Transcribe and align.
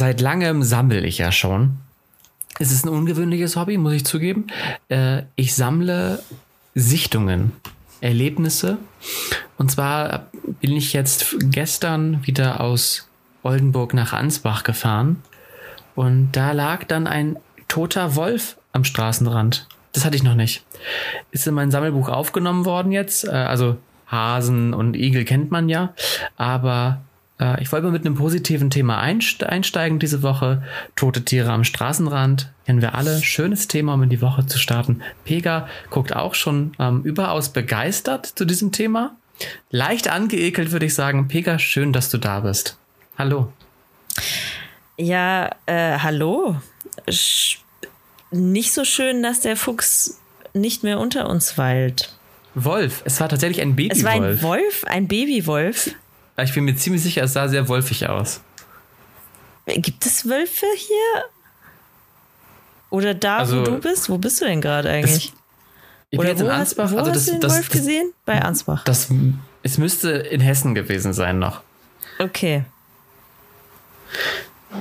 seit 0.00 0.22
langem 0.22 0.62
sammle 0.62 1.00
ich 1.00 1.18
ja 1.18 1.30
schon. 1.30 1.76
Es 2.58 2.72
ist 2.72 2.86
ein 2.86 2.88
ungewöhnliches 2.88 3.54
Hobby, 3.56 3.76
muss 3.76 3.92
ich 3.92 4.06
zugeben. 4.06 4.46
Äh, 4.88 5.24
ich 5.36 5.54
sammle 5.54 6.22
Sichtungen, 6.74 7.52
Erlebnisse. 8.00 8.78
Und 9.58 9.70
zwar 9.70 10.28
bin 10.60 10.72
ich 10.72 10.94
jetzt 10.94 11.36
gestern 11.50 12.26
wieder 12.26 12.62
aus 12.62 13.10
Oldenburg 13.42 13.92
nach 13.92 14.14
Ansbach 14.14 14.64
gefahren. 14.64 15.22
Und 15.94 16.32
da 16.32 16.52
lag 16.52 16.84
dann 16.84 17.06
ein 17.06 17.36
toter 17.68 18.16
Wolf 18.16 18.56
am 18.72 18.84
Straßenrand. 18.84 19.68
Das 19.92 20.06
hatte 20.06 20.16
ich 20.16 20.22
noch 20.22 20.34
nicht. 20.34 20.64
Ist 21.30 21.46
in 21.46 21.52
mein 21.52 21.70
Sammelbuch 21.70 22.08
aufgenommen 22.08 22.64
worden 22.64 22.90
jetzt. 22.90 23.24
Äh, 23.24 23.32
also 23.32 23.76
Hasen 24.06 24.72
und 24.72 24.96
Igel 24.96 25.26
kennt 25.26 25.50
man 25.50 25.68
ja. 25.68 25.92
Aber 26.38 27.02
äh, 27.40 27.62
ich 27.62 27.72
wollte 27.72 27.86
mal 27.86 27.92
mit 27.92 28.04
einem 28.04 28.14
positiven 28.14 28.70
Thema 28.70 28.98
einsteigen 29.00 29.98
diese 29.98 30.22
Woche. 30.22 30.62
Tote 30.94 31.24
Tiere 31.24 31.50
am 31.50 31.64
Straßenrand. 31.64 32.52
Kennen 32.66 32.82
wir 32.82 32.94
alle. 32.94 33.22
Schönes 33.22 33.66
Thema, 33.66 33.94
um 33.94 34.02
in 34.02 34.10
die 34.10 34.20
Woche 34.20 34.46
zu 34.46 34.58
starten. 34.58 35.02
Pega 35.24 35.68
guckt 35.90 36.14
auch 36.14 36.34
schon 36.34 36.72
ähm, 36.78 37.02
überaus 37.02 37.48
begeistert 37.48 38.26
zu 38.26 38.44
diesem 38.44 38.72
Thema. 38.72 39.16
Leicht 39.70 40.08
angeekelt, 40.08 40.70
würde 40.70 40.86
ich 40.86 40.94
sagen. 40.94 41.28
Pega, 41.28 41.58
schön, 41.58 41.92
dass 41.92 42.10
du 42.10 42.18
da 42.18 42.40
bist. 42.40 42.76
Hallo. 43.16 43.52
Ja, 44.98 45.50
äh, 45.66 45.98
hallo. 45.98 46.56
Sch 47.08 47.58
nicht 48.32 48.72
so 48.72 48.84
schön, 48.84 49.24
dass 49.24 49.40
der 49.40 49.56
Fuchs 49.56 50.20
nicht 50.54 50.84
mehr 50.84 51.00
unter 51.00 51.28
uns 51.28 51.58
weilt. 51.58 52.14
Wolf. 52.54 53.02
Es 53.04 53.20
war 53.20 53.28
tatsächlich 53.28 53.60
ein 53.60 53.76
Babywolf. 53.76 53.98
Es 53.98 54.04
war 54.04 54.12
ein 54.12 54.42
Wolf, 54.42 54.84
ein 54.86 55.08
Babywolf. 55.08 55.90
Ich 56.42 56.54
bin 56.54 56.64
mir 56.64 56.76
ziemlich 56.76 57.02
sicher, 57.02 57.22
es 57.24 57.32
sah 57.32 57.48
sehr 57.48 57.68
wolfig 57.68 58.08
aus. 58.08 58.40
Gibt 59.66 60.04
es 60.06 60.28
Wölfe 60.28 60.66
hier? 60.76 61.24
Oder 62.90 63.14
da, 63.14 63.38
also, 63.38 63.60
wo 63.60 63.64
du 63.64 63.78
bist? 63.78 64.08
Wo 64.10 64.18
bist 64.18 64.40
du 64.40 64.46
denn 64.46 64.60
gerade 64.60 64.90
eigentlich? 64.90 65.32
Das, 65.32 65.40
ich 66.10 66.18
Oder 66.18 66.28
bin 66.28 66.38
jetzt 66.38 66.44
in 66.44 66.50
Ansbach. 66.50 66.84
Hast, 66.84 66.92
wo 66.92 66.98
also 66.98 67.10
das, 67.10 67.20
hast 67.20 67.28
du 67.28 67.32
den 67.32 67.40
das, 67.40 67.52
Wolf 67.54 67.68
das, 67.68 67.76
gesehen? 67.76 68.12
Bei 68.24 68.42
Ansbach. 68.42 68.84
Das, 68.84 69.08
es 69.62 69.78
müsste 69.78 70.10
in 70.10 70.40
Hessen 70.40 70.74
gewesen 70.74 71.12
sein 71.12 71.38
noch. 71.38 71.60
Okay. 72.18 72.64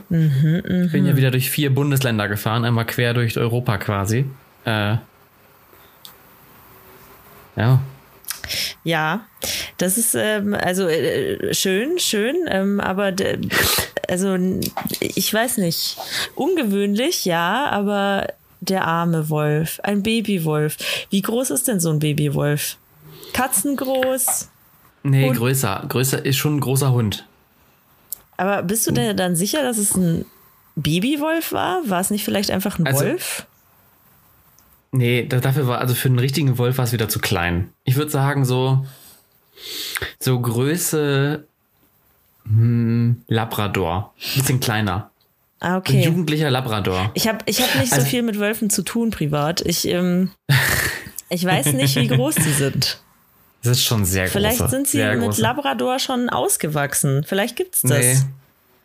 Mhm, 0.09 0.63
mh. 0.65 0.85
Ich 0.85 0.91
bin 0.91 1.05
ja 1.05 1.15
wieder 1.15 1.31
durch 1.31 1.49
vier 1.49 1.73
Bundesländer 1.73 2.27
gefahren, 2.27 2.65
einmal 2.65 2.85
quer 2.85 3.13
durch 3.13 3.37
Europa 3.37 3.77
quasi. 3.77 4.25
Äh, 4.65 4.97
ja. 7.55 7.81
Ja, 8.83 9.25
das 9.77 9.97
ist 9.97 10.15
ähm, 10.15 10.53
also 10.53 10.87
äh, 10.87 11.53
schön, 11.53 11.99
schön, 11.99 12.35
ähm, 12.47 12.79
aber 12.79 13.13
also 14.07 14.37
ich 14.99 15.33
weiß 15.33 15.57
nicht, 15.57 15.97
ungewöhnlich, 16.35 17.25
ja, 17.25 17.67
aber 17.69 18.27
der 18.61 18.85
arme 18.85 19.29
Wolf, 19.29 19.79
ein 19.83 20.03
Babywolf. 20.03 20.77
Wie 21.09 21.21
groß 21.21 21.51
ist 21.51 21.67
denn 21.67 21.79
so 21.79 21.89
ein 21.89 21.99
Babywolf? 21.99 22.77
Katzengroß? 23.33 24.49
Nee, 25.03 25.27
Hund? 25.27 25.37
größer. 25.37 25.85
Größer 25.87 26.25
ist 26.25 26.37
schon 26.37 26.57
ein 26.57 26.59
großer 26.59 26.91
Hund. 26.91 27.25
Aber 28.37 28.63
bist 28.63 28.87
du 28.87 28.91
denn 28.91 29.15
dann 29.17 29.35
sicher, 29.35 29.63
dass 29.63 29.77
es 29.77 29.95
ein 29.95 30.25
Babywolf 30.75 31.51
war? 31.51 31.81
War 31.85 31.99
es 31.99 32.09
nicht 32.09 32.23
vielleicht 32.23 32.51
einfach 32.51 32.79
ein 32.79 32.87
also, 32.87 33.05
Wolf? 33.05 33.45
Nee, 34.91 35.25
dafür 35.25 35.67
war, 35.67 35.79
also 35.79 35.93
für 35.93 36.07
einen 36.07 36.19
richtigen 36.19 36.57
Wolf 36.57 36.77
war 36.77 36.85
es 36.85 36.93
wieder 36.93 37.09
zu 37.09 37.19
klein. 37.19 37.69
Ich 37.83 37.95
würde 37.95 38.09
sagen, 38.09 38.43
so, 38.43 38.85
so 40.19 40.39
Größe 40.39 41.47
hm, 42.45 43.23
Labrador. 43.27 44.13
Bisschen 44.35 44.59
kleiner. 44.59 45.11
Ah, 45.59 45.77
okay. 45.77 45.97
Ein 45.97 46.03
jugendlicher 46.03 46.49
Labrador. 46.49 47.11
Ich 47.13 47.27
habe 47.27 47.39
ich 47.45 47.61
hab 47.61 47.75
nicht 47.79 47.91
also, 47.91 48.05
so 48.05 48.09
viel 48.09 48.23
mit 48.23 48.39
Wölfen 48.39 48.69
zu 48.69 48.81
tun 48.81 49.11
privat. 49.11 49.61
Ich, 49.61 49.87
ähm, 49.87 50.31
ich 51.29 51.45
weiß 51.45 51.73
nicht, 51.73 51.95
wie 51.95 52.07
groß 52.07 52.35
sie 52.35 52.53
sind. 52.53 53.01
Das 53.61 53.73
ist 53.73 53.83
schon 53.83 54.05
sehr 54.05 54.23
groß. 54.23 54.31
Vielleicht 54.31 54.69
sind 54.69 54.87
sie 54.87 55.03
mit 55.03 55.19
große. 55.19 55.41
Labrador 55.41 55.99
schon 55.99 56.29
ausgewachsen. 56.29 57.25
Vielleicht 57.27 57.57
gibt's 57.57 57.81
das. 57.81 58.25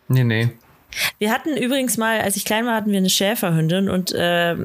Nee, 0.09 0.25
nee. 0.25 0.25
nee. 0.25 0.51
Wir 1.19 1.33
hatten 1.33 1.57
übrigens 1.57 1.97
mal, 1.97 2.21
als 2.21 2.37
ich 2.37 2.45
klein 2.45 2.67
war, 2.67 2.75
hatten 2.75 2.91
wir 2.91 2.99
eine 2.99 3.11
Schäferhündin 3.11 3.89
und 3.89 4.13
äh, 4.13 4.57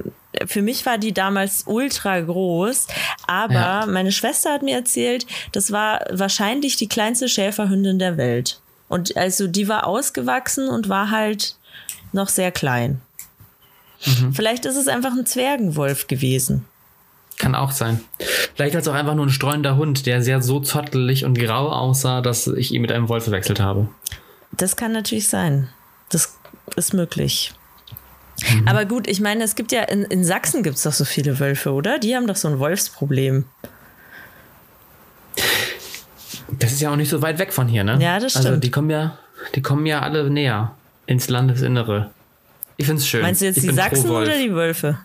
für 0.46 0.62
mich 0.62 0.86
war 0.86 0.98
die 0.98 1.14
damals 1.14 1.64
ultra 1.66 2.20
groß, 2.20 2.88
aber 3.28 3.54
ja. 3.54 3.86
meine 3.88 4.12
Schwester 4.12 4.54
hat 4.54 4.62
mir 4.62 4.76
erzählt, 4.76 5.26
das 5.52 5.72
war 5.72 6.06
wahrscheinlich 6.12 6.78
die 6.78 6.88
kleinste 6.88 7.28
Schäferhündin 7.28 8.00
der 8.00 8.18
Welt. 8.18 8.62
Und 8.88 9.18
also 9.18 9.48
die 9.48 9.68
war 9.68 9.88
ausgewachsen 9.88 10.70
und 10.70 10.90
war 10.90 11.12
halt 11.12 11.56
noch 12.12 12.30
sehr 12.30 12.52
klein. 12.52 13.02
Mhm. 14.06 14.34
Vielleicht 14.34 14.66
ist 14.66 14.78
es 14.78 14.88
einfach 14.88 15.12
ein 15.12 15.26
Zwergenwolf 15.26 16.08
gewesen. 16.08 16.66
Kann 17.38 17.56
auch 17.56 17.72
sein. 17.72 18.02
Vielleicht 18.56 18.74
war 18.74 18.82
es 18.82 18.88
auch 18.88 18.94
einfach 18.94 19.16
nur 19.16 19.26
ein 19.26 19.32
streunender 19.32 19.78
Hund, 19.78 20.06
der 20.06 20.22
sehr 20.22 20.42
so 20.42 20.60
zottelig 20.60 21.24
und 21.24 21.40
grau 21.40 21.70
aussah, 21.70 22.22
dass 22.22 22.48
ich 22.48 22.74
ihn 22.74 22.82
mit 22.82 22.92
einem 22.92 23.08
Wolf 23.08 23.24
verwechselt 23.24 23.60
habe. 23.60 23.88
Das 24.52 24.76
kann 24.76 24.92
natürlich 24.92 25.30
sein. 25.30 25.70
Das 26.10 26.38
ist 26.76 26.94
möglich. 26.94 27.54
Mhm. 28.42 28.68
Aber 28.68 28.86
gut, 28.86 29.08
ich 29.08 29.22
meine, 29.22 29.44
es 29.44 29.56
gibt 29.56 29.72
ja 29.72 29.84
in, 29.84 30.04
in 30.04 30.24
Sachsen 30.24 30.64
gibt 30.64 30.78
es 30.78 30.84
doch 30.84 30.94
so 30.94 31.06
viele 31.06 31.40
Wölfe, 31.40 31.72
oder? 31.72 32.00
Die 32.00 32.16
haben 32.16 32.28
doch 32.28 32.36
so 32.36 32.48
ein 32.48 32.60
Wolfsproblem. 32.60 33.46
Das 36.52 36.72
ist 36.72 36.82
ja 36.82 36.92
auch 36.92 36.96
nicht 36.96 37.10
so 37.10 37.22
weit 37.22 37.40
weg 37.40 37.54
von 37.54 37.68
hier, 37.68 37.84
ne? 37.84 37.98
Ja, 38.02 38.16
das 38.16 38.36
also, 38.36 38.40
stimmt. 38.40 38.48
Also 38.48 38.60
die 38.60 38.72
kommen 38.72 38.90
ja, 38.90 39.18
die 39.56 39.62
kommen 39.62 39.86
ja 39.86 40.02
alle 40.02 40.30
näher 40.30 40.76
ins 41.06 41.30
Landesinnere. 41.30 42.12
Ich 42.78 42.86
find's 42.86 43.08
schön. 43.08 43.22
Meinst 43.22 43.42
du 43.42 43.46
jetzt 43.46 43.58
ich 43.58 43.64
die 43.64 43.74
Sachsen 43.74 44.10
oder 44.10 44.38
die 44.38 44.54
Wölfe? 44.54 45.00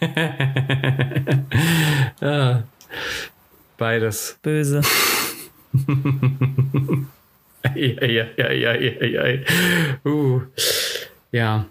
ja, 2.20 2.62
beides. 3.78 4.38
Böse. 4.42 4.82
ja, 7.74 8.06
ja, 8.06 8.24
ja, 8.36 8.52
ja, 8.52 8.74
ja, 8.74 9.26
ja. 9.26 9.40
Uh. 10.04 10.42
Ja. 11.34 11.66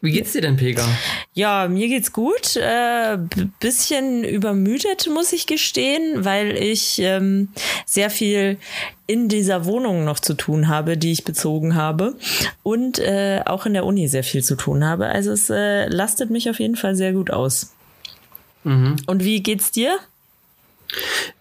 Wie 0.00 0.12
geht's 0.12 0.30
dir 0.32 0.40
denn, 0.40 0.56
Pega? 0.56 0.86
Ja, 1.32 1.66
mir 1.66 1.88
geht's 1.88 2.12
gut. 2.12 2.54
Äh, 2.54 3.18
bisschen 3.58 4.22
übermüdet, 4.22 5.08
muss 5.12 5.32
ich 5.32 5.46
gestehen, 5.46 6.24
weil 6.24 6.56
ich 6.56 7.00
ähm, 7.00 7.48
sehr 7.86 8.10
viel 8.10 8.58
in 9.08 9.28
dieser 9.28 9.64
Wohnung 9.64 10.04
noch 10.04 10.20
zu 10.20 10.34
tun 10.34 10.68
habe, 10.68 10.96
die 10.96 11.10
ich 11.10 11.24
bezogen 11.24 11.74
habe. 11.74 12.14
Und 12.62 13.00
äh, 13.00 13.40
auch 13.46 13.66
in 13.66 13.72
der 13.72 13.84
Uni 13.84 14.06
sehr 14.06 14.22
viel 14.22 14.44
zu 14.44 14.54
tun 14.54 14.84
habe. 14.84 15.06
Also 15.06 15.32
es 15.32 15.50
äh, 15.50 15.88
lastet 15.88 16.30
mich 16.30 16.48
auf 16.48 16.60
jeden 16.60 16.76
Fall 16.76 16.94
sehr 16.94 17.14
gut 17.14 17.32
aus. 17.32 17.74
Mhm. 18.62 18.94
Und 19.06 19.24
wie 19.24 19.42
geht's 19.42 19.72
dir? 19.72 19.98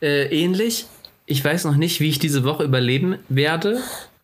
Äh, 0.02 0.26
ähnlich. 0.36 0.88
Ich 1.28 1.46
weiß 1.46 1.66
noch 1.66 1.76
nicht, 1.76 2.00
wie 2.00 2.10
ich 2.10 2.18
diese 2.18 2.44
Woche 2.44 2.64
überleben 2.64 3.20
werde. 3.30 3.80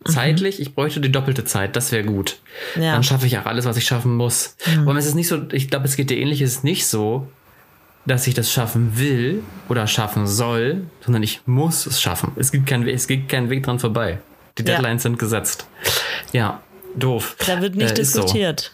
Mhm. 0.06 0.12
zeitlich, 0.12 0.58
mhm. 0.58 0.62
ich 0.64 0.76
bräuchte 0.76 1.02
die 1.02 1.12
doppelte 1.12 1.46
Zeit, 1.46 1.76
das 1.76 1.92
wäre 1.92 2.04
gut. 2.04 2.40
Ja. 2.76 2.94
Dann 2.94 3.04
schaffe 3.04 3.26
ich 3.28 3.38
auch 3.38 3.46
alles, 3.46 3.66
was 3.66 3.78
ich 3.78 3.86
schaffen 3.86 4.16
muss. 4.16 4.56
Mhm. 4.66 4.88
Aber 4.88 4.98
es 4.98 5.06
ist 5.06 5.16
nicht 5.16 5.28
so, 5.28 5.42
ich 5.52 5.70
glaube, 5.70 5.86
es 5.86 5.96
geht 5.96 6.10
dir 6.10 6.18
ähnlich, 6.18 6.42
es 6.42 6.52
ist 6.52 6.64
nicht 6.64 6.88
so, 6.88 7.28
dass 8.06 8.26
ich 8.28 8.34
das 8.34 8.52
schaffen 8.52 8.98
will 8.98 9.44
oder 9.68 9.86
schaffen 9.88 10.26
soll, 10.26 10.84
sondern 11.04 11.22
ich 11.24 11.42
muss 11.46 11.86
es 11.86 12.02
schaffen. 12.02 12.32
Es 12.38 12.52
gibt 12.52 12.68
keinen, 12.68 12.88
es 12.88 13.08
gibt 13.08 13.30
keinen 13.30 13.50
Weg 13.50 13.64
dran 13.64 13.80
vorbei. 13.80 14.20
Die 14.58 14.64
Deadlines 14.64 15.04
ja. 15.04 15.10
sind 15.10 15.20
gesetzt. 15.20 15.68
Ja, 16.34 16.62
doof. 16.96 17.36
Da 17.46 17.62
wird 17.62 17.76
nicht 17.76 17.92
äh, 17.92 17.96
diskutiert. 17.96 18.60
So. 18.60 18.70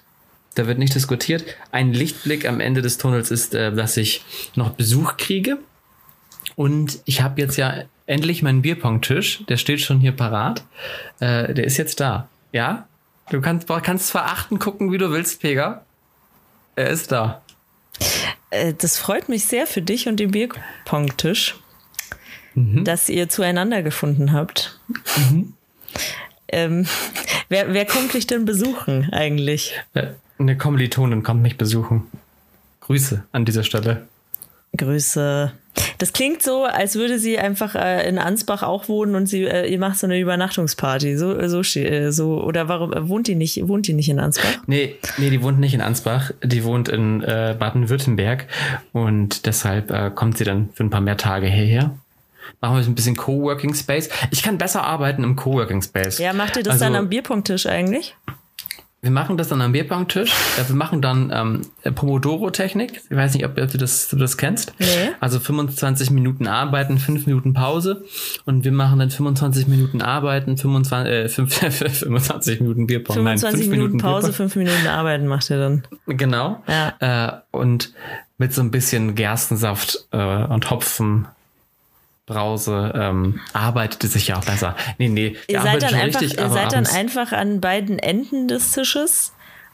Da 0.55 0.67
wird 0.67 0.79
nicht 0.79 0.95
diskutiert. 0.95 1.43
Ein 1.71 1.91
Lichtblick 1.91 2.47
am 2.47 2.59
Ende 2.59 2.81
des 2.81 2.97
Tunnels 2.97 3.29
ist, 3.29 3.53
äh, 3.53 3.73
dass 3.73 3.97
ich 3.97 4.23
noch 4.55 4.69
Besuch 4.71 5.17
kriege. 5.17 5.57
Und 6.55 6.99
ich 7.05 7.21
habe 7.21 7.41
jetzt 7.41 7.57
ja 7.57 7.83
endlich 8.05 8.41
meinen 8.41 8.61
Bierpong-Tisch. 8.61 9.45
Der 9.47 9.57
steht 9.57 9.81
schon 9.81 9.99
hier 9.99 10.11
parat. 10.11 10.63
Äh, 11.19 11.53
der 11.53 11.65
ist 11.65 11.77
jetzt 11.77 11.99
da. 11.99 12.27
Ja? 12.51 12.87
Du 13.29 13.41
kannst, 13.41 13.67
kannst 13.67 14.11
verachten 14.11 14.59
gucken, 14.59 14.91
wie 14.91 14.97
du 14.97 15.11
willst, 15.11 15.41
Pega. 15.41 15.83
Er 16.75 16.89
ist 16.89 17.11
da. 17.11 17.41
Äh, 18.49 18.73
das 18.73 18.97
freut 18.97 19.29
mich 19.29 19.45
sehr 19.45 19.67
für 19.67 19.81
dich 19.81 20.07
und 20.07 20.19
den 20.19 20.31
Bierpong-Tisch, 20.31 21.55
mhm. 22.53 22.83
dass 22.83 23.09
ihr 23.09 23.29
zueinander 23.29 23.81
gefunden 23.81 24.33
habt. 24.33 24.79
Mhm. 25.17 25.53
Ähm, 26.47 26.87
wer, 27.49 27.73
wer 27.73 27.85
kommt 27.85 28.13
dich 28.13 28.27
denn 28.27 28.45
besuchen 28.45 29.11
eigentlich? 29.11 29.79
Äh, 29.93 30.07
eine 30.37 30.57
Kommilitonin 30.57 31.23
kommt 31.23 31.41
mich 31.41 31.57
besuchen. 31.57 32.03
Grüße 32.81 33.23
an 33.31 33.45
dieser 33.45 33.63
Stelle. 33.63 34.07
Grüße. 34.77 35.51
Das 35.97 36.13
klingt 36.13 36.41
so, 36.41 36.63
als 36.63 36.95
würde 36.95 37.19
sie 37.19 37.37
einfach 37.37 37.75
äh, 37.75 38.07
in 38.07 38.17
Ansbach 38.17 38.63
auch 38.63 38.87
wohnen 38.87 39.15
und 39.15 39.27
sie 39.27 39.43
äh, 39.43 39.67
ihr 39.69 39.77
macht 39.79 39.97
so 39.99 40.07
eine 40.07 40.17
Übernachtungsparty. 40.19 41.17
So, 41.17 41.35
so, 41.49 41.61
äh, 41.79 42.11
so 42.11 42.41
oder 42.41 42.69
warum 42.69 42.93
äh, 42.93 43.09
wohnt 43.09 43.27
die 43.27 43.35
nicht? 43.35 43.67
Wohnt 43.67 43.87
die 43.87 43.93
nicht 43.93 44.09
in 44.09 44.19
Ansbach? 44.19 44.57
Nee, 44.67 44.95
nee, 45.17 45.29
die 45.29 45.41
wohnt 45.41 45.59
nicht 45.59 45.73
in 45.73 45.81
Ansbach. 45.81 46.31
Die 46.43 46.63
wohnt 46.63 46.87
in 46.87 47.21
äh, 47.23 47.55
Baden-Württemberg 47.59 48.45
und 48.93 49.45
deshalb 49.45 49.91
äh, 49.91 50.11
kommt 50.13 50.37
sie 50.37 50.45
dann 50.45 50.69
für 50.73 50.83
ein 50.83 50.89
paar 50.89 51.01
mehr 51.01 51.17
Tage 51.17 51.47
hierher. 51.47 51.91
Machen 52.61 52.77
wir 52.77 52.85
ein 52.85 52.95
bisschen 52.95 53.15
Coworking 53.17 53.73
Space. 53.73 54.09
Ich 54.31 54.43
kann 54.43 54.57
besser 54.57 54.83
arbeiten 54.83 55.23
im 55.23 55.35
Coworking 55.35 55.81
Space. 55.81 56.19
Ja, 56.19 56.31
macht 56.31 56.55
ihr 56.55 56.63
das 56.63 56.73
Also- 56.73 56.85
dann 56.85 56.95
am 56.95 57.09
Bierpunkttisch 57.09 57.65
eigentlich? 57.65 58.15
Wir 59.05 59.11
machen 59.11 59.37
das 59.37 59.49
dann 59.49 59.61
am 59.61 59.71
Bierbanktisch. 59.71 60.33
Wir 60.67 60.75
machen 60.75 60.99
dann 60.99 61.31
ähm, 61.31 61.93
Pomodoro-Technik. 61.93 63.03
Ich 63.07 63.15
weiß 63.15 63.35
nicht, 63.35 63.45
ob, 63.45 63.51
ob 63.55 63.69
du, 63.71 63.77
das, 63.77 64.07
du 64.07 64.15
das 64.15 64.35
kennst. 64.35 64.73
Nee. 64.79 64.87
Also 65.19 65.39
25 65.39 66.09
Minuten 66.09 66.47
arbeiten, 66.47 66.97
5 66.97 67.27
Minuten 67.27 67.53
Pause. 67.53 68.03
Und 68.47 68.65
wir 68.65 68.71
machen 68.71 68.97
dann 68.97 69.11
25 69.11 69.67
Minuten 69.67 70.01
arbeiten, 70.01 70.57
25, 70.57 71.13
äh, 71.13 71.29
5, 71.29 71.53
25 71.53 72.59
Minuten 72.61 72.87
Bierpong. 72.87 73.17
25 73.17 73.43
Nein, 73.43 73.61
5 73.61 73.69
Minuten 73.69 73.97
Pause, 73.99 74.29
Bierpong. 74.29 74.49
5 74.49 74.55
Minuten 74.55 74.87
arbeiten 74.87 75.27
macht 75.27 75.51
ihr 75.51 75.59
dann. 75.59 75.83
Genau. 76.07 76.63
Ja. 76.67 77.41
Äh, 77.51 77.55
und 77.55 77.93
mit 78.39 78.55
so 78.55 78.61
ein 78.61 78.71
bisschen 78.71 79.13
Gerstensaft 79.13 80.07
äh, 80.13 80.17
und 80.17 80.71
Hopfen. 80.71 81.27
Brause 82.25 82.91
ähm, 82.95 83.39
arbeitet 83.53 84.03
es 84.03 84.13
sich 84.13 84.27
ja 84.27 84.37
auch 84.37 84.45
besser. 84.45 84.75
Nee, 84.97 85.09
nee, 85.09 85.35
Ihr 85.47 85.61
seid 85.61 85.67
arbeitet 85.67 85.91
dann 85.91 85.99
einfach, 85.99 86.21
richtig, 86.21 86.39
ihr 86.39 86.49
seid 86.49 86.73
dann 86.73 86.87
einfach 86.87 87.31
an 87.31 87.61
beiden 87.61 87.99
Enden 87.99 88.47
des 88.47 88.71
Tisches 88.71 89.33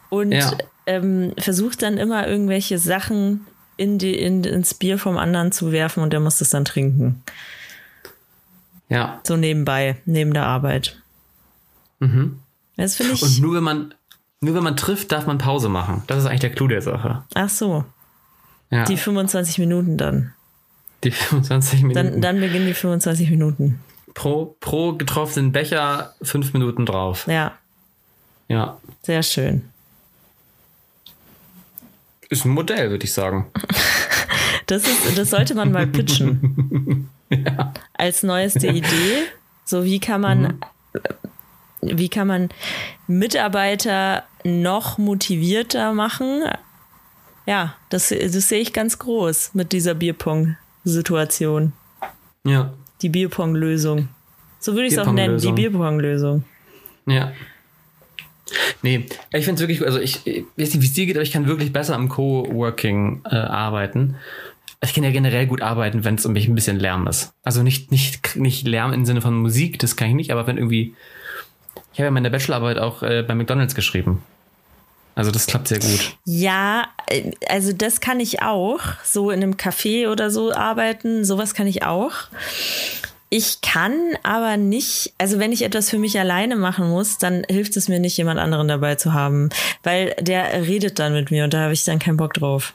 und 0.10 0.34
Ja. 0.34 0.52
ähm, 0.86 1.34
versucht 1.38 1.82
dann 1.82 1.98
immer 1.98 2.28
irgendwelche 2.28 2.78
Sachen 2.78 3.48
in 3.78 3.98
die, 3.98 4.16
in, 4.20 4.44
ins 4.44 4.74
Bier 4.74 4.98
vom 5.00 5.18
anderen 5.18 5.52
zu 5.54 5.72
werfen 5.72 6.04
und 6.04 6.12
der 6.12 6.20
muss 6.20 6.40
das 6.40 6.50
dann 6.50 6.66
trinken. 6.66 7.24
Ja. 8.90 9.22
So 9.24 9.38
nebenbei, 9.38 9.96
neben 10.06 10.34
der 10.34 10.46
Arbeit. 10.46 11.02
Das 12.78 12.96
finde 12.96 13.14
ich. 13.14 13.22
Und 13.22 13.40
nur 13.42 13.56
wenn 13.56 13.64
man, 13.64 13.94
nur 14.42 14.56
wenn 14.56 14.64
man 14.64 14.76
trifft, 14.76 15.12
darf 15.12 15.26
man 15.28 15.38
Pause 15.38 15.70
machen. 15.70 16.04
Das 16.08 16.18
ist 16.18 16.26
eigentlich 16.26 16.42
der 16.42 16.52
Clou 16.52 16.68
der 16.68 16.82
Sache. 16.82 17.24
ach 17.36 17.50
so, 17.50 17.86
Ja, 18.70 18.84
die, 18.86 18.98
25 18.98 19.60
Minuten 19.60 19.98
dann. 19.98 20.34
25 21.10 21.82
Minuten. 21.82 21.96
Dann, 21.96 22.22
dann 22.22 22.40
beginnen 22.40 22.68
die 22.68 22.74
25 22.76 23.32
Minuten. 23.32 23.80
pro, 24.14 24.56
pro 24.60 24.94
getroffenen 24.94 25.52
Becher 25.52 26.14
fünf 26.22 26.54
Minuten 26.54 26.86
drauf. 26.86 27.26
Ja, 27.28 27.54
Ja. 28.48 28.78
sehr 29.02 29.24
schön. 29.24 29.64
Ist 32.30 32.46
ein 32.46 32.52
Modell, 32.52 32.90
würde 32.92 33.06
ich 33.06 33.14
sagen. 33.14 33.48
Das, 34.68 34.84
ist, 34.88 35.18
das 35.18 35.32
sollte 35.32 35.54
man 35.54 35.70
mal 35.74 35.86
pitchen. 35.86 37.10
Als 37.94 38.24
neueste 38.24 38.68
Idee. 38.68 39.24
So, 39.66 39.84
wie 39.84 40.00
kann 40.00 40.22
man, 40.22 40.60
wie 41.82 42.08
kann 42.08 42.28
man 42.28 42.48
Mitarbeiter 43.08 44.24
noch 44.46 44.98
motivierter 44.98 45.94
machen? 45.94 46.44
Ja, 47.46 47.76
das, 47.90 48.10
das 48.10 48.48
sehe 48.48 48.62
ich 48.62 48.72
ganz 48.72 48.98
groß 48.98 49.56
mit 49.56 49.74
dieser 49.74 49.94
Bierpong-Situation. 50.84 51.74
Ja. 52.46 52.74
Die 53.02 53.10
Bierpong-Lösung. 53.10 54.10
So 54.60 54.74
würde 54.74 54.86
ich 54.86 54.94
es 54.94 55.00
auch 55.00 55.12
nennen, 55.12 55.40
die 55.40 55.52
Bierpong-Lösung. 55.52 56.44
Ja. 57.06 57.32
Nee, 58.84 59.06
ich 59.34 59.46
finde 59.46 59.64
es 59.64 59.68
wirklich, 59.68 59.86
also 59.86 60.00
ich, 60.00 60.26
ich 60.28 60.44
weiß 60.58 60.74
nicht, 60.74 60.82
wie 60.82 60.86
es 60.86 60.94
dir 60.94 61.06
geht, 61.06 61.16
aber 61.16 61.24
ich 61.24 61.32
kann 61.32 61.48
wirklich 61.48 61.72
besser 61.72 61.96
am 61.96 62.10
Coworking 62.10 63.22
äh, 63.26 63.36
arbeiten. 63.36 64.16
Ich 64.84 64.94
kann 64.94 65.04
ja 65.04 65.12
generell 65.12 65.46
gut 65.46 65.62
arbeiten, 65.62 66.04
wenn 66.04 66.16
es 66.16 66.26
um 66.26 66.34
mich 66.34 66.48
ein 66.48 66.56
bisschen 66.56 66.80
Lärm 66.80 67.08
ist. 67.08 67.34
Also 67.44 67.64
nicht, 67.64 67.92
nicht, 67.92 68.36
nicht 68.36 68.68
Lärm 68.68 68.94
im 68.94 69.06
Sinne 69.06 69.22
von 69.22 69.36
Musik, 69.36 69.80
das 69.80 69.96
kann 69.96 70.10
ich 70.10 70.16
nicht, 70.16 70.32
aber 70.32 70.48
wenn 70.48 70.58
irgendwie. 70.58 70.96
Ich 71.94 72.00
habe 72.00 72.06
ja 72.06 72.12
meine 72.12 72.32
Bachelorarbeit 72.32 72.80
auch 72.80 73.04
äh, 73.04 73.24
bei 73.26 73.36
McDonalds 73.36 73.76
geschrieben. 73.76 74.24
Also 75.16 75.32
das 75.32 75.46
klappt 75.46 75.68
sehr 75.68 75.80
gut. 75.80 76.18
Ja, 76.26 76.88
äh, 77.08 77.32
also 77.50 77.74
das 77.74 78.00
kann 78.00 78.20
ich 78.20 78.42
auch. 78.42 78.80
So 79.04 79.32
in 79.32 79.44
einem 79.44 79.56
Café 79.56 80.10
oder 80.10 80.32
so 80.32 80.54
arbeiten, 80.54 81.26
sowas 81.26 81.54
kann 81.54 81.68
ich 81.68 81.84
auch. 81.84 82.14
Ich 83.34 83.62
kann 83.62 83.94
aber 84.24 84.58
nicht, 84.58 85.14
also 85.18 85.40
wenn 85.40 85.54
ich 85.54 85.62
etwas 85.62 85.90
für 85.90 85.98
mich 85.98 86.20
alleine 86.20 86.58
machen 86.58 86.90
muss, 86.90 87.18
dann 87.18 87.46
hilft 87.50 87.78
es 87.78 87.88
mir 87.88 88.00
nicht, 88.00 88.18
jemand 88.18 88.42
anderen 88.42 88.68
dabei 88.68 88.96
zu 88.96 89.14
haben, 89.14 89.50
weil 89.84 90.16
der 90.20 90.68
redet 90.68 91.00
dann 91.00 91.14
mit 91.14 91.32
mir 91.32 91.46
und 91.46 91.54
da 91.54 91.62
habe 91.62 91.74
ich 91.74 91.86
dann 91.86 92.00
keinen 92.00 92.18
Bock 92.18 92.34
drauf. 92.34 92.74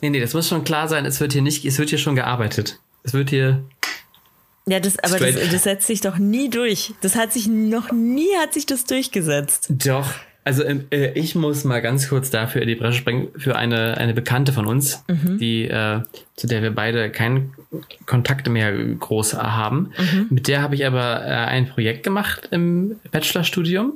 Nee, 0.00 0.08
nee, 0.10 0.20
das 0.20 0.32
muss 0.32 0.48
schon 0.48 0.64
klar 0.64 0.88
sein, 0.88 1.04
es 1.04 1.20
wird 1.20 1.34
hier 1.34 1.42
nicht, 1.42 1.64
es 1.66 1.78
wird 1.78 1.90
hier 1.90 1.98
schon 1.98 2.16
gearbeitet. 2.16 2.80
Es 3.02 3.12
wird 3.12 3.30
hier. 3.30 3.62
Ja, 4.66 4.80
das, 4.80 4.98
aber 4.98 5.18
das, 5.18 5.34
das 5.50 5.62
setzt 5.62 5.86
sich 5.86 6.00
doch 6.00 6.16
nie 6.18 6.48
durch. 6.48 6.94
Das 7.00 7.14
hat 7.14 7.32
sich 7.32 7.46
noch 7.46 7.92
nie 7.92 8.28
hat 8.40 8.54
sich 8.54 8.66
das 8.66 8.84
durchgesetzt. 8.84 9.66
Doch. 9.68 10.10
Also 10.48 10.64
ähm, 10.64 10.86
äh, 10.90 11.12
ich 11.12 11.34
muss 11.34 11.64
mal 11.64 11.82
ganz 11.82 12.08
kurz 12.08 12.30
dafür 12.30 12.62
in 12.62 12.68
die 12.68 12.74
Bresche 12.74 13.00
springen 13.00 13.28
für 13.36 13.54
eine, 13.54 13.98
eine 13.98 14.14
Bekannte 14.14 14.54
von 14.54 14.64
uns, 14.64 15.04
die 15.38 15.68
äh, 15.68 16.00
zu 16.36 16.46
der 16.46 16.62
wir 16.62 16.74
beide 16.74 17.10
keinen 17.10 17.52
Kontakt 18.06 18.48
mehr 18.48 18.72
groß 18.72 19.34
haben. 19.34 19.92
Mit 20.30 20.48
der 20.48 20.62
habe 20.62 20.74
ich 20.74 20.86
aber 20.86 21.22
äh, 21.22 21.28
ein 21.28 21.68
Projekt 21.68 22.02
gemacht 22.02 22.48
im 22.50 22.96
Bachelorstudium. 23.10 23.92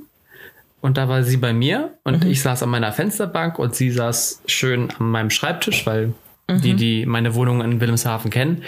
Und 0.82 0.98
da 0.98 1.08
war 1.08 1.22
sie 1.22 1.38
bei 1.38 1.54
mir 1.54 1.94
und 2.04 2.26
ich 2.26 2.42
saß 2.42 2.62
an 2.64 2.68
meiner 2.68 2.92
Fensterbank 2.92 3.58
und 3.58 3.74
sie 3.74 3.90
saß 3.90 4.42
schön 4.46 4.90
an 4.98 5.10
meinem 5.10 5.30
Schreibtisch, 5.30 5.86
weil 5.86 6.12
die, 6.50 6.74
die 6.74 7.06
meine 7.06 7.34
Wohnung 7.34 7.62
in 7.62 7.80
Wilhelmshaven 7.80 8.30
kennen 8.30 8.62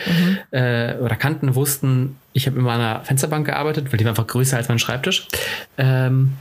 äh, 0.53 0.95
oder 0.95 1.17
kannten, 1.17 1.55
wussten, 1.55 2.17
ich 2.33 2.47
habe 2.47 2.59
immer 2.59 2.73
an 2.73 2.81
einer 2.81 3.01
Fensterbank 3.01 3.45
gearbeitet, 3.45 3.93
weil 3.93 3.99
die 3.99 4.05
war 4.05 4.13
einfach 4.13 4.27
größer 4.27 4.57
als 4.57 4.69
mein 4.69 4.79
Schreibtisch. 4.79 5.29
Ähm, 5.77 6.33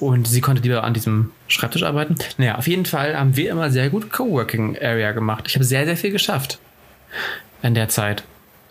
und 0.00 0.26
sie 0.28 0.40
konnte 0.40 0.62
lieber 0.62 0.84
an 0.84 0.94
diesem 0.94 1.30
Schreibtisch 1.48 1.82
arbeiten. 1.82 2.16
Naja, 2.38 2.56
auf 2.56 2.66
jeden 2.68 2.86
Fall 2.86 3.16
haben 3.16 3.36
wir 3.36 3.50
immer 3.50 3.70
sehr 3.70 3.88
gut 3.90 4.10
Coworking 4.12 4.76
Area 4.78 5.12
gemacht. 5.12 5.44
Ich 5.48 5.54
habe 5.54 5.64
sehr, 5.64 5.84
sehr 5.86 5.96
viel 5.96 6.10
geschafft 6.10 6.58
in 7.62 7.74
der 7.74 7.88
Zeit. 7.88 8.24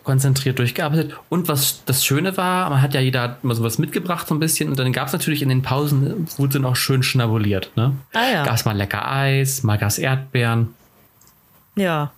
Konzentriert 0.04 0.60
durchgearbeitet. 0.60 1.16
Und 1.28 1.48
was 1.48 1.82
das 1.84 2.04
Schöne 2.04 2.36
war, 2.36 2.70
man 2.70 2.80
hat 2.80 2.94
ja 2.94 3.00
jeder 3.00 3.38
immer 3.42 3.56
sowas 3.56 3.78
mitgebracht, 3.78 4.28
so 4.28 4.36
ein 4.36 4.38
bisschen. 4.38 4.68
Und 4.68 4.78
dann 4.78 4.92
gab 4.92 5.08
es 5.08 5.12
natürlich 5.12 5.42
in 5.42 5.48
den 5.48 5.62
Pausen, 5.62 6.28
wurde 6.36 6.54
dann 6.54 6.64
auch 6.64 6.76
schön 6.76 7.02
schnabuliert. 7.02 7.72
Ne? 7.74 7.96
Ah 8.12 8.28
ja. 8.32 8.44
Gab 8.44 8.54
es 8.54 8.64
mal 8.64 8.76
lecker 8.76 9.10
Eis, 9.10 9.64
mal 9.64 9.78
gab 9.78 9.98
Erdbeeren 9.98 10.74
Ja. 11.74 12.12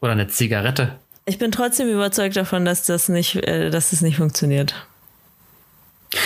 oder 0.00 0.12
eine 0.12 0.28
Zigarette. 0.28 0.92
Ich 1.26 1.38
bin 1.38 1.50
trotzdem 1.50 1.88
überzeugt 1.88 2.36
davon, 2.36 2.64
dass 2.64 2.84
das 2.84 3.08
nicht, 3.08 3.34
äh, 3.36 3.70
dass 3.70 3.90
das 3.90 4.00
nicht 4.00 4.18
funktioniert. 4.18 4.86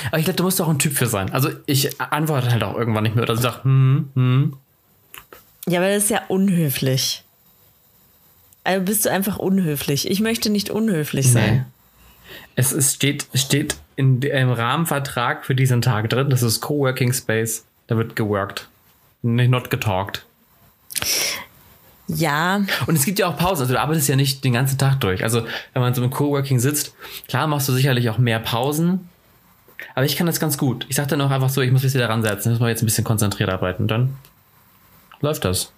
Aber 0.08 0.18
ich 0.18 0.24
glaube, 0.24 0.36
du 0.36 0.42
musst 0.44 0.60
auch 0.60 0.68
ein 0.68 0.78
Typ 0.78 0.94
für 0.94 1.06
sein. 1.06 1.32
Also 1.32 1.50
ich 1.66 2.00
antworte 2.00 2.50
halt 2.50 2.62
auch 2.62 2.76
irgendwann 2.76 3.02
nicht 3.02 3.14
mehr 3.14 3.24
oder 3.24 3.36
sag, 3.36 3.64
hm, 3.64 4.10
hm. 4.14 4.56
Ja, 5.66 5.80
aber 5.80 5.88
das 5.88 6.04
ist 6.04 6.10
ja 6.10 6.22
unhöflich. 6.28 7.24
Also 8.64 8.84
bist 8.84 9.04
du 9.06 9.10
einfach 9.10 9.38
unhöflich. 9.38 10.10
Ich 10.10 10.20
möchte 10.20 10.50
nicht 10.50 10.70
unhöflich 10.70 11.30
sein. 11.30 11.66
Es 12.54 12.72
ist, 12.72 12.96
steht, 12.96 13.26
steht 13.34 13.76
in 13.96 14.20
dem 14.20 14.50
Rahmenvertrag 14.50 15.46
für 15.46 15.54
diesen 15.54 15.80
Tag 15.80 16.10
drin. 16.10 16.28
Das 16.30 16.42
ist 16.42 16.60
Coworking 16.60 17.12
Space. 17.12 17.64
Da 17.86 17.96
wird 17.96 18.16
geworkt. 18.16 18.68
Nicht 19.22 19.50
not 19.50 19.70
getalkt. 19.70 20.24
Ja, 22.08 22.62
Und 22.86 22.96
es 22.96 23.04
gibt 23.04 23.18
ja 23.18 23.28
auch 23.28 23.36
Pausen. 23.36 23.62
Also 23.62 23.74
du 23.74 23.80
arbeitest 23.80 24.08
ja 24.08 24.16
nicht 24.16 24.42
den 24.42 24.54
ganzen 24.54 24.78
Tag 24.78 25.00
durch. 25.00 25.22
Also 25.22 25.44
wenn 25.74 25.82
man 25.82 25.94
so 25.94 26.02
im 26.02 26.10
Coworking 26.10 26.58
sitzt, 26.58 26.94
klar 27.28 27.46
machst 27.46 27.68
du 27.68 27.72
sicherlich 27.72 28.08
auch 28.08 28.18
mehr 28.18 28.38
Pausen. 28.38 29.08
Aber 29.94 30.04
ich 30.06 30.16
kann 30.16 30.26
das 30.26 30.40
ganz 30.40 30.58
gut. 30.58 30.86
Ich 30.88 30.96
sage 30.96 31.08
dann 31.08 31.20
auch 31.20 31.30
einfach 31.30 31.50
so, 31.50 31.60
ich 31.60 31.70
muss 31.70 31.82
mich 31.82 31.94
wieder 31.94 32.08
ransetzen. 32.08 32.52
Muss 32.52 32.60
mal 32.60 32.68
jetzt 32.70 32.82
ein 32.82 32.86
bisschen 32.86 33.04
konzentriert 33.04 33.50
arbeiten. 33.50 33.82
Und 33.84 33.88
dann 33.88 34.16
läuft 35.20 35.44
das. 35.44 35.72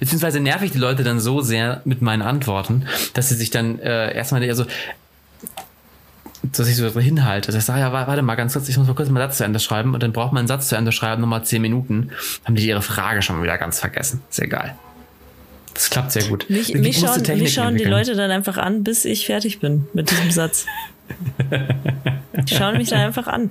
Beziehungsweise 0.00 0.40
nerv 0.40 0.62
ich 0.62 0.70
die 0.72 0.78
Leute 0.78 1.04
dann 1.04 1.20
so 1.20 1.40
sehr 1.40 1.82
mit 1.84 2.00
meinen 2.02 2.22
Antworten, 2.22 2.86
dass 3.12 3.28
sie 3.28 3.34
sich 3.34 3.50
dann 3.50 3.78
äh, 3.80 4.14
erstmal, 4.14 4.42
also, 4.48 4.64
dass 6.42 6.68
ich 6.68 6.76
so 6.76 6.88
hinhalte. 7.00 7.46
Dass 7.46 7.54
ich 7.56 7.64
sage, 7.64 7.80
ja, 7.80 7.92
wa- 7.92 8.06
warte 8.06 8.22
mal 8.22 8.34
ganz 8.34 8.54
kurz, 8.54 8.68
ich 8.68 8.76
muss 8.76 8.86
mal 8.86 8.94
kurz 8.94 9.08
meinen 9.08 9.26
Satz 9.28 9.38
zu 9.38 9.44
Ende 9.44 9.60
schreiben 9.60 9.94
und 9.94 10.02
dann 10.02 10.12
braucht 10.12 10.32
man 10.32 10.40
einen 10.40 10.48
Satz 10.48 10.68
zu 10.68 10.76
Ende 10.76 10.92
schreiben, 10.92 11.20
nochmal 11.20 11.44
zehn 11.44 11.60
Minuten. 11.62 12.10
Haben 12.44 12.54
die 12.56 12.66
ihre 12.66 12.82
Frage 12.82 13.22
schon 13.22 13.42
wieder 13.42 13.58
ganz 13.58 13.78
vergessen. 13.80 14.22
Ist 14.30 14.40
egal. 14.40 14.74
Das 15.74 15.90
klappt 15.90 16.12
sehr 16.12 16.24
gut. 16.24 16.48
mich, 16.48 16.72
mich, 16.74 16.98
schauen, 17.00 17.20
mich 17.38 17.52
schauen 17.52 17.76
die. 17.76 17.84
Leute 17.84 18.14
dann 18.14 18.30
einfach 18.30 18.56
an, 18.56 18.84
bis 18.84 19.04
ich 19.04 19.26
fertig 19.26 19.58
bin 19.60 19.86
mit 19.92 20.10
diesem 20.10 20.30
Satz. 20.30 20.66
Die 22.48 22.54
schauen 22.54 22.76
mich 22.76 22.90
dann 22.90 23.00
einfach 23.00 23.26
an. 23.26 23.50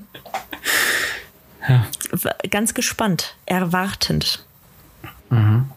Ganz 2.50 2.74
gespannt, 2.74 3.36
erwartend. 3.46 4.44
Mhm. 5.30 5.70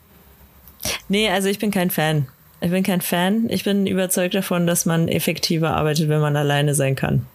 Nee, 1.09 1.31
also 1.31 1.49
ich 1.49 1.59
bin 1.59 1.71
kein 1.71 1.91
Fan. 1.91 2.29
Ich 2.61 2.71
bin 2.71 2.83
kein 2.83 3.01
Fan. 3.01 3.49
Ich 3.51 3.65
bin 3.65 3.87
überzeugt 3.87 4.35
davon, 4.35 4.67
dass 4.67 4.87
man 4.87 5.09
effektiver 5.09 5.77
arbeitet, 5.77 6.09
wenn 6.09 6.21
man 6.21 6.37
alleine 6.37 6.75
sein 6.75 6.97
kann. 6.97 7.27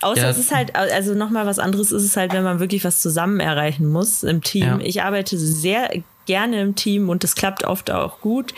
Außer 0.00 0.22
Ja. 0.22 0.30
es 0.30 0.38
ist 0.38 0.52
halt, 0.52 0.74
also 0.74 1.14
nochmal 1.14 1.46
was 1.46 1.60
anderes 1.60 1.92
ist 1.92 2.02
es 2.02 2.16
halt, 2.16 2.32
wenn 2.32 2.42
man 2.42 2.58
wirklich 2.58 2.84
was 2.84 3.00
zusammen 3.00 3.38
erreichen 3.38 3.86
muss 3.88 4.24
im 4.24 4.42
Team. 4.42 4.64
Ja. 4.64 4.78
Ich 4.82 5.02
arbeite 5.02 5.38
sehr 5.38 5.90
gerne 6.26 6.60
im 6.60 6.74
Team 6.74 7.08
und 7.08 7.22
das 7.22 7.36
klappt 7.36 7.64
oft 7.64 7.90
auch 7.90 8.20
gut. 8.20 8.52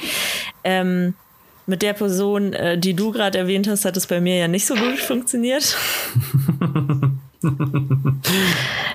Ähm, 0.64 1.14
mit 1.66 1.82
der 1.82 1.92
Person, 1.92 2.52
äh, 2.52 2.78
die 2.78 2.94
du 2.94 3.12
gerade 3.12 3.38
erwähnt 3.38 3.68
hast, 3.68 3.84
hat 3.84 3.96
es 3.96 4.06
bei 4.06 4.20
mir 4.20 4.36
ja 4.36 4.48
nicht 4.48 4.66
so 4.66 4.74
gut 4.74 4.98
funktioniert. 4.98 5.76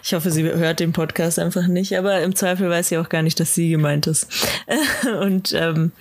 Ich 0.01 0.13
hoffe, 0.15 0.31
sie 0.31 0.41
hört 0.43 0.79
den 0.79 0.91
Podcast 0.91 1.37
einfach 1.37 1.67
nicht, 1.67 1.95
aber 1.95 2.21
im 2.21 2.33
Zweifel 2.35 2.67
weiß 2.67 2.89
sie 2.89 2.97
auch 2.97 3.09
gar 3.09 3.21
nicht, 3.21 3.39
dass 3.39 3.53
sie 3.53 3.69
gemeint 3.69 4.07
ist. 4.07 4.27
Und 5.21 5.53
ähm, 5.53 5.91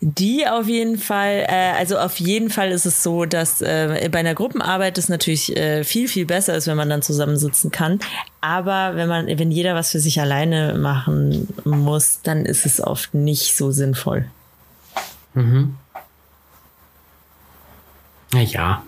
Die 0.00 0.46
auf 0.46 0.68
jeden 0.68 0.96
Fall, 0.96 1.44
äh, 1.48 1.72
also 1.76 1.98
auf 1.98 2.18
jeden 2.20 2.50
Fall 2.50 2.70
ist 2.70 2.86
es 2.86 3.02
so, 3.02 3.24
dass 3.24 3.60
äh, 3.60 4.08
bei 4.12 4.20
einer 4.20 4.34
Gruppenarbeit 4.34 4.96
es 4.96 5.08
natürlich 5.08 5.56
äh, 5.56 5.82
viel, 5.82 6.06
viel 6.06 6.24
besser 6.24 6.54
ist, 6.54 6.68
wenn 6.68 6.76
man 6.76 6.88
dann 6.88 7.02
zusammensitzen 7.02 7.72
kann. 7.72 7.98
Aber 8.40 8.94
wenn 8.94 9.08
man, 9.08 9.26
wenn 9.26 9.50
jeder 9.50 9.74
was 9.74 9.90
für 9.90 9.98
sich 9.98 10.20
alleine 10.20 10.74
machen 10.78 11.48
muss, 11.64 12.20
dann 12.22 12.46
ist 12.46 12.64
es 12.64 12.80
oft 12.80 13.12
nicht 13.12 13.56
so 13.56 13.72
sinnvoll. 13.72 14.26
Mhm. 15.38 15.76
Naja. 18.32 18.82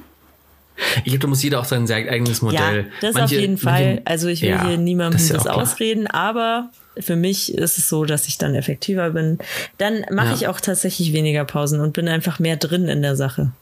Ich 0.99 1.05
glaube, 1.05 1.19
da 1.19 1.27
muss 1.29 1.43
jeder 1.43 1.61
auch 1.61 1.65
sein 1.65 1.91
eigenes 1.91 2.43
Modell. 2.43 2.85
Ja, 2.85 2.91
das 3.01 3.15
manche, 3.15 3.37
auf 3.37 3.41
jeden 3.41 3.59
Fall. 3.59 3.87
Manche, 3.87 4.07
also 4.07 4.29
ich 4.29 4.43
will 4.43 4.51
ja, 4.51 4.67
hier 4.67 4.79
niemandem 4.79 5.19
das, 5.19 5.29
ja 5.29 5.35
das 5.35 5.47
ausreden, 5.47 6.07
aber 6.07 6.71
für 6.99 7.17
mich 7.17 7.55
ist 7.55 7.79
es 7.79 7.89
so, 7.89 8.05
dass 8.05 8.27
ich 8.27 8.39
dann 8.39 8.55
effektiver 8.55 9.11
bin. 9.11 9.39
Dann 9.79 10.05
mache 10.11 10.29
ja. 10.29 10.35
ich 10.35 10.49
auch 10.49 10.61
tatsächlich 10.61 11.13
weniger 11.13 11.45
Pausen 11.45 11.81
und 11.81 11.93
bin 11.93 12.09
einfach 12.09 12.39
mehr 12.39 12.57
drin 12.57 12.89
in 12.89 13.03
der 13.03 13.17
Sache. 13.17 13.53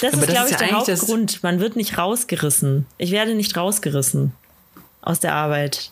Das 0.00 0.14
aber 0.14 0.22
ist, 0.22 0.30
glaube 0.30 0.50
ich, 0.50 0.56
der 0.56 0.72
Hauptgrund. 0.72 1.42
Man 1.42 1.60
wird 1.60 1.76
nicht 1.76 1.96
rausgerissen. 1.96 2.86
Ich 2.98 3.12
werde 3.12 3.34
nicht 3.34 3.56
rausgerissen 3.56 4.32
aus 5.02 5.20
der 5.20 5.34
Arbeit. 5.34 5.90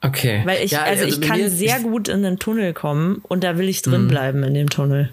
Okay. 0.00 0.42
Weil 0.44 0.64
ich, 0.64 0.72
ja, 0.72 0.82
also, 0.82 1.04
also, 1.04 1.20
ich 1.20 1.26
kann 1.26 1.48
sehr 1.50 1.80
gut 1.80 2.08
in 2.08 2.22
den 2.22 2.38
Tunnel 2.38 2.72
kommen 2.72 3.20
und 3.22 3.42
da 3.42 3.58
will 3.58 3.68
ich 3.68 3.82
drin 3.82 4.04
mhm. 4.04 4.08
bleiben 4.08 4.42
in 4.44 4.54
dem 4.54 4.70
Tunnel. 4.70 5.12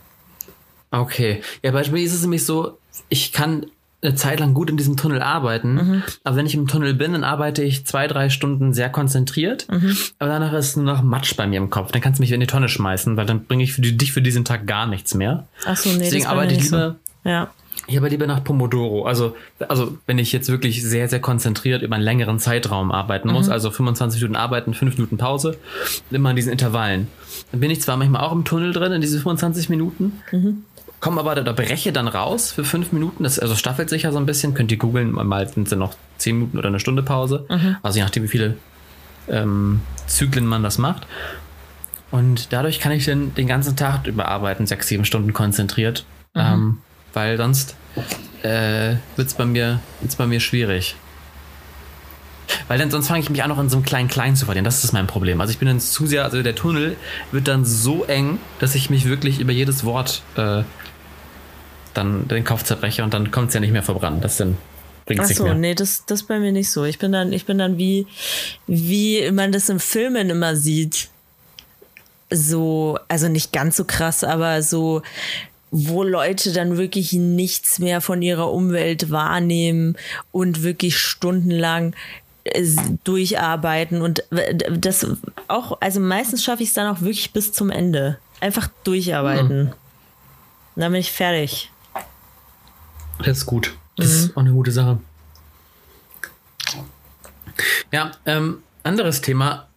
Okay. 0.92 1.42
Ja, 1.64 1.72
bei 1.72 1.88
mir 1.90 2.04
ist 2.04 2.14
es 2.14 2.22
nämlich 2.22 2.46
so, 2.46 2.78
ich 3.10 3.34
kann 3.34 3.66
eine 4.06 4.16
Zeit 4.16 4.40
lang 4.40 4.54
gut 4.54 4.70
in 4.70 4.78
diesem 4.78 4.98
Tunnel 4.98 5.22
arbeiten. 5.22 5.74
Mhm. 5.74 6.04
Aber 6.24 6.36
wenn 6.36 6.46
ich 6.46 6.54
im 6.54 6.68
Tunnel 6.68 6.94
bin, 6.94 7.14
dann 7.14 7.24
arbeite 7.24 7.64
ich 7.64 7.86
zwei, 7.86 8.08
drei 8.08 8.30
Stunden 8.30 8.74
sehr 8.74 8.90
konzentriert. 8.90 9.68
Mhm. 9.70 9.98
Aber 10.20 10.30
danach 10.30 10.54
ist 10.54 10.76
nur 10.78 10.86
noch 10.86 11.02
Matsch 11.02 11.36
bei 11.36 11.48
mir 11.48 11.58
im 11.58 11.70
Kopf. 11.70 11.92
Dann 11.92 12.02
kannst 12.02 12.20
du 12.20 12.22
mich 12.22 12.32
in 12.32 12.40
die 12.40 12.48
Tonne 12.48 12.70
schmeißen, 12.70 13.18
weil 13.18 13.26
dann 13.26 13.46
bringe 13.46 13.64
ich 13.64 13.74
für 13.74 13.82
die, 13.82 13.98
dich 13.98 14.14
für 14.14 14.22
diesen 14.22 14.46
Tag 14.46 14.68
gar 14.68 14.88
nichts 14.88 15.14
mehr. 15.16 15.48
Ach 15.66 15.76
so, 15.76 15.90
nee, 15.90 16.00
Deswegen 16.00 16.24
das 16.24 16.32
arbeite 16.32 16.54
ich 16.54 16.64
lieber. 16.64 16.98
So. 17.24 17.30
Ja. 17.30 17.52
Ich 17.88 17.98
habe 17.98 18.10
lieber 18.10 18.28
nach 18.28 18.44
Pomodoro. 18.44 19.06
Also, 19.06 19.36
also, 19.68 19.98
wenn 20.08 20.18
ich 20.18 20.32
jetzt 20.32 20.50
wirklich 20.50 20.84
sehr, 20.84 21.08
sehr 21.08 21.20
konzentriert 21.20 21.82
über 21.82 21.96
einen 21.96 22.04
längeren 22.04 22.40
Zeitraum 22.40 22.92
arbeiten 22.92 23.32
muss, 23.32 23.48
mhm. 23.48 23.54
also 23.54 23.72
25 23.72 24.22
Minuten 24.22 24.36
arbeiten, 24.36 24.74
5 24.74 24.98
Minuten 24.98 25.18
Pause, 25.18 25.58
immer 26.12 26.32
in 26.32 26.36
diesen 26.36 26.52
Intervallen. 26.52 27.08
Dann 27.52 27.60
bin 27.60 27.72
ich 27.72 27.82
zwar 27.82 27.98
manchmal 27.98 28.22
auch 28.22 28.32
im 28.32 28.44
Tunnel 28.44 28.74
drin, 28.74 28.92
in 28.92 29.02
diese 29.02 29.20
25 29.20 29.70
Minuten, 29.70 30.22
mhm 30.32 30.64
komme 31.06 31.20
aber 31.20 31.36
da 31.36 31.52
breche 31.52 31.94
dann 31.94 32.08
raus 32.08 32.52
für 32.52 32.64
fünf 32.64 32.92
Minuten. 32.92 33.26
Das 33.26 33.38
also 33.38 33.54
staffelt 33.54 33.92
sich 33.92 34.04
ja 34.04 34.12
so 34.12 34.18
ein 34.18 34.26
bisschen. 34.26 34.56
Könnt 34.56 34.72
ihr 34.72 34.80
googeln, 34.80 35.12
mal 35.12 35.48
sind 35.48 35.68
es 35.68 35.78
noch 35.78 35.94
zehn 36.18 36.36
Minuten 36.36 36.58
oder 36.58 36.70
eine 36.70 36.80
Stunde 36.80 37.04
Pause. 37.04 37.46
Mhm. 37.48 37.76
Also 37.84 38.00
je 38.00 38.04
nachdem, 38.04 38.24
wie 38.24 38.28
viele 38.28 38.58
ähm, 39.28 39.82
Zyklen 40.08 40.48
man 40.48 40.64
das 40.64 40.80
macht. 40.80 41.06
Und 42.10 42.54
dadurch 42.54 42.80
kann 42.80 42.92
ich 42.92 43.06
dann 43.06 43.36
den 43.36 43.46
ganzen 43.46 43.76
Tag 43.76 44.08
überarbeiten, 44.08 44.66
sechs, 44.66 44.88
sieben 44.88 45.06
Stunden 45.06 45.32
konzentriert. 45.34 46.06
Mhm. 46.34 46.42
Ähm, 46.42 46.78
weil 47.16 47.38
sonst 47.38 47.76
äh, 48.44 48.96
wird 49.16 49.28
es 49.28 49.34
bei, 49.34 49.46
mir, 49.46 49.80
bei 50.18 50.28
mir 50.28 50.40
schwierig. 50.40 50.96
Weil 52.68 52.78
dann 52.78 52.92
sonst 52.92 53.08
fange 53.08 53.20
ich 53.20 53.30
mich 53.30 53.42
auch 53.44 53.48
noch 53.48 53.60
in 53.60 53.70
so 53.70 53.78
einem 53.78 53.86
kleinen 53.86 54.08
Klein 54.08 54.36
zu 54.36 54.46
verlieren. 54.46 54.66
Das 54.66 54.84
ist 54.84 54.92
mein 54.92 55.08
Problem. 55.08 55.42
Also 55.42 55.52
ich 55.52 55.58
bin 55.58 55.68
dann 55.68 55.80
zu 55.80 56.06
sehr, 56.06 56.24
also 56.24 56.42
der 56.42 56.56
Tunnel 56.56 56.96
wird 57.32 57.48
dann 57.48 57.66
so 57.66 58.06
eng, 58.06 58.40
dass 58.60 58.76
ich 58.76 58.90
mich 58.90 59.06
wirklich 59.06 59.40
über 59.40 59.52
jedes 59.52 59.84
Wort 59.84 60.22
äh, 60.36 60.64
dann 61.94 62.28
den 62.28 62.44
Kopf 62.44 62.64
zerbreche 62.64 63.04
und 63.04 63.14
dann 63.14 63.32
kommt 63.32 63.50
es 63.50 63.54
ja 63.54 63.60
nicht 63.60 63.72
mehr 63.72 63.84
verbrannt. 63.84 64.24
Das 64.24 64.38
dann 64.38 64.58
bringt 65.06 65.22
Ach 65.22 65.28
so, 65.28 65.54
nee, 65.54 65.76
das, 65.76 66.06
das 66.06 66.24
bei 66.24 66.40
mir 66.40 66.52
nicht 66.52 66.72
so. 66.72 66.84
Ich 66.84 67.00
bin 67.00 67.12
dann, 67.12 67.34
ich 67.34 67.46
bin 67.46 67.58
dann 67.58 67.78
wie, 67.78 68.08
wie 68.68 69.32
man 69.32 69.52
das 69.52 69.70
im 69.70 69.80
Filmen 69.80 70.30
immer 70.30 70.56
sieht. 70.56 71.10
So, 72.32 72.98
also 73.08 73.28
nicht 73.28 73.54
ganz 73.54 73.78
so 73.78 73.86
krass, 73.86 74.24
aber 74.24 74.62
so, 74.64 75.04
wo 75.72 76.04
Leute 76.04 76.54
dann 76.54 76.78
wirklich 76.78 77.14
nichts 77.14 77.80
mehr 77.80 78.02
von 78.02 78.22
ihrer 78.22 78.52
Umwelt 78.52 79.12
wahrnehmen 79.12 79.98
und 80.32 80.64
wirklich 80.64 80.98
stundenlang 80.98 81.96
äh, 82.46 82.66
durcharbeiten 83.04 84.02
und 84.02 84.24
das 84.70 85.06
auch, 85.48 85.78
also 85.82 86.00
meistens 86.00 86.44
schaffe 86.44 86.64
ich 86.64 86.70
es 86.70 86.76
dann 86.76 86.96
auch 86.96 87.02
wirklich 87.02 87.34
bis 87.34 87.52
zum 87.52 87.70
Ende. 87.70 88.20
Einfach 88.40 88.70
durcharbeiten. 88.84 89.66
Mhm. 89.66 89.74
Dann 90.76 90.92
bin 90.92 91.02
ich 91.02 91.12
fertig. 91.12 91.72
Das 93.20 93.38
ist 93.38 93.46
gut. 93.46 93.74
Das 93.96 94.08
mhm. 94.08 94.14
ist 94.14 94.38
auch 94.38 94.42
eine 94.42 94.52
gute 94.52 94.72
Sache. 94.72 95.00
Ja, 97.92 98.12
ähm, 98.26 98.62
anderes 98.84 99.22
Thema. 99.22 99.68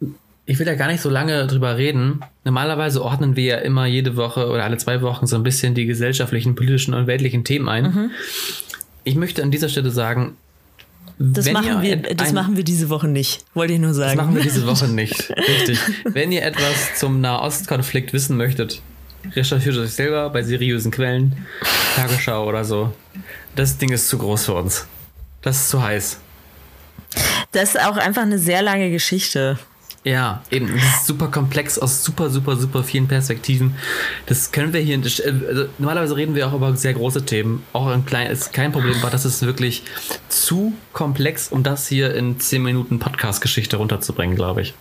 Ich 0.49 0.59
will 0.59 0.67
ja 0.67 0.76
gar 0.76 0.88
nicht 0.88 1.02
so 1.02 1.11
lange 1.11 1.47
drüber 1.47 1.76
reden. 1.76 2.21
Normalerweise 2.43 3.05
ordnen 3.05 3.37
wir 3.37 3.45
ja 3.45 3.57
immer 3.59 3.85
jede 3.85 4.17
Woche 4.17 4.49
oder 4.49 4.64
alle 4.64 4.78
zwei 4.78 5.02
Wochen 5.02 5.26
so 5.26 5.37
ein 5.37 5.43
bisschen 5.43 5.75
die 5.75 5.85
gesellschaftlichen, 5.85 6.55
politischen 6.55 6.95
und 6.95 7.07
weltlichen 7.07 7.45
Themen 7.45 7.69
ein. 7.69 7.85
Mhm. 7.85 8.11
Ich 9.05 9.14
möchte 9.14 9.43
an 9.43 9.50
dieser 9.50 9.69
Stelle 9.69 9.90
sagen, 9.90 10.38
das, 11.19 11.52
machen 11.52 11.83
wir, 11.83 11.97
das 11.97 12.33
machen 12.33 12.57
wir 12.57 12.64
diese 12.64 12.88
Woche 12.88 13.09
nicht, 13.09 13.45
wollte 13.52 13.75
ich 13.75 13.78
nur 13.78 13.93
sagen. 13.93 14.17
Das 14.17 14.25
machen 14.25 14.37
wir 14.37 14.43
diese 14.43 14.67
Woche 14.67 14.88
nicht. 14.88 15.31
Richtig. 15.37 15.81
Wenn 16.05 16.33
ihr 16.33 16.43
etwas 16.43 16.95
zum 16.99 17.21
Nahostkonflikt 17.21 18.14
wissen 18.14 18.38
möchtet, 18.38 18.81
recherchiert 19.37 19.76
euch 19.76 19.90
selber 19.90 20.31
bei 20.31 20.43
seriösen 20.43 20.90
Quellen, 20.90 21.37
Tagesschau 21.95 22.49
oder 22.49 22.64
so. 22.64 22.95
Das 23.55 23.76
Ding 23.76 23.93
ist 23.93 24.09
zu 24.09 24.17
groß 24.17 24.47
für 24.47 24.55
uns. 24.55 24.87
Das 25.43 25.59
ist 25.59 25.69
zu 25.69 25.83
heiß. 25.83 26.21
Das 27.52 27.75
ist 27.75 27.81
auch 27.83 27.99
einfach 27.99 28.23
eine 28.23 28.38
sehr 28.38 28.62
lange 28.62 28.90
Geschichte. 28.90 29.59
Ja, 30.08 30.42
eben. 30.50 30.72
Das 30.74 31.00
ist 31.00 31.06
super 31.06 31.28
komplex 31.28 31.78
aus 31.78 32.02
super, 32.02 32.30
super, 32.30 32.56
super 32.56 32.82
vielen 32.82 33.08
Perspektiven. 33.08 33.76
Das 34.24 34.52
können 34.52 34.72
wir 34.72 34.80
hier. 34.80 34.96
Also 34.96 35.66
normalerweise 35.76 36.16
reden 36.16 36.34
wir 36.34 36.48
auch 36.48 36.54
über 36.54 36.74
sehr 36.76 36.94
große 36.94 37.26
Themen. 37.26 37.62
Auch 37.74 37.88
ein 37.88 38.06
klein, 38.06 38.30
ist 38.30 38.54
kein 38.54 38.72
Problem, 38.72 38.94
aber 39.02 39.10
das 39.10 39.26
ist 39.26 39.44
wirklich 39.44 39.82
zu 40.30 40.72
komplex, 40.94 41.48
um 41.48 41.62
das 41.62 41.86
hier 41.88 42.14
in 42.14 42.40
10 42.40 42.62
Minuten 42.62 42.98
Podcast-Geschichte 42.98 43.76
runterzubringen, 43.76 44.34
glaube 44.34 44.62
ich. 44.62 44.72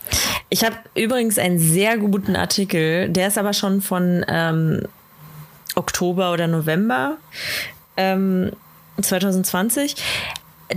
Ich 0.47 0.63
habe 0.63 0.77
übrigens 0.95 1.37
einen 1.37 1.59
sehr 1.59 1.97
guten 1.97 2.37
Artikel, 2.37 3.09
der 3.09 3.27
ist 3.27 3.37
aber 3.37 3.51
schon 3.51 3.81
von 3.81 4.25
ähm, 4.29 4.83
Oktober 5.75 6.31
oder 6.31 6.47
November 6.47 7.17
ähm, 7.97 8.51
2020. 9.01 9.97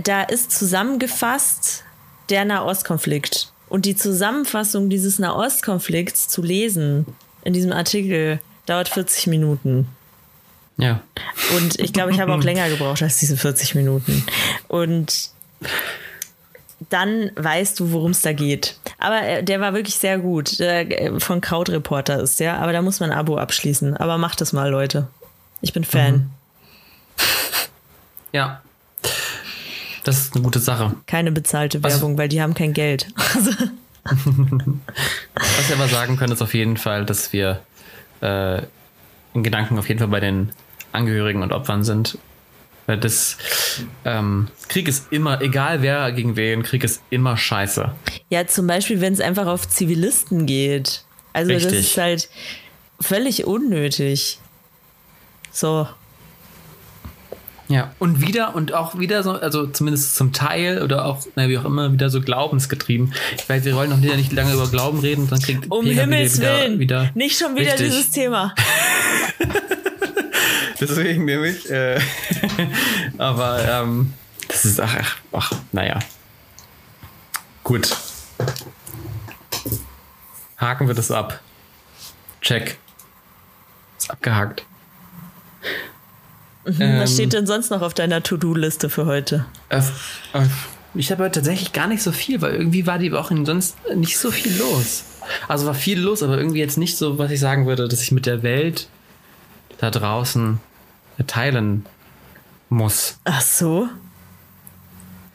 Da 0.03 0.23
ist 0.23 0.51
zusammengefasst 0.51 1.85
der 2.29 2.43
Nahostkonflikt. 2.43 3.50
Und 3.71 3.85
die 3.85 3.95
Zusammenfassung 3.95 4.89
dieses 4.89 5.17
Nahostkonflikts 5.17 6.27
zu 6.27 6.41
lesen 6.41 7.05
in 7.45 7.53
diesem 7.53 7.71
Artikel 7.71 8.41
dauert 8.65 8.89
40 8.89 9.27
Minuten. 9.27 9.87
Ja. 10.75 10.99
Und 11.55 11.79
ich 11.79 11.93
glaube, 11.93 12.11
ich 12.11 12.19
habe 12.19 12.33
auch 12.33 12.43
länger 12.43 12.67
gebraucht 12.67 13.01
als 13.01 13.19
diese 13.19 13.37
40 13.37 13.75
Minuten. 13.75 14.25
Und 14.67 15.29
dann 16.89 17.31
weißt 17.37 17.79
du, 17.79 17.93
worum 17.93 18.11
es 18.11 18.21
da 18.21 18.33
geht. 18.33 18.75
Aber 18.97 19.21
äh, 19.21 19.41
der 19.41 19.61
war 19.61 19.73
wirklich 19.73 19.95
sehr 19.95 20.17
gut. 20.17 20.59
Der, 20.59 21.03
äh, 21.03 21.19
von 21.21 21.39
Krautreporter 21.39 22.19
ist 22.19 22.41
der. 22.41 22.59
Aber 22.59 22.73
da 22.73 22.81
muss 22.81 22.99
man 22.99 23.11
ein 23.11 23.17
Abo 23.17 23.37
abschließen. 23.37 23.95
Aber 23.95 24.17
macht 24.17 24.41
das 24.41 24.51
mal, 24.51 24.69
Leute. 24.69 25.07
Ich 25.61 25.71
bin 25.71 25.85
Fan. 25.85 26.13
Mhm. 26.13 26.29
Ja. 28.33 28.61
Das 30.03 30.19
ist 30.19 30.35
eine 30.35 30.43
gute 30.43 30.59
Sache. 30.59 30.95
Keine 31.07 31.31
bezahlte 31.31 31.83
Was? 31.83 31.93
Werbung, 31.93 32.17
weil 32.17 32.27
die 32.27 32.41
haben 32.41 32.53
kein 32.53 32.73
Geld. 32.73 33.07
Was 33.13 33.59
wir 35.69 35.75
aber 35.75 35.87
sagen 35.87 36.17
können, 36.17 36.33
ist 36.33 36.41
auf 36.41 36.53
jeden 36.53 36.77
Fall, 36.77 37.05
dass 37.05 37.33
wir 37.33 37.61
äh, 38.21 38.61
in 39.33 39.43
Gedanken 39.43 39.77
auf 39.77 39.87
jeden 39.87 39.99
Fall 39.99 40.07
bei 40.07 40.19
den 40.19 40.51
Angehörigen 40.91 41.43
und 41.43 41.53
Opfern 41.53 41.83
sind. 41.83 42.17
Weil 42.87 42.97
das 42.97 43.37
ähm, 44.05 44.47
Krieg 44.67 44.87
ist 44.87 45.11
immer, 45.11 45.39
egal 45.41 45.81
wer 45.81 46.11
gegen 46.11 46.35
wen, 46.35 46.63
Krieg 46.63 46.83
ist 46.83 47.01
immer 47.09 47.37
scheiße. 47.37 47.91
Ja, 48.29 48.47
zum 48.47 48.67
Beispiel, 48.67 49.01
wenn 49.01 49.13
es 49.13 49.21
einfach 49.21 49.45
auf 49.45 49.67
Zivilisten 49.67 50.47
geht. 50.47 51.03
Also 51.31 51.51
Richtig. 51.51 51.71
das 51.71 51.79
ist 51.81 51.97
halt 51.97 52.29
völlig 52.99 53.45
unnötig. 53.45 54.39
So. 55.51 55.87
Ja, 57.71 57.95
und 57.99 58.19
wieder 58.19 58.53
und 58.53 58.73
auch 58.73 58.99
wieder 58.99 59.23
so, 59.23 59.31
also 59.31 59.65
zumindest 59.65 60.17
zum 60.17 60.33
Teil 60.33 60.81
oder 60.81 61.05
auch, 61.05 61.25
na, 61.35 61.47
wie 61.47 61.57
auch 61.57 61.63
immer, 61.63 61.93
wieder 61.93 62.09
so 62.09 62.19
glaubensgetrieben. 62.19 63.13
Weil 63.47 63.63
wir 63.63 63.75
wollen 63.75 63.89
noch 63.89 63.97
nicht 63.97 64.33
lange 64.33 64.53
über 64.53 64.67
Glauben 64.67 64.99
reden, 64.99 65.29
dann 65.29 65.39
kriegt 65.39 65.71
Um 65.71 65.85
Peter 65.85 66.01
Himmels 66.01 66.37
wieder, 66.37 66.59
Willen, 66.59 66.79
wieder, 66.79 67.11
nicht 67.15 67.39
schon 67.39 67.55
wieder 67.55 67.71
richtig. 67.71 67.91
dieses 67.91 68.11
Thema. 68.11 68.53
Deswegen 70.81 71.23
nämlich, 71.23 71.69
äh, 71.69 72.01
aber 73.17 73.65
ähm, 73.65 74.11
das 74.49 74.65
ist, 74.65 74.81
ach, 74.81 74.97
ach, 74.99 75.17
ach, 75.31 75.53
naja. 75.71 75.97
Gut. 77.63 77.95
Haken 80.57 80.89
wir 80.89 80.95
das 80.95 81.09
ab. 81.09 81.39
Check. 82.41 82.77
Ist 83.97 84.11
abgehakt. 84.11 84.65
Mhm, 86.65 86.75
ähm, 86.79 86.99
was 86.99 87.13
steht 87.13 87.33
denn 87.33 87.47
sonst 87.47 87.71
noch 87.71 87.81
auf 87.81 87.93
deiner 87.93 88.21
To-Do-Liste 88.21 88.89
für 88.89 89.05
heute? 89.05 89.45
Äh, 89.69 89.79
äh, 90.33 90.45
Ich 90.93 91.11
habe 91.11 91.31
tatsächlich 91.31 91.73
gar 91.73 91.87
nicht 91.87 92.03
so 92.03 92.11
viel, 92.11 92.41
weil 92.41 92.53
irgendwie 92.53 92.85
war 92.85 92.99
die 92.99 93.11
Woche 93.11 93.35
sonst 93.45 93.77
nicht 93.95 94.17
so 94.17 94.29
viel 94.31 94.55
los. 94.57 95.03
Also 95.47 95.65
war 95.65 95.73
viel 95.73 95.99
los, 95.99 96.21
aber 96.23 96.37
irgendwie 96.37 96.59
jetzt 96.59 96.77
nicht 96.77 96.97
so, 96.97 97.17
was 97.17 97.31
ich 97.31 97.39
sagen 97.39 97.65
würde, 97.65 97.87
dass 97.87 98.01
ich 98.01 98.11
mit 98.11 98.25
der 98.25 98.43
Welt 98.43 98.87
da 99.77 99.89
draußen 99.89 100.59
teilen 101.27 101.85
muss. 102.69 103.17
Ach 103.23 103.41
so. 103.41 103.87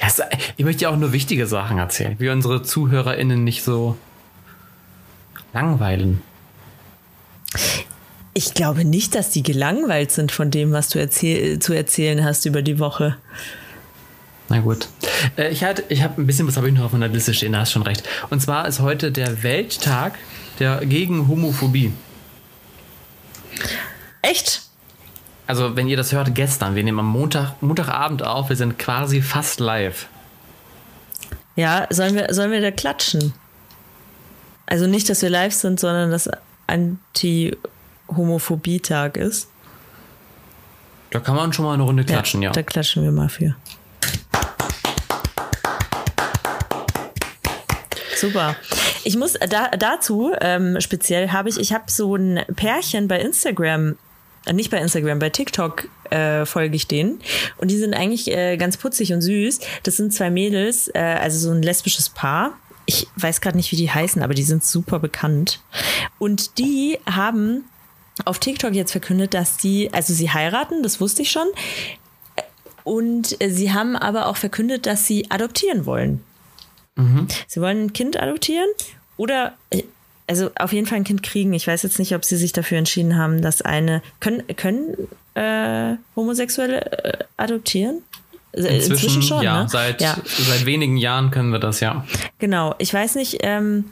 Ja, 0.01 0.09
ich 0.57 0.65
möchte 0.65 0.83
ja 0.83 0.91
auch 0.91 0.97
nur 0.97 1.13
wichtige 1.13 1.47
Sachen 1.47 1.79
erzählen, 1.79 2.17
wie 2.19 2.29
unsere 2.29 2.63
ZuhörerInnen 2.63 3.43
nicht 3.43 3.63
so 3.65 3.97
langweilen. 5.55 6.21
Ich 8.37 8.53
glaube 8.53 8.85
nicht, 8.85 9.15
dass 9.15 9.31
die 9.31 9.43
gelangweilt 9.43 10.11
sind 10.11 10.31
von 10.31 10.51
dem, 10.51 10.71
was 10.71 10.91
du 10.91 10.99
erzähl 10.99 11.59
zu 11.59 11.73
erzählen 11.73 12.23
hast 12.23 12.45
über 12.45 12.61
die 12.61 12.79
Woche. 12.79 13.17
Na 14.51 14.61
gut. 14.61 14.89
Äh, 15.39 15.49
ich, 15.49 15.65
halt, 15.65 15.85
ich 15.89 16.03
habe 16.03 16.21
ein 16.21 16.27
bisschen, 16.27 16.47
was 16.47 16.59
habe 16.59 16.69
ich 16.69 16.75
noch 16.75 16.85
auf 16.85 16.93
meiner 16.93 17.09
Liste 17.09 17.33
stehen, 17.33 17.55
da 17.55 17.61
hast 17.61 17.73
schon 17.73 17.81
recht. 17.81 18.07
Und 18.29 18.43
zwar 18.43 18.69
ist 18.69 18.81
heute 18.81 19.11
der 19.11 19.43
Welttag 19.43 20.19
der 20.59 20.85
gegen 20.85 21.29
Homophobie. 21.29 21.95
Echt? 24.21 24.65
Also, 25.47 25.75
wenn 25.75 25.89
ihr 25.89 25.97
das 25.97 26.13
hört, 26.13 26.35
gestern, 26.35 26.75
wir 26.75 26.85
nehmen 26.85 26.99
am 26.99 27.09
Montag, 27.09 27.63
Montagabend 27.63 28.23
auf, 28.23 28.51
wir 28.51 28.57
sind 28.57 28.79
quasi 28.79 29.23
fast 29.23 29.61
live. 29.61 30.09
Ja, 31.55 31.87
sollen 31.89 32.15
wir, 32.15 32.35
sollen 32.35 32.51
wir 32.51 32.61
da 32.61 32.71
klatschen? 32.71 33.33
Also 34.67 34.87
nicht, 34.87 35.09
dass 35.09 35.23
wir 35.23 35.31
live 35.31 35.55
sind, 35.55 35.81
sondern 35.81 36.11
dass 36.11 36.29
Anti-Homophobie-Tag 38.09 39.17
ist. 39.17 39.49
Da 41.11 41.21
kann 41.21 41.37
man 41.37 41.53
schon 41.53 41.65
mal 41.65 41.75
eine 41.75 41.83
Runde 41.83 42.05
klatschen, 42.05 42.43
ja. 42.43 42.49
ja. 42.49 42.53
Da 42.53 42.63
klatschen 42.63 43.03
wir 43.03 43.13
mal 43.13 43.29
für. 43.29 43.57
Super. 48.17 48.57
Ich 49.05 49.17
muss 49.17 49.35
da, 49.35 49.69
dazu 49.69 50.33
ähm, 50.41 50.81
speziell 50.81 51.31
habe 51.31 51.49
ich, 51.49 51.59
ich 51.59 51.73
habe 51.73 51.85
so 51.89 52.17
ein 52.17 52.41
Pärchen 52.57 53.09
bei 53.09 53.21
Instagram 53.21 53.97
äh, 54.47 54.53
nicht 54.53 54.71
bei 54.71 54.79
Instagram, 54.79 55.19
bei 55.19 55.31
TikTok 55.31 55.89
äh, 56.11 56.47
folge 56.47 56.77
ich 56.77 56.87
denen. 56.87 57.21
Und 57.59 57.71
die 57.71 57.77
sind 57.77 57.95
eigentlich 57.95 58.31
äh, 58.31 58.57
ganz 58.57 58.79
putzig 58.79 59.13
und 59.13 59.21
süß. 59.21 59.61
Das 59.83 59.97
sind 59.97 60.15
zwei 60.15 60.31
Mädels, 60.31 60.89
äh, 60.95 60.99
also 60.99 61.39
so 61.39 61.51
ein 61.55 61.63
lesbisches 61.63 62.09
Paar. 62.09 62.59
Ich 62.87 63.09
weiß 63.17 63.41
gerade 63.41 63.57
nicht, 63.57 63.71
wie 63.73 63.77
die 63.77 63.91
heißen, 63.91 64.23
aber 64.23 64.35
die 64.35 64.45
sind 64.45 64.65
super 64.65 64.99
bekannt. 64.99 65.61
Und 66.19 66.59
die 66.59 66.99
haben 67.05 67.65
auf 68.25 68.39
TikTok 68.39 68.73
jetzt 68.73 68.93
verkündet, 68.93 69.35
dass 69.35 69.57
die, 69.57 69.93
also 69.93 70.15
sie 70.15 70.31
heiraten, 70.31 70.83
das 70.83 71.01
wusste 71.01 71.23
ich 71.23 71.31
schon. 71.31 71.47
Und 72.85 73.37
sie 73.45 73.73
haben 73.73 73.97
aber 73.97 74.27
auch 74.27 74.37
verkündet, 74.37 74.87
dass 74.87 75.07
sie 75.07 75.31
adoptieren 75.31 75.87
wollen. 75.87 76.23
Mhm. 76.95 77.27
Sie 77.47 77.61
wollen 77.61 77.87
ein 77.87 77.93
Kind 77.93 78.19
adoptieren 78.19 78.69
oder 79.17 79.55
äh, 79.71 79.83
also 80.29 80.51
auf 80.59 80.73
jeden 80.73 80.87
Fall 80.87 80.99
ein 80.99 81.05
Kind 81.05 81.23
kriegen. 81.23 81.53
Ich 81.53 81.67
weiß 81.67 81.83
jetzt 81.83 81.99
nicht, 81.99 82.15
ob 82.15 82.25
sie 82.25 82.37
sich 82.37 82.53
dafür 82.53 82.79
entschieden 82.79 83.17
haben, 83.17 83.43
dass 83.43 83.63
eine 83.63 84.03
können 84.21 84.45
können 84.57 84.97
äh, 85.35 85.97
Homosexuelle 86.17 86.81
äh, 87.05 87.25
adoptieren. 87.37 88.03
Also 88.53 88.69
inzwischen, 88.69 88.93
Inzwischen 88.93 89.23
schon, 89.23 89.43
ja, 89.43 89.63
ne? 89.65 89.69
Seit, 89.69 90.01
ja. 90.01 90.17
seit 90.25 90.65
wenigen 90.65 90.97
Jahren 90.97 91.31
können 91.31 91.51
wir 91.51 91.59
das, 91.59 91.81
ja. 91.81 92.07
Genau. 92.39 92.75
Ich 92.79 92.93
weiß 92.93 93.17
nicht, 93.17 93.39
ähm, 93.41 93.85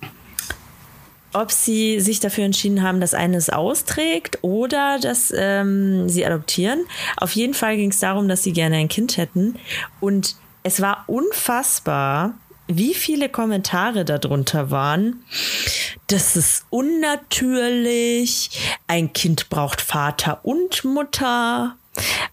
ob 1.35 1.53
sie 1.53 2.01
sich 2.01 2.21
dafür 2.21 2.45
entschieden 2.45 2.83
haben, 2.83 3.01
dass 3.01 3.15
eines 3.15 3.51
austrägt 3.51 4.39
oder 4.43 4.99
dass 4.99 5.33
ähm, 5.37 6.09
sie 6.09 6.25
adoptieren. 6.25 6.87
Auf 7.17 7.33
jeden 7.33 7.55
Fall 7.55 7.77
ging 7.77 7.91
es 7.91 8.01
darum, 8.01 8.29
dass 8.29 8.43
sie 8.43 8.53
gerne 8.53 8.77
ein 8.77 8.89
Kind 8.89 9.17
hätten. 9.17 9.57
Und 10.01 10.37
es 10.63 10.81
war 10.81 11.05
unfassbar, 11.07 12.35
wie 12.67 12.95
viele 12.95 13.29
Kommentare 13.29 14.05
darunter 14.05 14.71
waren. 14.71 15.25
Das 16.07 16.37
ist 16.37 16.67
unnatürlich. 16.71 18.51
Ein 18.87 19.13
Kind 19.13 19.51
braucht 19.51 19.81
Vater 19.81 20.41
und 20.45 20.85
Mutter. 20.85 21.77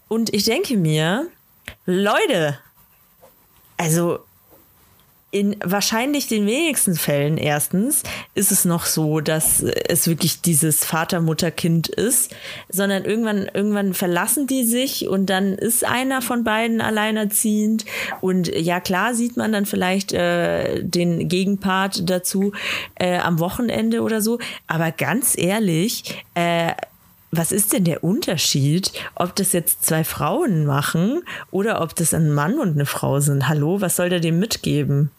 Und 0.08 0.32
ich 0.32 0.44
denke 0.44 0.76
mir, 0.76 1.28
Leute, 1.86 2.58
also 3.76 4.20
in 5.32 5.56
wahrscheinlich 5.64 6.26
den 6.26 6.46
wenigsten 6.46 6.94
Fällen 6.94 7.38
erstens 7.38 8.02
ist 8.34 8.52
es 8.52 8.66
noch 8.66 8.84
so, 8.84 9.20
dass 9.20 9.62
es 9.62 10.06
wirklich 10.06 10.42
dieses 10.42 10.84
Vater-Mutter-Kind 10.84 11.88
ist, 11.88 12.34
sondern 12.68 13.06
irgendwann, 13.06 13.48
irgendwann 13.54 13.94
verlassen 13.94 14.46
die 14.46 14.64
sich 14.64 15.08
und 15.08 15.26
dann 15.26 15.54
ist 15.54 15.86
einer 15.86 16.20
von 16.20 16.44
beiden 16.44 16.82
alleinerziehend 16.82 17.86
und 18.20 18.48
ja 18.54 18.78
klar 18.78 19.14
sieht 19.14 19.38
man 19.38 19.52
dann 19.52 19.64
vielleicht 19.64 20.12
äh, 20.12 20.84
den 20.84 21.28
Gegenpart 21.28 22.10
dazu 22.10 22.52
äh, 22.96 23.16
am 23.16 23.38
Wochenende 23.38 24.02
oder 24.02 24.20
so, 24.20 24.38
aber 24.66 24.92
ganz 24.92 25.36
ehrlich, 25.38 26.22
äh, 26.34 26.72
was 27.30 27.52
ist 27.52 27.72
denn 27.72 27.84
der 27.84 28.04
Unterschied, 28.04 28.92
ob 29.14 29.34
das 29.34 29.54
jetzt 29.54 29.86
zwei 29.86 30.04
Frauen 30.04 30.66
machen 30.66 31.22
oder 31.50 31.80
ob 31.80 31.96
das 31.96 32.12
ein 32.12 32.34
Mann 32.34 32.58
und 32.58 32.74
eine 32.74 32.84
Frau 32.84 33.20
sind? 33.20 33.48
Hallo, 33.48 33.80
was 33.80 33.96
soll 33.96 34.10
der 34.10 34.20
dem 34.20 34.38
mitgeben? 34.38 35.10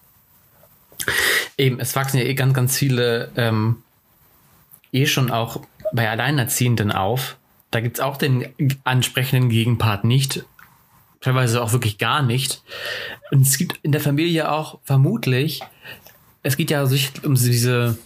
Eben, 1.57 1.79
es 1.79 1.95
wachsen 1.95 2.17
ja 2.17 2.23
eh 2.23 2.33
ganz, 2.33 2.53
ganz 2.53 2.77
viele 2.77 3.31
ähm, 3.35 3.77
eh 4.91 5.05
schon 5.05 5.31
auch 5.31 5.61
bei 5.93 6.09
Alleinerziehenden 6.09 6.91
auf. 6.91 7.37
Da 7.71 7.79
gibt 7.79 7.97
es 7.97 8.03
auch 8.03 8.17
den 8.17 8.53
ansprechenden 8.83 9.49
Gegenpart 9.49 10.03
nicht. 10.03 10.45
Teilweise 11.21 11.61
auch 11.61 11.71
wirklich 11.71 11.97
gar 11.97 12.21
nicht. 12.21 12.61
Und 13.31 13.47
es 13.47 13.57
gibt 13.57 13.79
in 13.81 13.91
der 13.91 14.01
Familie 14.01 14.51
auch 14.51 14.79
vermutlich, 14.83 15.61
es 16.43 16.57
geht 16.57 16.69
ja 16.69 16.83
um 16.83 17.35
diese 17.35 17.97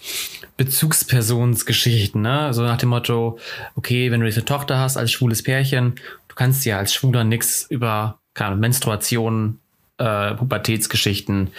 Bezugspersonsgeschichten, 0.58 2.22
ne? 2.22 2.54
So 2.54 2.62
nach 2.64 2.78
dem 2.78 2.90
Motto, 2.90 3.40
okay, 3.76 4.12
wenn 4.12 4.22
du 4.22 4.28
jetzt 4.28 4.38
eine 4.38 4.46
Tochter 4.46 4.78
hast 4.78 4.96
als 4.96 5.12
schwules 5.12 5.44
Pärchen, 5.44 5.96
du 6.28 6.36
kannst 6.36 6.66
ja 6.66 6.78
als 6.78 6.94
Schwuler 6.94 7.24
nichts 7.24 7.66
über 7.70 8.20
keine 8.36 8.56
Menstruation 8.56 9.60
äh, 9.98 10.34
Pubertätsgeschichten, 10.36 11.50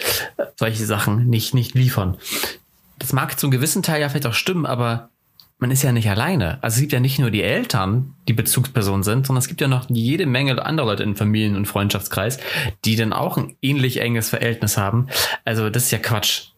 solche 0.55 0.85
Sachen 0.85 1.27
nicht, 1.27 1.53
nicht 1.53 1.75
liefern. 1.75 2.17
Das 2.97 3.13
mag 3.13 3.39
zum 3.39 3.51
gewissen 3.51 3.83
Teil 3.83 4.01
ja 4.01 4.09
vielleicht 4.09 4.27
auch 4.27 4.33
stimmen, 4.33 4.65
aber 4.65 5.09
man 5.59 5.71
ist 5.71 5.83
ja 5.83 5.91
nicht 5.91 6.09
alleine. 6.09 6.57
Also 6.61 6.75
es 6.75 6.81
gibt 6.81 6.93
ja 6.93 7.01
nicht 7.01 7.19
nur 7.19 7.31
die 7.31 7.43
Eltern, 7.43 8.15
die 8.27 8.33
Bezugspersonen 8.33 9.03
sind, 9.03 9.27
sondern 9.27 9.41
es 9.41 9.47
gibt 9.47 9.59
ja 9.59 9.67
noch 9.67 9.89
jede 9.89 10.25
Menge 10.25 10.65
anderer 10.65 10.87
Leute 10.87 11.03
in 11.03 11.15
Familien- 11.15 11.57
und 11.57 11.65
Freundschaftskreis, 11.65 12.39
die 12.85 12.95
dann 12.95 13.11
auch 13.11 13.37
ein 13.37 13.57
ähnlich 13.61 13.97
enges 13.99 14.29
Verhältnis 14.29 14.77
haben. 14.77 15.07
Also 15.43 15.69
das 15.69 15.83
ist 15.83 15.91
ja 15.91 15.99
Quatsch. 15.99 16.51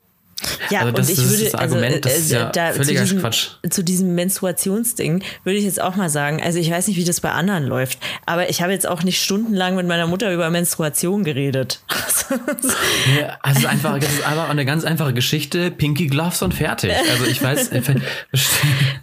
Ja, 0.69 0.81
also 0.81 0.91
das, 0.91 1.09
und 1.09 1.13
ich 1.13 1.29
würde, 1.29 1.43
das 1.43 1.53
also, 1.55 1.75
Argument, 1.75 2.05
das 2.05 2.17
ist 2.17 2.31
äh, 2.31 2.35
ja 2.35 2.49
da, 2.49 2.71
völliger 2.71 2.99
zu 2.99 3.03
diesem, 3.03 3.19
Quatsch. 3.19 3.47
Zu 3.69 3.83
diesem 3.83 4.15
Menstruationsding 4.15 5.23
würde 5.43 5.57
ich 5.57 5.65
jetzt 5.65 5.81
auch 5.81 5.95
mal 5.95 6.09
sagen, 6.09 6.41
also 6.41 6.59
ich 6.59 6.71
weiß 6.71 6.87
nicht, 6.87 6.97
wie 6.97 7.03
das 7.03 7.21
bei 7.21 7.31
anderen 7.31 7.65
läuft, 7.65 7.99
aber 8.25 8.49
ich 8.49 8.61
habe 8.61 8.71
jetzt 8.71 8.87
auch 8.87 9.03
nicht 9.03 9.21
stundenlang 9.21 9.75
mit 9.75 9.87
meiner 9.87 10.07
Mutter 10.07 10.33
über 10.33 10.49
Menstruation 10.49 11.23
geredet. 11.23 11.83
ja, 13.19 13.37
also 13.41 13.67
einfach, 13.67 13.99
das 13.99 14.11
ist 14.11 14.25
einfach 14.25 14.49
eine 14.49 14.65
ganz 14.65 14.83
einfache 14.83 15.13
Geschichte, 15.13 15.71
Pinky 15.71 16.07
Gloves 16.07 16.41
und 16.41 16.53
fertig. 16.53 16.91
Also 17.11 17.25
ich 17.25 17.41
weiß. 17.41 17.69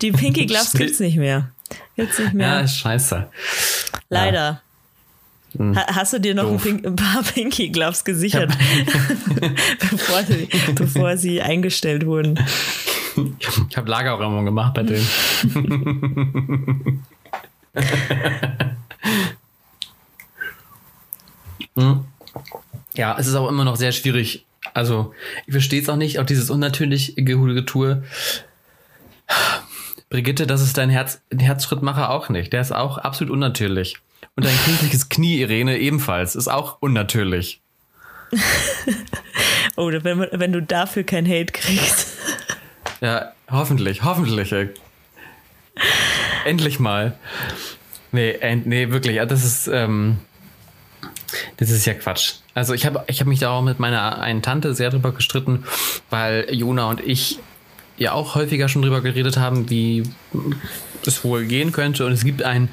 Die 0.03 0.13
Pinky 0.13 0.47
Gloves 0.47 0.73
gibt's 0.73 1.01
nicht 1.01 1.17
mehr. 1.17 1.51
Gibt's 1.97 2.19
nicht 2.19 2.35
mehr. 2.35 2.49
Ja, 2.49 2.61
ist 2.61 2.79
scheiße. 2.79 3.29
Leider. 4.09 4.63
Hm. 5.57 5.77
Hast 5.77 6.13
du 6.13 6.21
dir 6.21 6.35
noch 6.35 6.51
ein, 6.51 6.59
Pink, 6.59 6.87
ein, 6.87 6.97
paar 6.97 7.23
Pinky 7.35 7.71
Gloves 7.71 8.05
gesichert, 8.05 8.51
bevor, 9.91 10.23
sie, 10.25 10.49
bevor 10.75 11.17
sie 11.17 11.41
eingestellt 11.41 12.05
wurden? 12.07 12.39
Ich 13.71 13.77
habe 13.77 13.91
Lagerräumung 13.91 14.45
gemacht 14.45 14.75
bei 14.75 14.83
denen. 14.83 15.07
Hm. 21.77 22.05
ja, 22.97 23.17
es 23.21 23.29
ist 23.29 23.37
auch 23.37 23.49
immer 23.49 23.65
noch 23.65 23.77
sehr 23.77 23.93
schwierig. 23.93 24.45
Also, 24.75 25.15
ich 25.47 25.53
verstehe 25.53 25.81
es 25.81 25.89
auch 25.89 25.97
nicht, 25.97 26.19
auch 26.19 26.27
dieses 26.27 26.51
unnatürliche 26.51 27.15
Getue. 27.23 28.03
Brigitte, 30.11 30.47
das 30.47 30.61
ist 30.63 30.77
dein 30.77 30.91
Herz, 30.91 31.21
Herzschrittmacher 31.37 32.11
auch 32.11 32.31
nicht. 32.31 32.53
Der 32.53 32.61
ist 32.61 32.73
auch 32.73 32.99
absolut 32.99 33.33
unnatürlich. 33.33 33.99
Und 34.39 34.45
dein 34.45 34.57
kindliches 34.67 35.09
Knie, 35.09 35.41
Irene, 35.41 35.79
ebenfalls. 35.79 36.37
Ist 36.37 36.47
auch 36.47 36.77
unnatürlich. 36.79 37.61
Oder 39.77 40.05
wenn, 40.05 40.29
wenn 40.31 40.53
du 40.53 40.63
dafür 40.63 41.03
kein 41.03 41.27
Hate 41.27 41.53
kriegst. 41.53 42.17
Ja, 43.01 43.33
hoffentlich, 43.51 44.05
hoffentlich. 44.05 44.53
Ey. 44.53 44.69
Endlich 46.45 46.79
mal. 46.79 47.19
Nee, 48.13 48.31
end, 48.31 48.65
nee, 48.69 48.91
wirklich. 48.91 49.19
Das 49.27 49.45
ist, 49.45 49.67
ähm, 49.67 50.19
das 51.57 51.71
ist 51.71 51.85
ja 51.85 51.95
Quatsch. 51.95 52.35
Also 52.55 52.75
ich 52.75 52.87
habe 52.87 53.03
ich 53.09 53.19
hab 53.19 53.27
mich 53.27 53.41
da 53.41 53.51
auch 53.51 53.63
mit 53.63 53.81
meiner 53.81 54.21
einen 54.21 54.43
Tante 54.43 54.73
sehr 54.73 54.91
drüber 54.91 55.11
gestritten, 55.11 55.65
weil 56.11 56.47
Jona 56.55 56.89
und 56.89 57.01
ich 57.01 57.41
ja 57.97 58.13
auch 58.13 58.37
häufiger 58.37 58.69
schon 58.69 58.83
drüber 58.83 59.01
geredet 59.01 59.37
haben, 59.37 59.69
wie 59.69 60.05
es 61.09 61.25
wohl 61.25 61.47
gehen 61.47 61.73
könnte. 61.73 62.07
Und 62.07 62.13
es 62.13 62.25
gibt 62.25 62.43
eine 62.43 62.69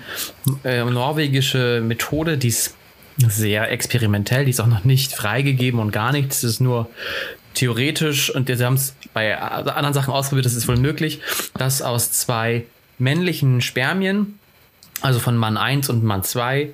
äh, 0.63 0.83
norwegische 0.83 1.81
Methode, 1.83 2.37
die 2.37 2.49
ist 2.49 2.75
sehr 3.17 3.71
experimentell. 3.71 4.45
Die 4.45 4.51
ist 4.51 4.59
auch 4.59 4.67
noch 4.67 4.83
nicht 4.83 5.13
freigegeben 5.13 5.79
und 5.79 5.91
gar 5.91 6.11
nichts. 6.11 6.43
Es 6.43 6.51
ist 6.51 6.59
nur 6.59 6.89
theoretisch 7.55 8.33
und 8.33 8.47
sie 8.47 8.63
haben 8.63 8.75
es 8.75 8.95
bei 9.13 9.37
anderen 9.37 9.93
Sachen 9.93 10.13
ausprobiert, 10.13 10.45
das 10.45 10.55
ist 10.55 10.67
wohl 10.67 10.77
möglich, 10.77 11.21
dass 11.57 11.81
aus 11.81 12.11
zwei 12.11 12.65
männlichen 12.97 13.61
Spermien, 13.61 14.37
also 15.01 15.19
von 15.19 15.37
Mann 15.37 15.57
1 15.57 15.89
und 15.89 16.03
Mann 16.03 16.23
2, 16.23 16.69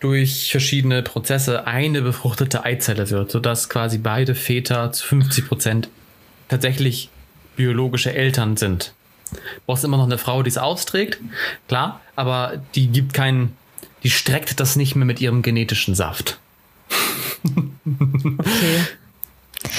durch 0.00 0.50
verschiedene 0.50 1.02
Prozesse 1.02 1.66
eine 1.66 2.02
befruchtete 2.02 2.64
Eizelle 2.64 3.08
wird, 3.10 3.30
sodass 3.30 3.68
quasi 3.68 3.98
beide 3.98 4.34
Väter 4.34 4.92
zu 4.92 5.06
50 5.06 5.48
Prozent 5.48 5.88
tatsächlich 6.48 7.10
biologische 7.56 8.14
Eltern 8.14 8.56
sind. 8.56 8.92
Du 9.30 9.38
brauchst 9.66 9.84
immer 9.84 9.96
noch 9.96 10.04
eine 10.04 10.18
Frau, 10.18 10.42
die 10.42 10.50
es 10.50 10.58
austrägt, 10.58 11.18
klar, 11.68 12.00
aber 12.14 12.62
die 12.74 12.88
gibt 12.88 13.12
keinen, 13.12 13.56
die 14.02 14.10
streckt 14.10 14.60
das 14.60 14.76
nicht 14.76 14.94
mehr 14.94 15.06
mit 15.06 15.20
ihrem 15.20 15.42
genetischen 15.42 15.94
Saft. 15.94 16.38
Okay. 17.84 18.80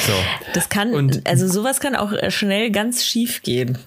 So. 0.06 0.14
Das 0.54 0.70
kann, 0.70 0.94
und, 0.94 1.28
also 1.28 1.48
sowas 1.48 1.80
kann 1.80 1.96
auch 1.96 2.12
schnell 2.30 2.72
ganz 2.72 3.06
schief 3.06 3.42
gehen. 3.42 3.78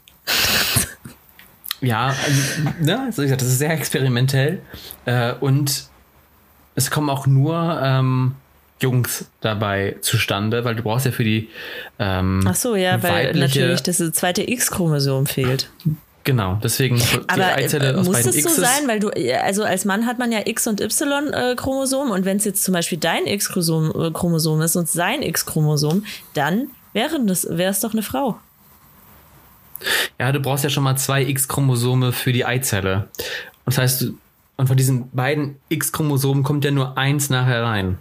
Ja, 1.80 2.08
also, 2.08 2.70
ne, 2.80 3.06
das 3.08 3.18
ist 3.18 3.58
sehr 3.58 3.72
experimentell. 3.72 4.60
Äh, 5.06 5.32
und 5.34 5.84
es 6.74 6.90
kommen 6.90 7.10
auch 7.10 7.26
nur 7.26 7.80
ähm, 7.82 8.34
Jungs 8.80 9.26
dabei 9.40 9.96
zustande, 10.00 10.64
weil 10.64 10.74
du 10.74 10.82
brauchst 10.82 11.06
ja 11.06 11.12
für 11.12 11.24
die. 11.24 11.48
Ähm, 11.98 12.40
Ach 12.46 12.54
so, 12.54 12.76
ja, 12.76 13.02
weil 13.02 13.34
natürlich 13.34 13.82
das 13.82 13.98
zweite 14.12 14.48
X-Chromosom 14.50 15.26
fehlt. 15.26 15.70
Genau, 16.24 16.58
deswegen 16.62 16.96
die 16.96 17.20
Aber 17.28 17.54
Eizelle 17.54 17.90
äh, 17.90 18.02
muss 18.02 18.26
es 18.26 18.42
so 18.42 18.48
sein, 18.50 18.86
weil 18.86 19.00
du, 19.00 19.08
also 19.42 19.64
als 19.64 19.86
Mann 19.86 20.06
hat 20.06 20.18
man 20.18 20.30
ja 20.30 20.40
X 20.44 20.66
und 20.66 20.80
Y-Chromosom 20.80 22.10
und 22.10 22.24
wenn 22.24 22.36
es 22.36 22.44
jetzt 22.44 22.62
zum 22.62 22.74
Beispiel 22.74 22.98
dein 22.98 23.26
X-Chromosom 23.26 24.60
ist 24.60 24.76
und 24.76 24.88
sein 24.88 25.22
X-Chromosom, 25.22 26.04
dann 26.34 26.68
wäre 26.92 27.24
das, 27.24 27.46
wäre 27.48 27.70
es 27.70 27.80
doch 27.80 27.92
eine 27.92 28.02
Frau. 28.02 28.38
Ja, 30.18 30.30
du 30.30 30.40
brauchst 30.40 30.62
ja 30.62 30.68
schon 30.68 30.84
mal 30.84 30.96
zwei 30.96 31.22
X-Chromosome 31.22 32.12
für 32.12 32.32
die 32.34 32.44
Eizelle. 32.44 33.08
Und 33.64 33.74
das 33.74 33.78
heißt, 33.78 34.12
und 34.58 34.66
von 34.66 34.76
diesen 34.76 35.10
beiden 35.12 35.56
X-Chromosomen 35.70 36.42
kommt 36.42 36.66
ja 36.66 36.70
nur 36.70 36.98
eins 36.98 37.30
nachher 37.30 37.62
rein. 37.62 37.98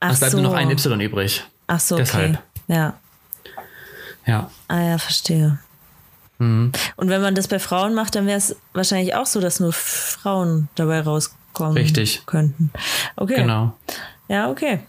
Ach 0.00 0.12
es 0.12 0.18
bleibt 0.18 0.32
so. 0.32 0.40
nur 0.40 0.50
noch 0.50 0.56
ein 0.56 0.70
Y 0.70 1.00
übrig. 1.00 1.44
Ach 1.66 1.80
so, 1.80 1.96
Deshalb. 1.96 2.30
okay. 2.30 2.38
Ja. 2.68 2.94
Ja. 4.26 4.50
Ah 4.68 4.80
ja, 4.80 4.98
verstehe. 4.98 5.58
Mhm. 6.38 6.72
Und 6.96 7.08
wenn 7.08 7.20
man 7.20 7.34
das 7.34 7.48
bei 7.48 7.58
Frauen 7.58 7.94
macht, 7.94 8.14
dann 8.14 8.26
wäre 8.26 8.38
es 8.38 8.56
wahrscheinlich 8.72 9.14
auch 9.14 9.26
so, 9.26 9.40
dass 9.40 9.60
nur 9.60 9.72
Frauen 9.72 10.68
dabei 10.74 11.00
rauskommen 11.00 11.76
Richtig. 11.76 12.22
könnten. 12.26 12.70
Okay. 13.16 13.36
Genau. 13.36 13.76
Ja, 14.28 14.50
okay. 14.50 14.80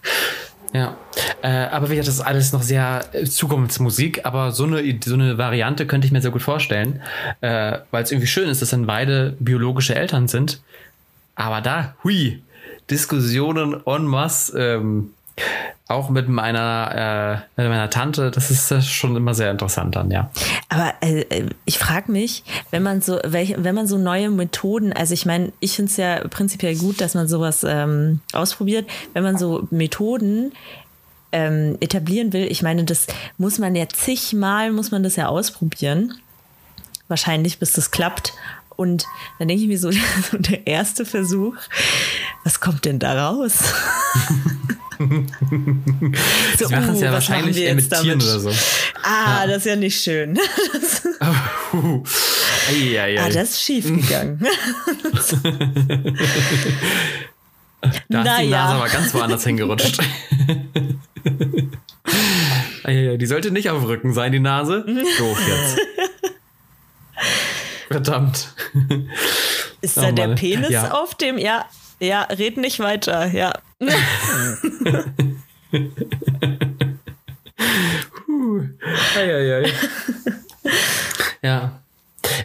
Ja, 0.72 0.96
äh, 1.42 1.48
aber 1.48 1.90
wie 1.90 1.96
gesagt, 1.96 2.08
das 2.08 2.14
ist 2.14 2.20
alles 2.22 2.52
noch 2.52 2.62
sehr 2.62 3.04
äh, 3.12 3.24
Zukunftsmusik, 3.24 4.24
aber 4.24 4.52
so 4.52 4.64
eine, 4.64 4.98
so 5.04 5.14
eine 5.14 5.36
Variante 5.36 5.86
könnte 5.86 6.06
ich 6.06 6.12
mir 6.12 6.22
sehr 6.22 6.30
gut 6.30 6.40
vorstellen, 6.40 7.02
äh, 7.42 7.78
weil 7.90 8.04
es 8.04 8.10
irgendwie 8.10 8.26
schön 8.26 8.48
ist, 8.48 8.62
dass 8.62 8.70
dann 8.70 8.86
beide 8.86 9.36
biologische 9.38 9.94
Eltern 9.94 10.28
sind. 10.28 10.62
Aber 11.34 11.60
da, 11.60 11.94
hui, 12.04 12.42
Diskussionen 12.92 13.80
en 13.86 14.06
masse, 14.06 14.58
ähm, 14.58 15.10
auch 15.88 16.10
mit 16.10 16.28
meiner, 16.28 17.44
äh, 17.56 17.60
mit 17.60 17.70
meiner 17.70 17.90
Tante, 17.90 18.30
das 18.30 18.50
ist 18.50 18.70
das 18.70 18.86
schon 18.86 19.16
immer 19.16 19.34
sehr 19.34 19.50
interessant 19.50 19.96
dann, 19.96 20.10
ja. 20.10 20.30
Aber 20.68 20.94
äh, 21.00 21.46
ich 21.64 21.78
frage 21.78 22.12
mich, 22.12 22.44
wenn 22.70 22.82
man 22.82 23.00
so, 23.00 23.18
welche, 23.24 23.62
wenn 23.62 23.74
man 23.74 23.86
so 23.86 23.98
neue 23.98 24.30
Methoden, 24.30 24.92
also 24.92 25.14
ich 25.14 25.26
meine, 25.26 25.52
ich 25.60 25.76
finde 25.76 25.90
es 25.90 25.96
ja 25.96 26.26
prinzipiell 26.28 26.76
gut, 26.76 27.00
dass 27.00 27.14
man 27.14 27.28
sowas 27.28 27.64
ähm, 27.66 28.20
ausprobiert, 28.32 28.88
wenn 29.12 29.22
man 29.22 29.38
so 29.38 29.66
Methoden 29.70 30.52
ähm, 31.32 31.76
etablieren 31.80 32.32
will, 32.32 32.46
ich 32.50 32.62
meine, 32.62 32.84
das 32.84 33.06
muss 33.38 33.58
man 33.58 33.74
ja 33.74 33.88
zigmal, 33.88 34.72
muss 34.72 34.90
man 34.90 35.02
das 35.02 35.16
ja 35.16 35.28
ausprobieren. 35.28 36.14
Wahrscheinlich, 37.08 37.58
bis 37.58 37.72
das 37.72 37.90
klappt. 37.90 38.32
Und 38.76 39.06
dann 39.38 39.48
denke 39.48 39.62
ich 39.62 39.68
mir 39.68 39.78
so, 39.78 39.90
der 40.32 40.66
erste 40.66 41.04
Versuch, 41.04 41.56
was 42.44 42.60
kommt 42.60 42.84
denn 42.84 42.98
da 42.98 43.28
raus? 43.28 43.58
so, 46.58 46.66
Sie 46.68 46.74
machen 46.74 46.94
es 46.94 47.00
ja 47.00 47.10
uh, 47.10 47.14
wahrscheinlich 47.14 47.56
eher 47.56 47.74
mit 47.74 47.88
Tieren 47.90 48.20
oder 48.20 48.40
so. 48.40 48.50
Ah, 49.02 49.42
ja. 49.42 49.46
das 49.46 49.58
ist 49.58 49.66
ja 49.66 49.76
nicht 49.76 50.00
schön. 50.02 50.38
uh, 51.72 52.02
ei, 52.70 52.98
ei, 52.98 53.18
ei. 53.18 53.20
Ah, 53.20 53.28
das 53.28 53.50
ist 53.50 53.62
schief 53.62 53.84
gegangen. 53.84 54.40
da 58.08 58.22
naja. 58.24 58.34
ist 58.34 58.42
die 58.42 58.48
Nase 58.50 58.74
aber 58.74 58.88
ganz 58.88 59.14
woanders 59.14 59.44
hingerutscht. 59.44 60.00
die 62.86 63.26
sollte 63.26 63.50
nicht 63.50 63.70
auf 63.70 63.80
dem 63.80 63.86
Rücken 63.86 64.12
sein, 64.12 64.32
die 64.32 64.40
Nase. 64.40 64.84
Doof 65.18 65.38
jetzt. 65.48 65.78
Verdammt. 67.88 68.54
Ist 69.80 69.96
da 69.96 70.08
oh, 70.08 70.12
der 70.12 70.28
Penis 70.28 70.70
ja. 70.70 70.92
auf 70.92 71.14
dem? 71.16 71.38
Ja, 71.38 71.66
ja, 72.02 72.22
red 72.22 72.56
nicht 72.56 72.80
weiter, 72.80 73.26
ja. 73.26 73.52
Eieiei. 79.16 79.72
ja. 81.42 81.78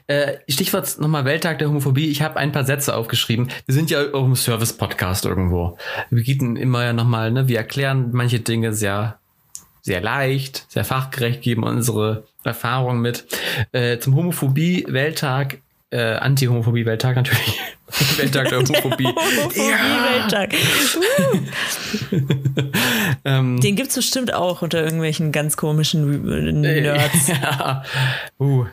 Äh, 0.05 0.37
Stichwort 0.47 0.99
nochmal 0.99 1.25
Welttag 1.25 1.57
der 1.59 1.69
Homophobie. 1.69 2.09
Ich 2.09 2.21
habe 2.21 2.37
ein 2.37 2.51
paar 2.51 2.65
Sätze 2.65 2.95
aufgeschrieben. 2.95 3.49
Wir 3.65 3.73
sind 3.73 3.89
ja 3.89 4.13
auch 4.13 4.25
im 4.25 4.35
Service-Podcast 4.35 5.25
irgendwo. 5.25 5.77
Wir 6.11 6.23
bieten 6.23 6.55
immer 6.55 6.83
ja 6.83 6.93
nochmal, 6.93 7.31
ne, 7.31 7.47
wir 7.47 7.57
erklären 7.57 8.09
manche 8.11 8.39
Dinge 8.39 8.73
sehr, 8.73 9.17
sehr 9.81 10.01
leicht, 10.01 10.65
sehr 10.69 10.85
fachgerecht, 10.85 11.41
geben 11.41 11.63
unsere 11.63 12.25
Erfahrungen 12.43 13.01
mit. 13.01 13.25
Äh, 13.71 13.97
zum 13.97 14.15
Homophobie-Welttag 14.15 15.61
äh, 15.91 16.15
Anti-Homophobie-Welttag 16.15 17.15
natürlich. 17.15 17.59
Welttag 18.17 18.49
der 18.49 18.59
Homophobie. 18.59 19.05
Homophobie-Welttag. 19.15 20.53
ähm, 23.25 23.59
Den 23.61 23.75
gibt 23.75 23.89
es 23.89 23.95
bestimmt 23.95 24.33
auch 24.33 24.61
unter 24.61 24.83
irgendwelchen 24.83 25.31
ganz 25.31 25.55
komischen 25.55 26.61
Nerds. 26.61 27.27
ja. 27.27 27.83
Uh. 28.39 28.65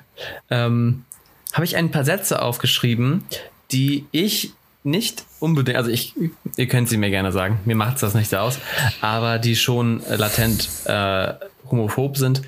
Ähm, 0.50 1.04
Habe 1.52 1.64
ich 1.64 1.76
ein 1.76 1.90
paar 1.90 2.04
Sätze 2.04 2.42
aufgeschrieben, 2.42 3.24
die 3.70 4.06
ich 4.10 4.52
nicht 4.82 5.24
unbedingt, 5.40 5.78
also 5.78 5.90
ich, 5.90 6.14
ihr 6.56 6.68
könnt 6.68 6.88
sie 6.90 6.98
mir 6.98 7.08
gerne 7.10 7.32
sagen, 7.32 7.60
mir 7.64 7.74
macht 7.74 7.94
es 7.94 8.00
das 8.02 8.14
nicht 8.14 8.28
so 8.28 8.36
aus, 8.36 8.58
aber 9.00 9.38
die 9.38 9.56
schon 9.56 10.02
latent 10.06 10.68
äh, 10.84 11.32
homophob 11.70 12.18
sind. 12.18 12.42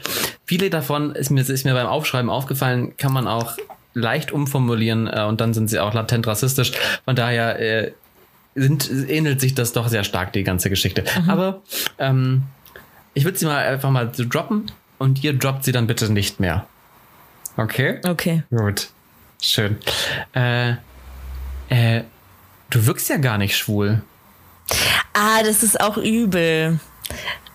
Viele 0.45 0.69
davon 0.69 1.15
ist 1.15 1.31
mir, 1.31 1.41
ist 1.41 1.65
mir 1.65 1.73
beim 1.73 1.87
Aufschreiben 1.87 2.29
aufgefallen, 2.29 2.95
kann 2.99 3.13
man 3.13 3.27
auch 3.27 3.57
leicht 3.97 4.31
umformulieren 4.31 5.07
äh, 5.07 5.23
und 5.23 5.41
dann 5.41 5.55
sind 5.55 5.69
sie 5.69 5.81
auch 5.81 5.95
latent 5.95 6.27
rassistisch. 6.27 6.73
Von 7.05 7.17
daher 7.17 7.59
äh, 7.59 7.93
sind, 8.55 8.91
ähnelt 9.09 9.41
sich 9.41 9.55
das 9.55 9.73
doch 9.73 9.89
sehr 9.89 10.05
stark, 10.05 10.33
die 10.35 10.45
ganze 10.45 10.69
Geschichte. 10.69 11.03
Mhm. 11.23 11.31
Aber 11.31 11.63
ähm, 11.99 12.43
ich 13.15 13.25
würde 13.25 13.39
sie 13.39 13.47
mal 13.47 13.65
einfach 13.65 13.91
mal 13.91 14.13
droppen 14.13 14.71
und 14.99 15.25
ihr 15.25 15.33
droppt 15.33 15.65
sie 15.65 15.73
dann 15.73 15.87
bitte 15.87 16.13
nicht 16.13 16.41
mehr. 16.41 16.67
Okay? 17.57 18.01
Okay. 18.07 18.43
Gut. 18.51 18.89
Schön. 19.41 19.79
Äh, 20.35 20.73
äh, 21.71 22.03
du 22.69 22.87
wirkst 22.87 23.09
ja 23.09 23.17
gar 23.17 23.39
nicht 23.39 23.57
schwul. 23.57 24.03
Ah, 25.15 25.43
das 25.43 25.63
ist 25.63 25.81
auch 25.81 25.97
übel. 25.97 26.81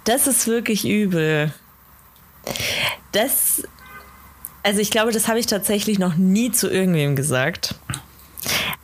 Das 0.06 0.26
ist 0.26 0.48
wirklich 0.48 0.88
übel. 0.88 1.54
Das 3.12 3.62
also 4.64 4.80
ich 4.80 4.92
glaube, 4.92 5.12
das 5.12 5.28
habe 5.28 5.40
ich 5.40 5.46
tatsächlich 5.46 6.00
noch 6.00 6.16
nie 6.16 6.52
zu 6.52 6.70
irgendwem 6.70 7.16
gesagt. 7.16 7.76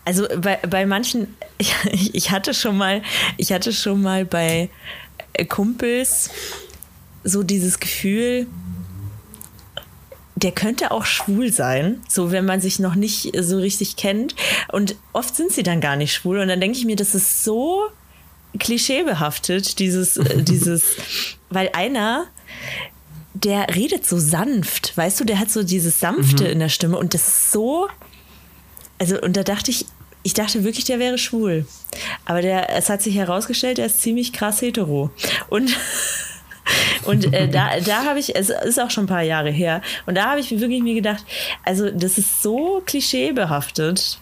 Also 0.06 0.28
bei, 0.38 0.58
bei 0.58 0.86
manchen, 0.86 1.36
ich, 1.58 2.16
ich 2.16 2.32
hatte 2.32 2.54
schon 2.54 2.78
mal, 2.78 3.02
ich 3.38 3.52
hatte 3.52 3.74
schon 3.74 4.02
mal 4.02 4.26
bei 4.26 4.70
Kumpels 5.50 6.30
so 7.24 7.44
dieses 7.44 7.80
Gefühl, 7.80 8.48
der 10.36 10.52
könnte 10.52 10.92
auch 10.92 11.06
schwul 11.06 11.52
sein, 11.52 12.02
so 12.08 12.32
wenn 12.32 12.46
man 12.46 12.62
sich 12.62 12.78
noch 12.78 12.94
nicht 12.94 13.32
so 13.40 13.58
richtig 13.58 13.96
kennt. 13.96 14.36
Und 14.72 14.96
oft 15.12 15.36
sind 15.36 15.52
sie 15.52 15.64
dann 15.64 15.82
gar 15.82 15.96
nicht 15.96 16.14
schwul. 16.14 16.40
Und 16.40 16.48
dann 16.48 16.62
denke 16.62 16.78
ich 16.78 16.86
mir, 16.86 16.96
das 16.96 17.16
ist 17.16 17.44
so 17.44 17.88
klischeebehaftet, 18.60 19.80
dieses, 19.80 20.20
dieses, 20.36 20.96
weil 21.50 21.72
einer, 21.74 22.28
der 23.44 23.76
redet 23.76 24.06
so 24.06 24.18
sanft, 24.18 24.96
weißt 24.98 25.20
du, 25.20 25.24
der 25.24 25.40
hat 25.40 25.50
so 25.50 25.64
dieses 25.64 26.00
Sanfte 26.00 26.46
mhm. 26.46 26.50
in 26.52 26.60
der 26.60 26.70
Stimme 26.70 26.98
und 26.98 27.14
das 27.14 27.28
ist 27.28 27.52
so. 27.52 27.88
Also, 29.00 29.22
und 29.22 29.38
da 29.38 29.44
dachte 29.44 29.72
ich, 29.72 29.86
ich 30.24 30.34
dachte 30.34 30.64
wirklich, 30.64 30.86
der 30.86 31.00
wäre 31.00 31.18
schwul. 31.18 31.66
Aber 32.26 32.42
der, 32.42 32.76
es 32.76 32.90
hat 32.90 33.02
sich 33.02 33.16
herausgestellt, 33.16 33.80
er 33.80 33.86
ist 33.86 34.02
ziemlich 34.02 34.34
krass 34.34 34.62
hetero. 34.62 35.12
Und, 35.50 35.72
und 37.06 37.34
äh, 37.34 37.48
da, 37.48 37.80
da 37.80 38.06
habe 38.06 38.20
ich, 38.20 38.36
es 38.36 38.50
ist 38.50 38.80
auch 38.80 38.92
schon 38.92 39.06
ein 39.06 39.08
paar 39.08 39.22
Jahre 39.22 39.52
her, 39.52 39.82
und 40.06 40.16
da 40.16 40.32
habe 40.32 40.40
ich 40.40 40.52
wirklich 40.52 40.82
mir 40.82 40.96
gedacht, 40.96 41.24
also 41.64 41.92
das 41.92 42.18
ist 42.18 42.42
so 42.42 42.82
klischeebehaftet. 42.86 44.20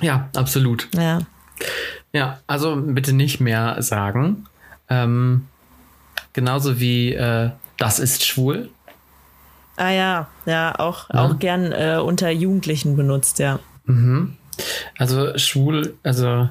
Ja, 0.00 0.30
absolut. 0.34 0.88
Ja. 0.94 1.20
Ja, 2.12 2.40
also 2.46 2.76
bitte 2.76 3.12
nicht 3.12 3.40
mehr 3.40 3.76
sagen. 3.80 4.46
Ähm, 4.88 5.46
genauso 6.32 6.80
wie 6.80 7.14
äh, 7.14 7.50
das 7.78 7.98
ist 7.98 8.24
schwul. 8.24 8.70
Ah 9.76 9.90
ja, 9.90 10.28
ja, 10.46 10.78
auch, 10.78 11.08
Ja. 11.12 11.24
auch 11.24 11.38
gern 11.38 11.72
äh, 11.72 11.98
unter 12.04 12.30
Jugendlichen 12.30 12.96
benutzt, 12.96 13.38
ja. 13.38 13.58
Also 14.98 15.36
schwul, 15.38 15.94
also 16.02 16.48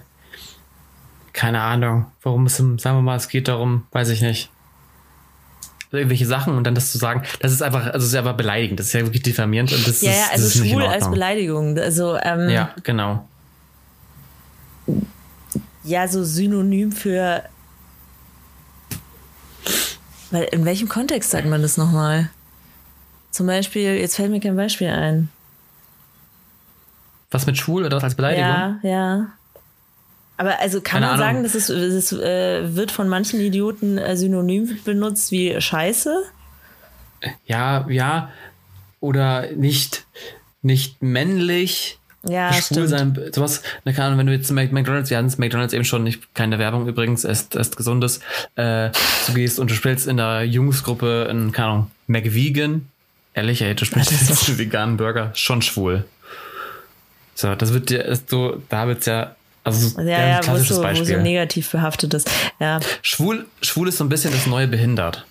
keine 1.31 1.61
Ahnung, 1.61 2.07
worum 2.21 2.47
es, 2.47 2.57
sagen 2.57 2.77
wir 2.81 3.01
mal, 3.01 3.15
es 3.15 3.29
geht 3.29 3.47
darum, 3.47 3.85
weiß 3.91 4.09
ich 4.09 4.21
nicht. 4.21 4.49
Irgendwelche 5.91 6.25
Sachen 6.25 6.55
und 6.57 6.65
dann 6.65 6.75
das 6.75 6.91
zu 6.91 6.97
sagen, 6.97 7.23
das 7.39 7.51
ist 7.51 7.61
einfach, 7.61 7.85
also 7.85 7.93
das 7.99 8.05
ist 8.05 8.15
einfach 8.15 8.35
beleidigend, 8.35 8.79
das 8.79 8.87
ist 8.87 8.93
ja 8.93 9.01
wirklich 9.01 9.23
diffamierend 9.23 9.71
und 9.73 9.87
das 9.87 10.01
Ja, 10.01 10.11
ist, 10.11 10.17
ja, 10.17 10.23
also 10.33 10.45
ist 10.47 10.67
schwul 10.69 10.83
als. 10.85 11.09
Beleidigung. 11.09 11.77
Also, 11.77 12.17
ähm, 12.21 12.49
Ja, 12.49 12.71
genau. 12.83 13.27
ja, 15.83 16.07
so 16.07 16.23
synonym 16.23 16.91
für. 16.91 17.43
Weil 20.31 20.43
in 20.43 20.65
welchem 20.65 20.89
Kontext 20.89 21.31
sagt 21.31 21.47
man 21.47 21.61
das 21.61 21.77
nochmal? 21.77 22.29
Zum 23.31 23.47
Beispiel, 23.47 23.95
jetzt 23.95 24.15
fällt 24.15 24.31
mir 24.31 24.39
kein 24.39 24.55
Beispiel 24.55 24.89
ein. 24.89 25.29
Was 27.31 27.45
mit 27.45 27.57
schwul 27.57 27.85
oder 27.85 27.97
was 27.97 28.03
als 28.03 28.15
Beleidigung? 28.15 28.49
Ja, 28.49 28.79
ja. 28.83 29.27
Aber 30.37 30.59
also 30.59 30.79
kann 30.81 31.01
Keine 31.01 31.05
man 31.07 31.21
Ahnung. 31.21 31.43
sagen, 31.43 31.43
dass 31.43 31.53
es, 31.53 31.69
es 31.69 32.11
äh, 32.13 32.75
wird 32.75 32.91
von 32.91 33.09
manchen 33.09 33.39
Idioten 33.39 33.97
äh, 33.97 34.15
synonym 34.15 34.79
benutzt 34.85 35.31
wie 35.31 35.59
Scheiße? 35.59 36.23
Ja, 37.45 37.85
ja. 37.89 38.31
Oder 39.01 39.51
nicht, 39.51 40.05
nicht 40.61 41.01
männlich. 41.03 41.98
Ja, 42.23 42.51
schwul 42.51 42.87
stimmt. 42.87 42.89
sein, 42.89 43.31
sowas. 43.33 43.61
Na, 43.85 43.93
keine 43.93 44.07
Ahnung, 44.07 44.19
wenn 44.19 44.27
du 44.27 44.33
jetzt 44.33 44.47
zu 44.47 44.53
McDonalds, 44.53 45.09
wir 45.09 45.17
hatten 45.17 45.27
es 45.27 45.37
McDonalds 45.37 45.73
eben 45.73 45.85
schon, 45.85 46.03
nicht, 46.03 46.33
keine 46.35 46.59
Werbung 46.59 46.87
übrigens, 46.87 47.23
erst, 47.23 47.55
erst 47.55 47.77
gesundes, 47.77 48.19
äh, 48.55 48.89
du 49.27 49.33
gehst 49.33 49.57
und 49.59 49.71
du 49.71 49.75
spielst 49.75 50.05
in 50.07 50.17
der 50.17 50.43
Jungsgruppe 50.43 51.27
in, 51.31 51.51
keine 51.53 51.67
Ahnung, 51.69 51.91
McVegan. 52.07 52.87
Ehrlich, 53.33 53.61
ey, 53.61 53.73
du 53.73 53.85
spielst 53.85 54.11
jetzt 54.11 54.49
einen 54.49 54.57
veganen 54.57 54.97
Burger, 54.97 55.31
schon 55.33 55.61
schwul. 55.61 56.03
So, 57.35 57.55
das 57.55 57.71
wird 57.71 57.89
dir, 57.89 58.03
ist 58.03 58.29
so, 58.29 58.61
da 58.67 58.87
wird's 58.87 59.05
ja, 59.05 59.35
also 59.63 60.01
Ja, 60.01 60.07
ja, 60.07 60.17
ein 60.17 60.29
ja, 60.29 60.35
wo 60.35 60.39
es 60.39 60.45
klassisches 60.45 60.75
so, 60.75 60.81
wo 60.81 60.87
Beispiel. 60.87 61.05
so 61.15 61.21
negativ 61.21 61.71
behaftet 61.71 62.13
ist. 62.13 62.29
Ja, 62.59 62.81
schwul, 63.01 63.45
schwul 63.61 63.87
ist 63.87 63.97
so 63.97 64.03
ein 64.03 64.09
bisschen 64.09 64.33
das 64.33 64.45
neue 64.45 64.67
behindert. 64.67 65.25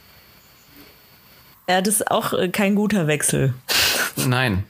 ja 1.69 1.83
das 1.83 1.97
ist 1.97 2.11
auch 2.11 2.33
äh, 2.33 2.49
kein 2.49 2.75
guter 2.77 3.07
Wechsel. 3.09 3.53
Nein. 4.17 4.65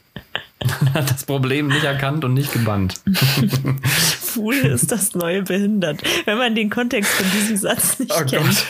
Hat 0.93 1.09
das 1.09 1.23
Problem 1.23 1.67
nicht 1.67 1.83
erkannt 1.85 2.25
und 2.25 2.33
nicht 2.33 2.51
gebannt. 2.51 2.95
Schwul 4.33 4.55
ist 4.55 4.91
das 4.91 5.15
neue 5.15 5.43
behindert. 5.43 6.01
Wenn 6.25 6.37
man 6.37 6.53
den 6.53 6.69
Kontext 6.69 7.11
von 7.11 7.25
diesem 7.31 7.57
Satz 7.57 7.99
nicht 7.99 8.11
Oh 8.11 8.25
kennt, 8.25 8.65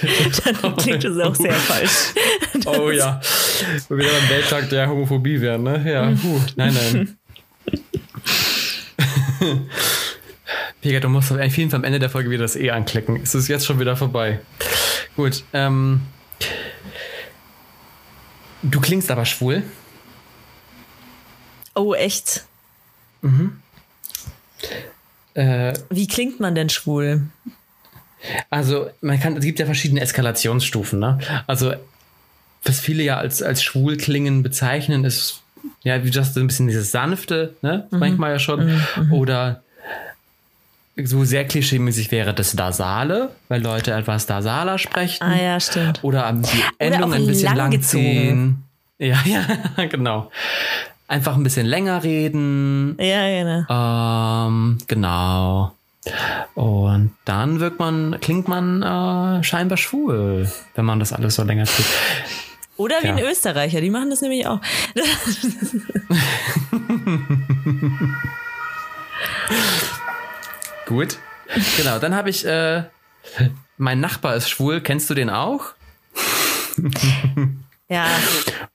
dann 0.62 0.76
klingt 0.78 1.04
es 1.04 1.18
auch 1.18 1.36
sehr 1.36 1.54
falsch. 1.54 2.14
Oh 2.66 2.92
ja. 2.92 3.22
Wo 3.88 3.96
wir 3.96 4.06
beim 4.06 4.30
Welttag 4.30 4.70
der 4.70 4.90
Homophobie 4.90 5.40
wären, 5.40 5.64
ne? 5.64 5.84
Ja, 5.90 6.12
puh. 6.12 6.42
Nein, 6.58 6.74
nein. 6.74 7.18
Pega, 10.82 11.00
du 11.00 11.08
musst 11.08 11.32
auf 11.32 11.58
jeden 11.58 11.72
Fall 11.72 11.80
am 11.80 11.84
Ende 11.86 12.00
der 12.00 12.10
Folge 12.10 12.30
wieder 12.30 12.44
das 12.44 12.58
E 12.58 12.70
anklicken. 12.70 13.22
Es 13.24 13.34
ist 13.34 13.48
jetzt 13.48 13.66
schon 13.66 13.80
wieder 13.80 13.96
vorbei. 13.96 14.40
Gut, 15.16 15.44
ähm. 15.54 16.02
Du 18.62 18.82
klingst 18.82 19.10
aber 19.10 19.26
schwul. 19.26 19.64
Oh, 21.80 21.94
echt? 21.94 22.44
Äh, 25.34 25.74
Wie 25.90 26.08
klingt 26.08 26.42
man 26.42 26.54
denn 26.54 26.70
schwul? 26.70 27.22
Also, 28.50 28.90
man 29.00 29.18
kann, 29.18 29.38
es 29.38 29.46
gibt 29.46 29.60
ja 29.60 29.66
verschiedene 29.66 30.02
Eskalationsstufen, 30.02 31.00
ne? 31.00 31.20
Also, 31.48 31.74
was 32.66 32.82
viele 32.82 33.02
ja 33.04 33.18
als, 33.18 33.42
als 33.42 33.64
schwul 33.64 33.96
klingen 33.96 34.44
bezeichnen, 34.44 35.06
ist, 35.06 35.42
ja, 35.84 36.04
wie 36.04 36.12
das 36.12 36.34
so 36.34 36.42
ein 36.42 36.48
bisschen 36.48 36.68
dieses 36.68 36.92
sanfte, 36.92 37.56
ne? 37.62 37.88
Manchmal 37.92 38.34
ja 38.34 38.40
schon. 38.40 38.82
Oder 39.10 39.64
so 41.02 41.24
sehr 41.24 41.46
klischeemäßig 41.46 42.12
wäre 42.12 42.34
das 42.34 42.52
Dasale, 42.58 43.34
weil 43.48 43.62
Leute 43.62 43.94
etwas 43.94 44.26
Dasaler 44.26 44.78
sprechen. 44.78 45.24
Ah 45.24 45.42
ja, 45.42 45.58
stimmt. 45.62 46.04
Oder 46.04 46.30
die 46.34 46.62
Endung 46.78 47.14
ein 47.14 47.26
bisschen 47.26 47.46
lang 47.46 47.56
langgezogen. 47.56 48.04
ziehen. 48.04 48.64
Ja, 48.98 49.18
ja, 49.78 49.86
genau. 49.86 50.30
Einfach 51.10 51.36
ein 51.36 51.42
bisschen 51.44 51.66
länger 51.66 52.04
reden. 52.04 52.96
Ja, 53.00 53.28
genau. 53.68 54.48
Ähm, 54.48 54.78
genau. 54.88 55.72
Und 56.54 57.12
dann 57.26 57.60
wirkt 57.60 57.80
man, 57.80 58.20
klingt 58.22 58.48
man 58.48 58.84
äh, 58.84 59.44
scheinbar 59.44 59.78
schwul, 59.80 60.48
wenn 60.76 60.86
man 60.86 61.00
das 61.00 61.12
alles 61.12 61.34
so 61.36 61.44
länger 61.44 61.66
tut. 61.66 61.86
Oder 62.78 62.96
wie 63.02 63.08
Ja. 63.08 63.16
ein 63.16 63.24
Österreicher, 63.24 63.82
die 63.82 63.90
machen 63.90 64.12
das 64.12 64.22
nämlich 64.22 64.46
auch. 64.46 64.60
Gut. 70.86 71.18
Genau, 71.78 71.98
dann 72.00 72.16
habe 72.16 72.30
ich, 72.30 72.46
äh, 72.46 72.84
mein 73.78 74.00
Nachbar 74.00 74.36
ist 74.36 74.50
schwul, 74.50 74.82
kennst 74.82 75.10
du 75.10 75.14
den 75.16 75.30
auch? 75.30 75.66
Ja, 77.90 78.06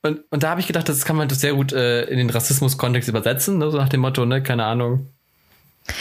Und, 0.03 0.21
und 0.31 0.43
da 0.43 0.51
habe 0.51 0.61
ich 0.61 0.67
gedacht, 0.67 0.89
das 0.89 1.05
kann 1.05 1.17
man 1.17 1.29
das 1.29 1.41
sehr 1.41 1.55
gut 1.55 1.73
äh, 1.73 2.03
in 2.05 2.19
den 2.19 2.31
Rassismus-Kontext 2.31 3.09
übersetzen, 3.09 3.59
ne? 3.59 3.71
so 3.71 3.79
nach 3.79 3.89
dem 3.89 4.01
Motto, 4.01 4.27
ne, 4.27 4.43
keine 4.43 4.65
Ahnung. 4.65 5.09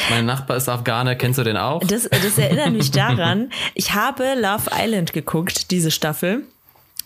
Mein 0.10 0.26
Nachbar 0.26 0.58
ist 0.58 0.68
Afghane, 0.68 1.18
kennst 1.18 1.38
du 1.38 1.44
den 1.44 1.58
auch? 1.58 1.82
das, 1.86 2.10
das 2.10 2.38
erinnert 2.38 2.72
mich 2.72 2.92
daran, 2.92 3.52
ich 3.76 3.94
habe 3.94 4.34
Love 4.36 4.72
Island 4.74 5.14
geguckt, 5.14 5.72
diese 5.72 5.92
Staffel. 5.92 6.44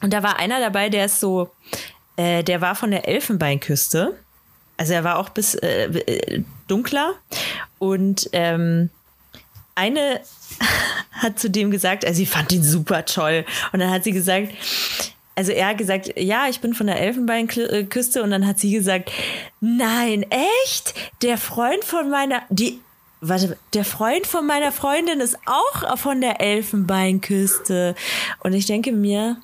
Und 0.02 0.14
da 0.14 0.24
war 0.24 0.38
einer 0.38 0.60
dabei, 0.60 0.90
der 0.90 1.06
ist 1.06 1.20
so, 1.20 1.52
äh, 2.16 2.44
der 2.44 2.62
war 2.62 2.76
von 2.76 2.92
der 2.92 3.08
Elfenbeinküste. 3.08 4.16
Also 4.78 4.94
er 4.94 5.04
war 5.04 5.18
auch 5.18 5.30
bis 5.30 5.56
äh, 5.56 5.86
äh, 5.86 6.44
dunkler. 6.68 7.16
Und 7.80 8.30
ähm, 8.32 8.92
eine 9.76 10.22
hat 11.12 11.40
zu 11.40 11.50
dem 11.50 11.72
gesagt, 11.72 12.06
also 12.06 12.16
sie 12.16 12.28
fand 12.28 12.52
ihn 12.52 12.64
super 12.64 13.06
toll. 13.06 13.44
Und 13.72 13.80
dann 13.80 13.90
hat 13.90 14.04
sie 14.04 14.12
gesagt, 14.12 14.54
also 15.38 15.52
er 15.52 15.68
hat 15.68 15.78
gesagt, 15.78 16.14
ja, 16.18 16.48
ich 16.50 16.62
bin 16.62 16.74
von 16.74 16.88
der 16.88 17.00
Elfenbeinküste. 17.00 18.24
Und 18.24 18.32
dann 18.32 18.48
hat 18.48 18.58
sie 18.58 18.72
gesagt, 18.72 19.12
nein, 19.62 20.26
echt? 20.32 20.96
Der 21.22 21.38
Freund 21.38 21.86
von 21.86 22.10
meiner, 22.10 22.42
die, 22.50 22.82
warte, 23.22 23.56
der 23.76 23.86
Freund 23.86 24.26
von 24.26 24.48
meiner 24.48 24.72
Freundin 24.72 25.20
ist 25.20 25.38
auch 25.46 25.96
von 26.00 26.22
der 26.22 26.42
Elfenbeinküste. 26.42 27.94
Und 28.40 28.54
ich 28.54 28.66
denke 28.66 28.92
mir, 28.92 29.38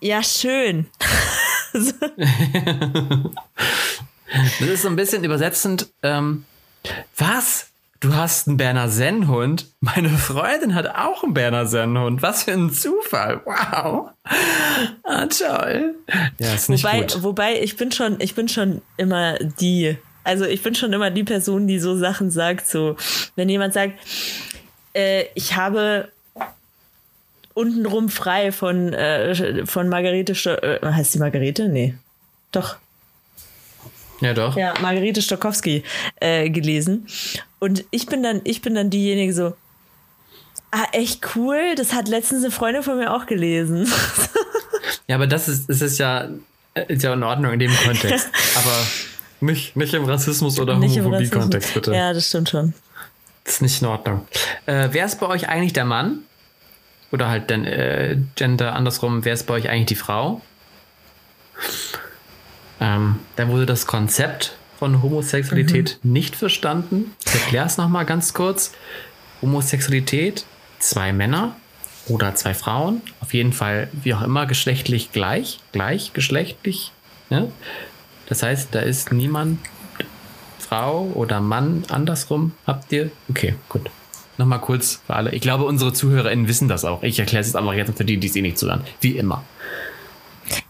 ja, 0.00 0.22
schön. 0.22 0.86
Das 4.60 4.68
ist 4.68 4.82
so 4.82 4.88
ein 4.88 4.96
bisschen 4.96 5.24
übersetzend. 5.24 5.88
Ähm, 6.02 6.44
was? 7.16 7.67
Du 8.00 8.14
hast 8.14 8.46
einen 8.46 8.56
Berner 8.56 8.88
Sennhund? 8.88 9.66
Meine 9.80 10.10
Freundin 10.10 10.74
hat 10.74 10.86
auch 10.94 11.24
einen 11.24 11.34
Berner 11.34 11.66
Sennhund. 11.66 12.22
Was 12.22 12.44
für 12.44 12.52
ein 12.52 12.70
Zufall. 12.72 13.40
Wow. 13.44 14.10
Ah, 15.02 15.26
toll. 15.26 15.96
Ja, 16.38 16.54
ist 16.54 16.68
nicht 16.68 16.84
Wobei, 16.84 17.00
gut. 17.00 17.22
wobei 17.24 17.60
ich 17.60 17.76
bin 17.76 17.90
schon, 17.90 18.20
ich 18.20 18.34
bin 18.36 18.48
schon 18.48 18.82
immer 18.98 19.36
die, 19.38 19.96
also 20.22 20.44
ich 20.44 20.62
bin 20.62 20.76
schon 20.76 20.92
immer 20.92 21.10
die 21.10 21.24
Person, 21.24 21.66
die 21.66 21.80
so 21.80 21.96
Sachen 21.96 22.30
sagt, 22.30 22.68
so, 22.68 22.96
wenn 23.34 23.48
jemand 23.48 23.74
sagt, 23.74 23.98
äh, 24.94 25.24
ich 25.34 25.56
habe 25.56 26.12
untenrum 27.54 28.08
frei 28.10 28.52
von, 28.52 28.92
äh, 28.92 29.66
von 29.66 29.88
Margarete, 29.88 30.36
Sto 30.36 30.50
äh, 30.50 30.78
heißt 30.84 31.14
die 31.14 31.18
Margarete? 31.18 31.68
Nee. 31.68 31.94
Doch, 32.52 32.76
Ja, 34.20 34.34
doch. 34.34 34.56
ja, 34.56 34.74
Margarete 34.80 35.20
Stokowski 35.20 35.82
äh, 36.20 36.48
gelesen. 36.50 37.08
Und 37.60 37.84
ich 37.90 38.06
bin 38.06 38.22
dann, 38.22 38.40
ich 38.44 38.62
bin 38.62 38.74
dann 38.74 38.90
diejenige 38.90 39.34
so, 39.34 39.54
ah, 40.70 40.86
echt 40.92 41.34
cool, 41.34 41.74
das 41.76 41.92
hat 41.92 42.08
letztens 42.08 42.44
eine 42.44 42.52
Freundin 42.52 42.82
von 42.82 42.98
mir 42.98 43.12
auch 43.12 43.26
gelesen. 43.26 43.90
Ja, 45.06 45.16
aber 45.16 45.26
das 45.26 45.48
ist, 45.48 45.68
das 45.68 45.80
ist 45.80 45.98
ja, 45.98 46.28
ist 46.74 47.02
ja 47.02 47.14
in 47.14 47.22
Ordnung 47.22 47.52
in 47.54 47.58
dem 47.58 47.74
Kontext. 47.74 48.28
aber 48.56 48.86
nicht, 49.40 49.74
nicht 49.74 49.94
im 49.94 50.04
Rassismus- 50.04 50.60
oder 50.60 50.76
Homophobie-Kontext, 50.76 51.74
bitte. 51.74 51.94
Ja, 51.94 52.12
das 52.12 52.28
stimmt 52.28 52.50
schon. 52.50 52.74
Das 53.44 53.54
ist 53.54 53.62
nicht 53.62 53.80
in 53.80 53.88
Ordnung. 53.88 54.28
Äh, 54.66 54.88
wer 54.92 55.06
ist 55.06 55.18
bei 55.18 55.26
euch 55.26 55.48
eigentlich 55.48 55.72
der 55.72 55.86
Mann? 55.86 56.20
Oder 57.10 57.28
halt 57.28 57.50
dann 57.50 57.64
äh, 57.64 58.18
Gender 58.34 58.74
andersrum, 58.74 59.24
wer 59.24 59.32
ist 59.32 59.46
bei 59.46 59.54
euch 59.54 59.70
eigentlich 59.70 59.86
die 59.86 59.94
Frau? 59.94 60.42
Ähm, 62.80 63.18
da 63.36 63.48
wurde 63.48 63.64
das 63.64 63.86
Konzept 63.86 64.57
von 64.78 65.02
Homosexualität 65.02 65.98
nicht 66.02 66.36
verstanden. 66.36 67.12
Ich 67.26 67.34
erkläre 67.34 67.66
es 67.66 67.76
nochmal 67.76 68.04
ganz 68.04 68.32
kurz. 68.32 68.72
Homosexualität, 69.42 70.44
zwei 70.78 71.12
Männer 71.12 71.56
oder 72.06 72.34
zwei 72.34 72.54
Frauen, 72.54 73.02
auf 73.20 73.34
jeden 73.34 73.52
Fall, 73.52 73.88
wie 73.92 74.14
auch 74.14 74.22
immer, 74.22 74.46
geschlechtlich 74.46 75.12
gleich, 75.12 75.60
gleichgeschlechtlich. 75.72 76.92
Ne? 77.30 77.52
Das 78.26 78.42
heißt, 78.42 78.68
da 78.72 78.80
ist 78.80 79.12
niemand 79.12 79.58
Frau 80.58 81.10
oder 81.14 81.40
Mann 81.40 81.84
andersrum 81.88 82.52
habt 82.66 82.92
ihr? 82.92 83.10
Okay, 83.28 83.54
gut. 83.68 83.90
Nochmal 84.36 84.60
kurz 84.60 85.00
für 85.06 85.14
alle. 85.14 85.32
Ich 85.32 85.40
glaube, 85.40 85.64
unsere 85.64 85.92
ZuhörerInnen 85.92 86.46
wissen 86.46 86.68
das 86.68 86.84
auch. 86.84 87.02
Ich 87.02 87.18
erkläre 87.18 87.40
es 87.40 87.48
jetzt 87.48 87.56
einfach 87.56 87.72
jetzt 87.72 87.96
für 87.96 88.04
die, 88.04 88.18
die 88.18 88.28
es 88.28 88.36
eh 88.36 88.42
nicht 88.42 88.58
zuhören. 88.58 88.82
Wie 89.00 89.16
immer. 89.16 89.44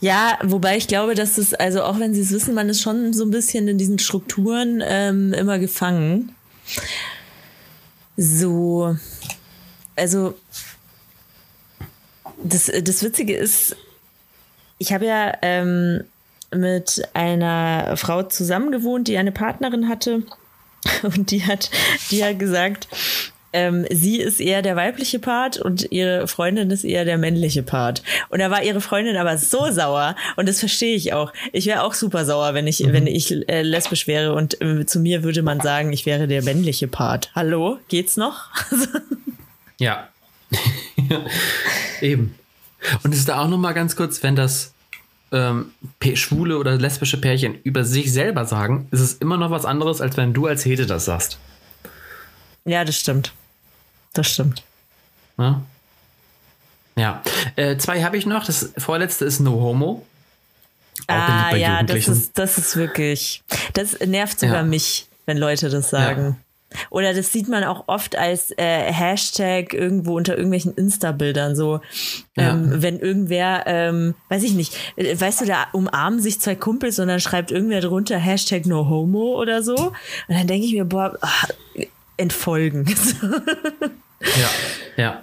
Ja, 0.01 0.39
wobei 0.43 0.77
ich 0.77 0.89
glaube, 0.89 1.15
dass 1.15 1.39
es, 1.39 1.55
also 1.55 1.83
auch 1.83 1.99
wenn 1.99 2.15
sie 2.15 2.21
es 2.21 2.31
wissen, 2.31 2.55
man 2.55 2.69
ist 2.69 2.81
schon 2.81 3.13
so 3.13 3.25
ein 3.25 3.31
bisschen 3.31 3.69
in 3.69 3.79
diesen 3.79 3.99
Strukturen 3.99 4.83
ähm, 4.85 5.33
immer 5.33 5.59
gefangen. 5.59 6.35
So, 8.17 8.97
also 9.97 10.35
das, 12.43 12.71
das 12.83 13.03
Witzige 13.03 13.37
ist, 13.37 13.77
ich 14.79 14.93
habe 14.93 15.07
ja 15.07 15.33
ähm, 15.43 16.05
mit 16.55 17.03
einer 17.15 17.97
Frau 17.97 18.23
zusammen 18.23 18.73
gewohnt, 18.73 19.09
die 19.09 19.19
eine 19.19 19.33
Partnerin 19.33 19.89
hatte. 19.89 20.23
Und 21.03 21.31
die 21.31 21.45
hat, 21.45 21.71
die 22.11 22.25
hat 22.25 22.39
gesagt, 22.39 22.89
ähm, 23.53 23.87
sie 23.91 24.19
ist 24.19 24.41
eher 24.41 24.63
der 24.63 24.77
weibliche 24.77 25.19
Part 25.19 25.59
und 25.59 25.91
ihre 25.91 26.29
Freundin 26.29 26.71
ist 26.71 26.85
eher 26.85 27.05
der 27.05 27.19
männliche 27.19 27.63
Part. 27.63 28.03
Und 28.29 28.41
da 28.41 28.51
war 28.51 28.63
ihre 28.63 28.81
Freundin 28.81 29.17
aber 29.17 29.39
so 29.39 29.71
sauer 29.71 30.17
und 30.37 30.49
das 30.49 30.61
verstehe 30.61 30.95
ich 30.95 31.13
auch. 31.13 31.33
Ich 31.53 31.67
wäre 31.67 31.83
auch 31.83 31.95
super 31.95 32.25
sauer, 32.25 32.55
wenn 32.55 32.67
ich, 32.67 32.81
mhm. 32.81 32.93
wenn 32.93 33.07
ich 33.07 33.33
äh, 33.49 33.63
lesbisch 33.63 34.07
wäre 34.07 34.35
und 34.35 34.61
äh, 34.61 34.87
zu 34.87 35.01
mir 35.01 35.23
würde 35.23 35.43
man 35.43 35.61
sagen, 35.61 35.93
ich 35.93 36.07
wäre 36.07 36.27
der 36.27 36.43
männliche 36.43 36.89
Part. 36.89 37.31
Hallo, 37.35 37.79
geht's 37.89 38.17
noch? 38.17 38.51
ja. 39.79 40.09
Eben. 42.01 42.35
Und 43.03 43.13
es 43.13 43.21
ist 43.21 43.29
da 43.29 43.41
auch 43.41 43.49
noch 43.49 43.59
mal 43.59 43.73
ganz 43.73 43.97
kurz, 43.97 44.23
wenn 44.23 44.37
das 44.37 44.73
ähm, 45.33 45.73
schwule 46.15 46.59
oder 46.59 46.77
lesbische 46.77 47.21
Pärchen 47.21 47.59
über 47.63 47.85
sich 47.85 48.13
selber 48.13 48.45
sagen, 48.45 48.89
ist 48.91 49.01
es 49.01 49.15
immer 49.15 49.37
noch 49.37 49.51
was 49.51 49.65
anderes, 49.65 50.01
als 50.01 50.17
wenn 50.17 50.33
du 50.33 50.47
als 50.47 50.65
Hete 50.65 50.87
das 50.87 51.05
sagst. 51.05 51.39
Ja, 52.69 52.85
das 52.85 52.99
stimmt. 52.99 53.33
Das 54.13 54.31
stimmt. 54.31 54.63
Ja. 55.39 55.63
ja. 56.97 57.23
Äh, 57.57 57.77
zwei 57.79 58.03
habe 58.03 58.17
ich 58.17 58.27
noch. 58.27 58.45
Das 58.45 58.73
vorletzte 58.77 59.25
ist 59.25 59.41
No 59.41 59.53
Homo. 59.53 60.05
Auch 61.07 61.15
ah, 61.15 61.57
ja, 61.57 61.83
das 61.83 62.09
ist, 62.09 62.37
das 62.37 62.59
ist 62.59 62.77
wirklich. 62.77 63.43
Das 63.73 63.99
nervt 64.01 64.41
sogar 64.41 64.57
ja. 64.57 64.63
mich, 64.65 65.07
wenn 65.27 65.39
Leute 65.39 65.71
das 65.71 65.91
sagen. 65.91 66.37
Ja. 66.39 66.49
Oder 66.91 67.15
das 67.15 67.33
sieht 67.33 67.49
man 67.49 67.65
auch 67.65 67.85
oft 67.87 68.17
als 68.17 68.51
äh, 68.59 68.93
Hashtag 68.93 69.73
irgendwo 69.73 70.17
unter 70.17 70.35
irgendwelchen 70.37 70.75
Insta-Bildern 70.75 71.57
so. 71.57 71.81
Ja. 72.37 72.51
Ähm, 72.51 72.83
wenn 72.83 72.99
irgendwer, 72.99 73.65
ähm, 73.67 74.15
weiß 74.29 74.43
ich 74.43 74.53
nicht, 74.53 74.77
äh, 74.97 75.19
weißt 75.19 75.41
du, 75.41 75.47
da 75.47 75.69
umarmen 75.73 76.21
sich 76.21 76.41
zwei 76.41 76.57
Kumpels 76.57 76.99
und 76.99 77.09
dann 77.09 77.21
schreibt 77.21 77.51
irgendwer 77.51 77.81
drunter 77.81 78.19
Hashtag 78.19 78.67
No 78.67 78.89
Homo 78.89 79.41
oder 79.41 79.63
so. 79.63 79.77
Und 79.77 79.95
dann 80.29 80.47
denke 80.47 80.67
ich 80.67 80.73
mir, 80.73 80.85
boah, 80.85 81.17
ach, 81.23 81.47
entfolgen. 82.19 82.87
ja, 84.21 84.51
ja. 84.97 85.23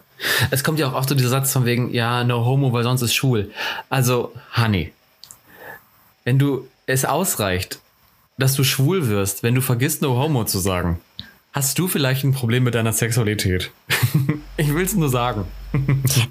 Es 0.50 0.64
kommt 0.64 0.80
ja 0.80 0.88
auch 0.88 0.94
oft 0.94 1.10
so 1.10 1.16
dieser 1.16 1.30
Satz 1.30 1.54
von 1.54 1.66
wegen, 1.66 1.94
ja, 1.94 2.24
no 2.24 2.46
homo, 2.46 2.74
weil 2.74 2.84
sonst 2.84 3.02
ist 3.02 3.14
schwul. 3.14 3.52
Also, 3.90 4.34
Honey, 4.56 4.94
wenn 6.24 6.40
du 6.40 6.68
es 6.88 7.06
ausreicht, 7.06 7.80
dass 8.38 8.56
du 8.56 8.64
schwul 8.64 9.08
wirst, 9.08 9.44
wenn 9.44 9.56
du 9.56 9.62
vergisst, 9.62 10.02
no 10.02 10.18
homo 10.18 10.46
zu 10.46 10.60
sagen, 10.60 11.00
Hast 11.56 11.80
du 11.80 11.88
vielleicht 11.88 12.26
ein 12.26 12.34
Problem 12.34 12.66
mit 12.66 12.76
deiner 12.76 12.92
Sexualität? 12.92 13.72
ich 14.58 14.74
will 14.76 14.84
es 14.84 14.94
nur 14.94 15.08
sagen. 15.08 15.46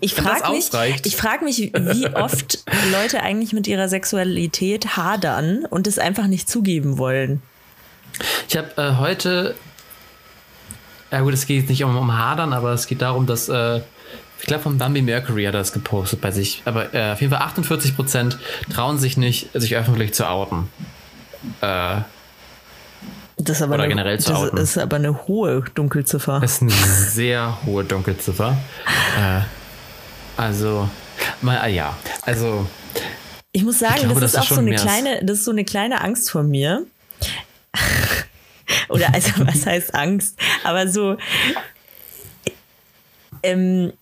Ich 0.01 0.13
frage 0.13 0.51
mich, 0.51 0.71
ich 1.03 1.17
frag 1.17 1.41
mich, 1.41 1.73
wie 1.73 2.07
oft 2.09 2.63
Leute 2.93 3.23
eigentlich 3.23 3.55
mit 3.55 3.67
ihrer 3.67 3.89
Sexualität 3.89 4.99
hadern 4.99 5.65
und 5.65 5.87
es 5.87 5.99
einfach 5.99 6.27
nicht 6.27 6.47
zugeben 6.47 6.99
wollen. 6.99 7.41
Ich 8.51 8.59
habe 8.59 8.71
äh, 8.77 8.97
heute, 8.99 9.55
ja 11.15 11.21
gut, 11.21 11.33
es 11.33 11.47
geht 11.47 11.69
nicht 11.69 11.85
um, 11.85 11.97
um 11.97 12.19
Hadern, 12.19 12.53
aber 12.53 12.73
es 12.73 12.89
geht 12.89 13.01
darum, 13.01 13.27
dass, 13.27 13.49
äh, 13.49 13.81
ich 14.41 14.47
glaube, 14.47 14.65
von 14.65 14.79
Bambi 14.79 15.01
Mercury 15.01 15.45
hat 15.45 15.55
er 15.55 15.61
das 15.61 15.73
gepostet 15.73 16.21
bei 16.21 16.33
sich, 16.33 16.63
aber 16.65 16.93
äh, 16.93 17.13
auf 17.13 17.21
jeden 17.21 17.33
Fall 17.33 17.43
48 17.43 17.95
Prozent 17.95 18.39
trauen 18.73 18.99
sich 18.99 19.17
nicht, 19.17 19.49
sich 19.55 19.77
öffentlich 19.77 20.13
zu 20.13 20.29
outen. 20.29 20.69
Äh, 21.61 21.99
das 23.37 23.57
ist 23.59 23.63
aber, 23.63 23.75
Oder 23.75 23.85
eine, 23.85 23.93
generell 23.95 24.19
zu 24.19 24.33
das 24.33 24.71
ist 24.71 24.79
aber 24.79 24.97
eine 24.97 25.27
hohe 25.27 25.63
Dunkelziffer. 25.75 26.41
Das 26.41 26.55
ist 26.55 26.63
eine 26.63 26.73
sehr 26.73 27.59
hohe 27.65 27.85
Dunkelziffer. 27.85 28.57
äh, 29.17 29.41
also, 30.37 30.89
mal, 31.43 31.59
ah, 31.59 31.69
ja, 31.69 31.97
also. 32.23 32.67
Ich 33.53 33.63
muss 33.63 33.79
sagen, 33.79 33.95
ich 33.99 34.03
glaube, 34.03 34.21
das, 34.21 34.31
ist 34.31 34.37
das 34.37 34.45
ist 34.47 34.51
auch 34.51 34.57
so 34.57 34.61
eine 34.61 34.75
kleine, 34.75 35.25
das 35.25 35.39
ist 35.39 35.45
so 35.45 35.53
eine 35.53 35.65
kleine 35.65 36.01
Angst 36.01 36.33
von 36.33 36.49
mir. 36.51 36.85
Oder 38.89 39.13
also, 39.15 39.31
was 39.47 39.67
heißt 39.67 39.95
Angst? 39.95 40.39
Aber 40.63 40.89
so, 40.89 41.17
ähm, 43.43 43.93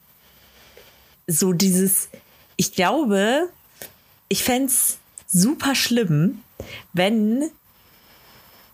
so 1.26 1.52
dieses, 1.52 2.08
ich 2.56 2.74
glaube, 2.74 3.48
ich 4.28 4.44
fände 4.44 4.66
es 4.66 4.98
super 5.26 5.74
schlimm, 5.74 6.40
wenn 6.92 7.50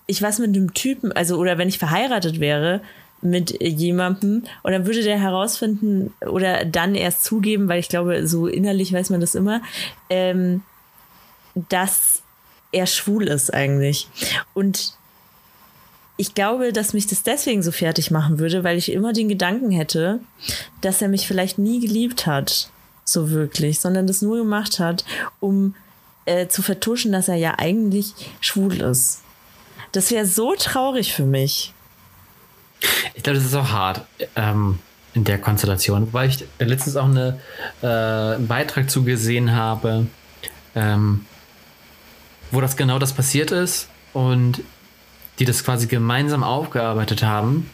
ich 0.06 0.22
was 0.22 0.38
mit 0.38 0.54
einem 0.56 0.74
Typen, 0.74 1.12
also 1.12 1.36
oder 1.36 1.58
wenn 1.58 1.68
ich 1.68 1.78
verheiratet 1.78 2.40
wäre 2.40 2.80
mit 3.20 3.60
jemandem 3.60 4.44
und 4.62 4.72
dann 4.72 4.86
würde 4.86 5.02
der 5.02 5.18
herausfinden 5.18 6.14
oder 6.20 6.64
dann 6.64 6.94
erst 6.94 7.24
zugeben, 7.24 7.68
weil 7.68 7.80
ich 7.80 7.88
glaube, 7.88 8.26
so 8.26 8.46
innerlich 8.46 8.92
weiß 8.92 9.10
man 9.10 9.20
das 9.20 9.34
immer, 9.34 9.60
ähm, 10.08 10.62
dass 11.68 12.22
er 12.72 12.86
schwul 12.86 13.26
ist 13.26 13.52
eigentlich. 13.52 14.08
Und 14.54 14.92
ich 16.18 16.34
glaube, 16.34 16.72
dass 16.72 16.92
mich 16.92 17.06
das 17.06 17.22
deswegen 17.22 17.62
so 17.62 17.70
fertig 17.70 18.10
machen 18.10 18.40
würde, 18.40 18.64
weil 18.64 18.76
ich 18.76 18.92
immer 18.92 19.12
den 19.12 19.28
Gedanken 19.28 19.70
hätte, 19.70 20.18
dass 20.80 21.00
er 21.00 21.08
mich 21.08 21.28
vielleicht 21.28 21.58
nie 21.58 21.80
geliebt 21.80 22.26
hat, 22.26 22.70
so 23.04 23.30
wirklich, 23.30 23.78
sondern 23.78 24.08
das 24.08 24.20
nur 24.20 24.36
gemacht 24.36 24.80
hat, 24.80 25.04
um 25.38 25.76
äh, 26.26 26.48
zu 26.48 26.60
vertuschen, 26.60 27.12
dass 27.12 27.28
er 27.28 27.36
ja 27.36 27.54
eigentlich 27.58 28.12
schwul 28.40 28.80
ist. 28.80 29.22
Das 29.92 30.10
wäre 30.10 30.26
so 30.26 30.54
traurig 30.56 31.14
für 31.14 31.24
mich. 31.24 31.72
Ich 33.14 33.22
glaube, 33.22 33.38
das 33.38 33.46
ist 33.46 33.54
auch 33.54 33.70
hart 33.70 34.02
ähm, 34.34 34.80
in 35.14 35.22
der 35.22 35.38
Konstellation. 35.38 36.08
Wobei 36.08 36.26
ich 36.26 36.44
letztens 36.58 36.96
auch 36.96 37.06
eine, 37.06 37.38
äh, 37.80 37.86
einen 37.86 38.48
Beitrag 38.48 38.90
zugesehen 38.90 39.52
habe, 39.52 40.08
ähm, 40.74 41.24
wo 42.50 42.60
das 42.60 42.76
genau 42.76 42.98
das 42.98 43.12
passiert 43.12 43.52
ist 43.52 43.88
und 44.12 44.62
die 45.38 45.44
das 45.44 45.64
quasi 45.64 45.86
gemeinsam 45.86 46.42
aufgearbeitet 46.42 47.22
haben. 47.22 47.70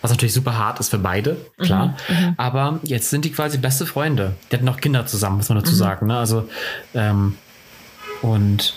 Was 0.00 0.10
natürlich 0.10 0.34
super 0.34 0.58
hart 0.58 0.80
ist 0.80 0.90
für 0.90 0.98
beide, 0.98 1.38
klar. 1.58 1.96
Mhm, 2.08 2.14
mhm. 2.14 2.34
Aber 2.36 2.80
jetzt 2.82 3.08
sind 3.08 3.24
die 3.24 3.32
quasi 3.32 3.56
beste 3.56 3.86
Freunde. 3.86 4.34
Die 4.50 4.56
hatten 4.56 4.68
auch 4.68 4.76
Kinder 4.76 5.06
zusammen, 5.06 5.38
muss 5.38 5.48
man 5.48 5.58
dazu 5.58 5.72
mhm. 5.72 5.78
sagen. 5.78 6.06
Ne? 6.08 6.18
Also, 6.18 6.48
ähm, 6.94 7.38
und 8.20 8.74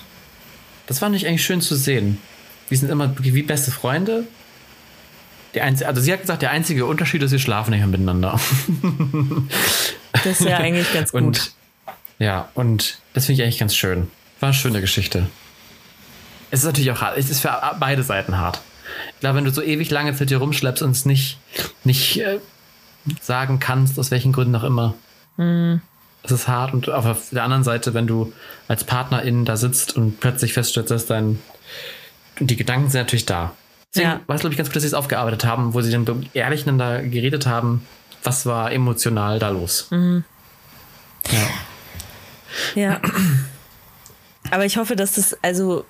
das 0.86 1.00
fand 1.00 1.16
ich 1.16 1.28
eigentlich 1.28 1.44
schön 1.44 1.60
zu 1.60 1.76
sehen. 1.76 2.20
Wir 2.70 2.78
sind 2.78 2.90
immer 2.90 3.14
wie 3.20 3.42
beste 3.44 3.72
Freunde. 3.72 4.24
Die 5.54 5.62
einzige, 5.62 5.88
also 5.88 6.02
sie 6.02 6.14
hat 6.14 6.22
gesagt, 6.22 6.42
der 6.42 6.52
einzige 6.52 6.86
Unterschied 6.86 7.22
ist, 7.24 7.32
wir 7.32 7.40
schlafen 7.40 7.72
nicht 7.72 7.80
mehr 7.80 7.88
miteinander. 7.88 8.40
Das 10.24 10.40
ist 10.42 10.48
ja 10.48 10.58
eigentlich 10.58 10.92
ganz 10.94 11.12
gut. 11.12 11.22
Und, 11.22 11.52
ja, 12.18 12.50
und 12.56 13.00
das 13.14 13.28
finde 13.28 13.42
ich 13.42 13.46
eigentlich 13.46 13.60
ganz 13.60 13.76
schön. 13.76 14.08
War 14.40 14.48
eine 14.48 14.54
schöne 14.54 14.82
Geschichte. 14.82 15.28
Es 16.52 16.60
ist 16.60 16.66
natürlich 16.66 16.92
auch 16.92 17.02
hart. 17.02 17.18
Es 17.18 17.30
ist 17.30 17.42
für 17.42 17.54
beide 17.80 18.04
Seiten 18.04 18.38
hart. 18.38 18.62
Ich 19.16 19.20
glaube, 19.20 19.38
wenn 19.38 19.46
du 19.46 19.52
so 19.52 19.62
ewig 19.62 19.92
lange 19.92 20.14
für 20.14 20.26
dir 20.26 20.38
rumschleppst 20.38 20.82
und 20.82 20.92
es 20.92 21.06
nicht, 21.06 21.40
nicht 21.84 22.18
äh, 22.20 22.40
sagen 23.22 23.60
kannst, 23.60 24.00
aus 24.00 24.12
welchen 24.12 24.32
Gründen 24.32 24.56
auch 24.56 24.64
immer, 24.64 24.94
mhm. 25.36 25.82
es 26.24 26.32
ist 26.32 26.48
hart. 26.48 26.74
Und 26.74 26.90
auf 26.90 27.30
der 27.32 27.44
anderen 27.44 27.64
Seite, 27.64 27.94
wenn 27.94 28.08
du 28.08 28.34
als 28.68 28.84
Partnerin 28.84 29.46
da 29.46 29.58
sitzt 29.58 29.96
und 29.96 30.20
plötzlich 30.20 30.54
feststellst, 30.54 30.92
dass 30.92 31.06
dein 31.06 31.40
und 32.40 32.52
die 32.52 32.56
Gedanken 32.56 32.90
sind 32.90 33.02
natürlich 33.02 33.26
da. 33.26 33.54
Deswegen 33.94 34.12
ja. 34.12 34.20
war 34.28 34.36
es, 34.36 34.42
glaube 34.42 34.54
ich, 34.54 34.58
ganz 34.58 34.70
gut, 34.70 34.76
dass 34.76 34.84
sie 34.84 34.88
es 34.88 34.94
aufgearbeitet 34.94 35.46
haben, 35.46 35.74
wo 35.74 35.82
sie 35.82 35.92
dann 35.92 36.30
ehrlich 36.34 36.66
miteinander 36.66 37.02
geredet 37.04 37.48
haben, 37.48 37.86
was 38.24 38.46
war 38.46 38.72
emotional 38.72 39.40
da 39.40 39.50
los. 39.50 39.88
Mhm. 39.92 40.24
Ja. 41.32 41.48
Ja. 42.76 43.02
Aber 44.52 44.66
ich 44.66 44.78
hoffe, 44.78 44.96
dass 44.96 45.16
das, 45.16 45.38
also 45.44 45.86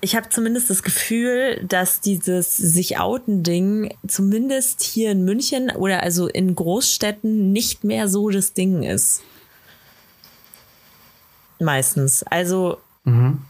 ich 0.00 0.16
habe 0.16 0.28
zumindest 0.28 0.70
das 0.70 0.82
Gefühl, 0.82 1.62
dass 1.66 2.00
dieses 2.00 2.56
sich 2.56 2.98
outen 2.98 3.42
Ding 3.42 3.94
zumindest 4.06 4.82
hier 4.82 5.10
in 5.12 5.24
München 5.24 5.70
oder 5.70 6.02
also 6.02 6.26
in 6.26 6.54
Großstädten 6.54 7.52
nicht 7.52 7.84
mehr 7.84 8.08
so 8.08 8.30
das 8.30 8.52
Ding 8.52 8.82
ist. 8.82 9.22
Meistens. 11.58 12.22
Also 12.22 12.78
mhm 13.04 13.42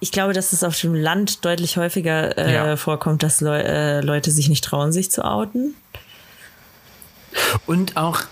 ich 0.00 0.12
glaube, 0.12 0.32
dass 0.32 0.52
es 0.52 0.62
auf 0.62 0.78
dem 0.78 0.94
Land 0.94 1.44
deutlich 1.44 1.76
häufiger 1.76 2.36
äh, 2.36 2.54
ja. 2.54 2.76
vorkommt, 2.76 3.22
dass 3.22 3.40
Le 3.40 3.62
äh, 3.62 4.00
Leute 4.00 4.30
sich 4.30 4.48
nicht 4.48 4.64
trauen, 4.64 4.92
sich 4.92 5.10
zu 5.10 5.24
outen. 5.24 5.74
Und 7.66 7.96
auch, 7.96 8.22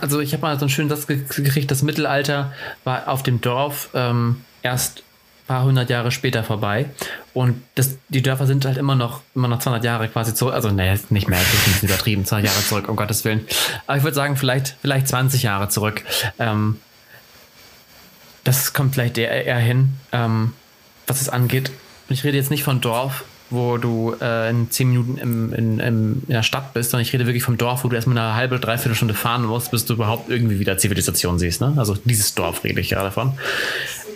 also 0.00 0.20
ich 0.20 0.32
habe 0.32 0.42
mal 0.42 0.56
so 0.56 0.62
einen 0.62 0.70
schönen 0.70 0.88
Satz 0.88 1.06
gekriegt, 1.06 1.70
das 1.70 1.82
Mittelalter 1.82 2.52
war 2.84 3.08
auf 3.08 3.22
dem 3.22 3.40
Dorf 3.40 3.90
ähm, 3.94 4.44
erst 4.62 5.02
paar 5.46 5.64
hundert 5.64 5.90
Jahre 5.90 6.10
später 6.10 6.42
vorbei. 6.42 6.86
Und 7.34 7.62
das, 7.74 7.96
die 8.08 8.22
Dörfer 8.22 8.46
sind 8.46 8.64
halt 8.64 8.76
immer 8.76 8.94
noch, 8.94 9.20
immer 9.34 9.48
noch 9.48 9.58
200 9.58 9.84
Jahre 9.84 10.08
quasi 10.08 10.34
zurück. 10.34 10.54
Also, 10.54 10.70
nee, 10.70 10.98
nicht 11.10 11.28
mehr, 11.28 11.38
das 11.38 11.76
ist 11.76 11.82
übertrieben, 11.82 12.24
200 12.24 12.50
Jahre 12.50 12.64
zurück, 12.64 12.88
um 12.88 12.96
Gottes 12.96 13.24
Willen. 13.24 13.46
Aber 13.86 13.98
ich 13.98 14.04
würde 14.04 14.14
sagen, 14.14 14.36
vielleicht, 14.36 14.76
vielleicht 14.80 15.08
20 15.08 15.42
Jahre 15.42 15.68
zurück. 15.68 16.02
Ähm, 16.38 16.78
das 18.44 18.72
kommt 18.72 18.94
vielleicht 18.94 19.18
eher, 19.18 19.44
eher 19.44 19.58
hin, 19.58 19.94
ähm, 20.12 20.54
was 21.06 21.20
es 21.20 21.28
angeht. 21.28 21.70
Und 22.08 22.14
ich 22.14 22.24
rede 22.24 22.36
jetzt 22.36 22.50
nicht 22.50 22.62
von 22.62 22.80
Dorf, 22.80 23.24
wo 23.50 23.76
du 23.76 24.14
äh, 24.20 24.50
in 24.50 24.70
zehn 24.70 24.88
Minuten 24.88 25.18
im, 25.18 25.52
in, 25.52 25.80
in, 25.80 26.22
in 26.26 26.32
der 26.32 26.42
Stadt 26.42 26.72
bist, 26.74 26.90
sondern 26.90 27.02
ich 27.02 27.12
rede 27.12 27.26
wirklich 27.26 27.42
vom 27.42 27.58
Dorf, 27.58 27.84
wo 27.84 27.88
du 27.88 27.96
erstmal 27.96 28.18
eine 28.18 28.34
halbe, 28.34 28.58
dreiviertel 28.58 28.94
Stunde 28.94 29.14
fahren 29.14 29.44
musst, 29.44 29.70
bis 29.70 29.84
du 29.84 29.94
überhaupt 29.94 30.30
irgendwie 30.30 30.58
wieder 30.58 30.78
Zivilisation 30.78 31.38
siehst. 31.38 31.60
Ne? 31.60 31.74
Also 31.76 31.96
dieses 32.04 32.34
Dorf 32.34 32.64
rede 32.64 32.80
ich 32.80 32.90
gerade 32.90 33.10
von. 33.10 33.34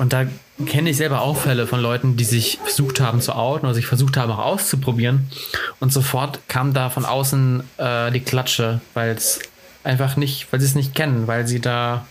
Und 0.00 0.14
da 0.14 0.24
kenne 0.64 0.88
ich 0.88 0.96
selber 0.96 1.20
auch 1.20 1.36
Fälle 1.36 1.66
von 1.66 1.78
Leuten, 1.78 2.16
die 2.16 2.24
sich 2.24 2.58
versucht 2.62 3.00
haben 3.00 3.20
zu 3.20 3.34
outen 3.34 3.66
oder 3.66 3.74
sich 3.74 3.84
versucht 3.84 4.16
haben 4.16 4.32
auch 4.32 4.38
auszuprobieren. 4.38 5.30
Und 5.78 5.92
sofort 5.92 6.40
kam 6.48 6.72
da 6.72 6.88
von 6.88 7.04
außen 7.04 7.62
äh, 7.76 8.10
die 8.10 8.20
Klatsche, 8.20 8.80
weil 8.94 9.10
es 9.10 9.40
einfach 9.84 10.16
nicht, 10.16 10.50
weil 10.50 10.58
sie 10.58 10.64
es 10.64 10.74
nicht 10.74 10.94
kennen, 10.94 11.26
weil 11.26 11.46
sie 11.46 11.60
da 11.60 12.06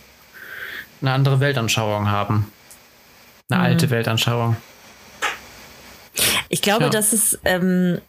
eine 1.00 1.10
andere 1.10 1.40
Weltanschauung 1.40 2.08
haben. 2.08 2.52
Eine 3.48 3.58
mhm. 3.58 3.66
alte 3.66 3.90
Weltanschauung. 3.90 4.56
Ich 6.48 6.62
glaube, 6.62 6.84
ja. 6.84 6.90
dass 6.90 7.12
es, 7.12 7.40
ähm, 7.44 8.00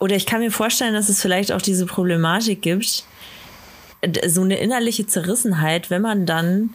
oder 0.00 0.16
ich 0.16 0.26
kann 0.26 0.40
mir 0.40 0.50
vorstellen, 0.50 0.94
dass 0.94 1.08
es 1.08 1.22
vielleicht 1.22 1.52
auch 1.52 1.62
diese 1.62 1.86
Problematik 1.86 2.62
gibt, 2.62 3.04
so 4.26 4.42
eine 4.42 4.56
innerliche 4.56 5.06
Zerrissenheit, 5.06 5.88
wenn 5.88 6.02
man 6.02 6.26
dann 6.26 6.70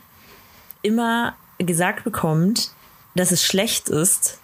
immer 0.83 1.35
gesagt 1.63 2.03
bekommt, 2.03 2.71
dass 3.15 3.31
es 3.31 3.43
schlecht 3.43 3.89
ist, 3.89 4.39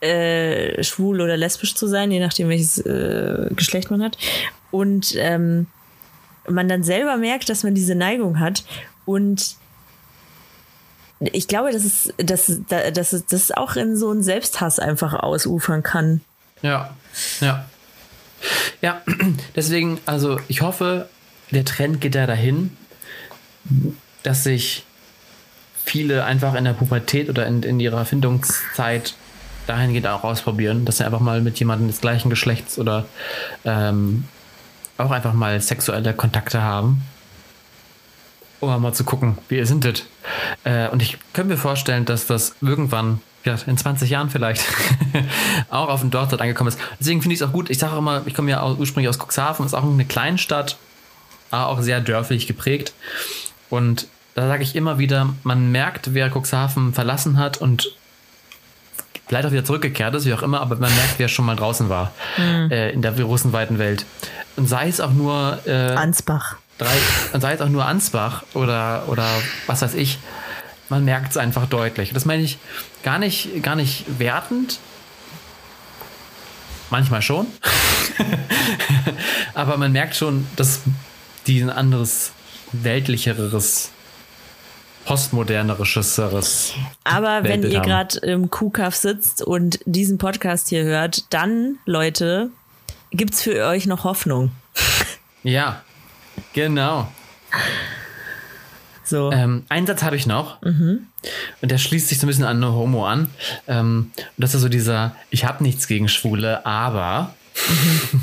äh, 0.00 0.82
schwul 0.84 1.20
oder 1.20 1.36
lesbisch 1.36 1.74
zu 1.74 1.86
sein, 1.86 2.10
je 2.10 2.20
nachdem 2.20 2.48
welches 2.48 2.78
äh, 2.78 3.48
Geschlecht 3.54 3.90
man 3.90 4.02
hat. 4.02 4.16
Und 4.70 5.14
ähm, 5.16 5.66
man 6.48 6.68
dann 6.68 6.82
selber 6.82 7.16
merkt, 7.16 7.48
dass 7.48 7.64
man 7.64 7.74
diese 7.74 7.94
Neigung 7.94 8.38
hat 8.40 8.64
und 9.04 9.56
ich 11.20 11.48
glaube, 11.48 11.72
dass 11.72 11.84
es, 11.84 12.14
dass, 12.16 12.60
dass, 12.68 13.10
dass 13.10 13.26
das 13.26 13.50
auch 13.50 13.74
in 13.74 13.96
so 13.96 14.10
einen 14.10 14.22
Selbsthass 14.22 14.78
einfach 14.78 15.14
ausufern 15.14 15.82
kann. 15.82 16.20
Ja, 16.62 16.94
ja. 17.40 17.68
Ja, 18.82 19.02
deswegen, 19.56 19.98
also 20.06 20.38
ich 20.46 20.62
hoffe, 20.62 21.08
der 21.50 21.64
Trend 21.64 22.00
geht 22.00 22.14
da 22.14 22.26
dahin, 22.26 22.76
dass 24.28 24.44
sich 24.44 24.84
viele 25.84 26.24
einfach 26.24 26.54
in 26.54 26.64
der 26.64 26.74
Pubertät 26.74 27.30
oder 27.30 27.46
in, 27.46 27.62
in 27.62 27.80
ihrer 27.80 28.04
Findungszeit 28.04 29.14
dahingehend 29.66 30.06
auch 30.06 30.22
ausprobieren, 30.22 30.84
dass 30.84 30.98
sie 30.98 31.04
einfach 31.04 31.20
mal 31.20 31.40
mit 31.40 31.58
jemandem 31.58 31.88
des 31.88 32.00
gleichen 32.00 32.28
Geschlechts 32.30 32.78
oder 32.78 33.06
ähm, 33.64 34.24
auch 34.98 35.10
einfach 35.10 35.32
mal 35.32 35.60
sexuelle 35.60 36.12
Kontakte 36.12 36.62
haben 36.62 37.02
um 38.60 38.82
mal 38.82 38.92
zu 38.92 39.04
gucken, 39.04 39.38
wie 39.48 39.56
ihr 39.56 39.66
sindet. 39.66 40.06
Äh, 40.64 40.88
und 40.88 41.00
ich 41.00 41.18
könnte 41.32 41.52
mir 41.54 41.58
vorstellen, 41.58 42.04
dass 42.04 42.26
das 42.26 42.56
irgendwann, 42.60 43.20
ja, 43.44 43.56
in 43.66 43.76
20 43.76 44.10
Jahren 44.10 44.30
vielleicht, 44.30 44.64
auch 45.70 45.88
auf 45.88 46.00
dem 46.00 46.10
Dorf 46.10 46.28
dort 46.28 46.42
angekommen 46.42 46.68
ist. 46.68 46.78
Deswegen 46.98 47.22
finde 47.22 47.34
ich 47.34 47.40
es 47.40 47.46
auch 47.46 47.52
gut. 47.52 47.70
Ich 47.70 47.78
sage 47.78 47.96
immer, 47.96 48.22
ich 48.26 48.34
komme 48.34 48.50
ja 48.50 48.66
ursprünglich 48.66 49.08
aus 49.08 49.18
Cuxhaven, 49.18 49.64
ist 49.64 49.74
auch 49.74 49.84
eine 49.84 50.04
Kleinstadt, 50.04 50.76
aber 51.50 51.68
auch 51.68 51.80
sehr 51.80 52.00
dörflich 52.00 52.46
geprägt. 52.46 52.92
Und 53.70 54.08
da 54.38 54.46
sage 54.46 54.62
ich 54.62 54.76
immer 54.76 54.98
wieder, 54.98 55.34
man 55.42 55.72
merkt, 55.72 56.14
wer 56.14 56.30
Cuxhaven 56.30 56.94
verlassen 56.94 57.38
hat 57.38 57.56
und 57.56 57.92
vielleicht 59.26 59.46
auch 59.46 59.50
wieder 59.52 59.64
zurückgekehrt 59.64 60.14
ist, 60.14 60.26
wie 60.26 60.34
auch 60.34 60.42
immer, 60.42 60.60
aber 60.60 60.76
man 60.76 60.94
merkt, 60.94 61.18
wer 61.18 61.28
schon 61.28 61.44
mal 61.44 61.56
draußen 61.56 61.88
war 61.88 62.12
mhm. 62.36 62.70
äh, 62.70 62.90
in 62.90 63.02
der 63.02 63.12
großen, 63.12 63.52
weiten 63.52 63.78
Welt. 63.78 64.06
Und 64.56 64.68
sei 64.68 64.88
es 64.88 65.00
auch 65.00 65.12
nur 65.12 65.58
äh, 65.66 65.94
Ansbach 65.94 66.56
drei, 66.78 66.96
sei 67.38 67.54
es 67.54 67.60
auch 67.60 67.68
nur 67.68 67.84
Ansbach 67.84 68.44
oder, 68.54 69.08
oder 69.08 69.26
was 69.66 69.82
weiß 69.82 69.94
ich, 69.94 70.18
man 70.88 71.04
merkt 71.04 71.32
es 71.32 71.36
einfach 71.36 71.66
deutlich. 71.66 72.12
Das 72.12 72.24
meine 72.24 72.42
ich 72.42 72.58
gar 73.02 73.18
nicht, 73.18 73.62
gar 73.62 73.74
nicht 73.74 74.04
wertend. 74.18 74.78
Manchmal 76.90 77.20
schon. 77.22 77.46
Aber 79.54 79.76
man 79.76 79.90
merkt 79.92 80.14
schon, 80.14 80.46
dass 80.54 80.82
die 81.46 81.60
ein 81.60 81.70
anderes, 81.70 82.32
weltlicheres, 82.72 83.90
postmoderneres. 85.08 86.74
Aber 87.04 87.44
wenn 87.44 87.62
ihr 87.62 87.80
gerade 87.80 88.18
im 88.20 88.50
Kuhkaff 88.50 88.94
sitzt 88.94 89.42
und 89.42 89.80
diesen 89.86 90.18
Podcast 90.18 90.68
hier 90.68 90.84
hört, 90.84 91.32
dann, 91.32 91.78
Leute, 91.86 92.50
gibt 93.10 93.34
es 93.34 93.42
für 93.42 93.66
euch 93.66 93.86
noch 93.86 94.04
Hoffnung. 94.04 94.52
Ja, 95.44 95.82
Genau. 96.52 97.10
So. 99.04 99.32
Ähm, 99.32 99.64
einen 99.68 99.86
Satz 99.86 100.02
habe 100.02 100.16
ich 100.16 100.26
noch. 100.26 100.60
Mhm. 100.62 101.06
Und 101.62 101.70
der 101.70 101.78
schließt 101.78 102.08
sich 102.08 102.18
so 102.18 102.26
ein 102.26 102.28
bisschen 102.28 102.44
an 102.44 102.58
eine 102.58 102.72
Homo 102.72 103.06
an. 103.06 103.30
Ähm, 103.66 104.10
und 104.16 104.22
das 104.36 104.54
ist 104.54 104.60
so 104.60 104.68
dieser, 104.68 105.16
ich 105.30 105.44
habe 105.44 105.62
nichts 105.62 105.86
gegen 105.86 106.08
Schwule, 106.08 106.66
aber. 106.66 107.34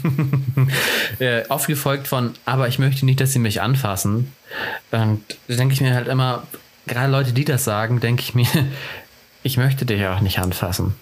Mhm. 0.03 0.69
äh, 1.19 1.47
aufgefolgt 1.49 2.07
von, 2.07 2.33
aber 2.45 2.67
ich 2.67 2.79
möchte 2.79 3.05
nicht, 3.05 3.19
dass 3.19 3.33
sie 3.33 3.39
mich 3.39 3.61
anfassen. 3.61 4.31
Und 4.91 5.23
da 5.47 5.55
denke 5.55 5.73
ich 5.73 5.81
mir 5.81 5.93
halt 5.95 6.07
immer, 6.07 6.43
gerade 6.87 7.11
Leute, 7.11 7.33
die 7.33 7.45
das 7.45 7.63
sagen, 7.63 7.99
denke 7.99 8.21
ich 8.21 8.35
mir, 8.35 8.47
ich 9.43 9.57
möchte 9.57 9.85
dich 9.85 10.05
auch 10.07 10.21
nicht 10.21 10.39
anfassen. 10.39 10.95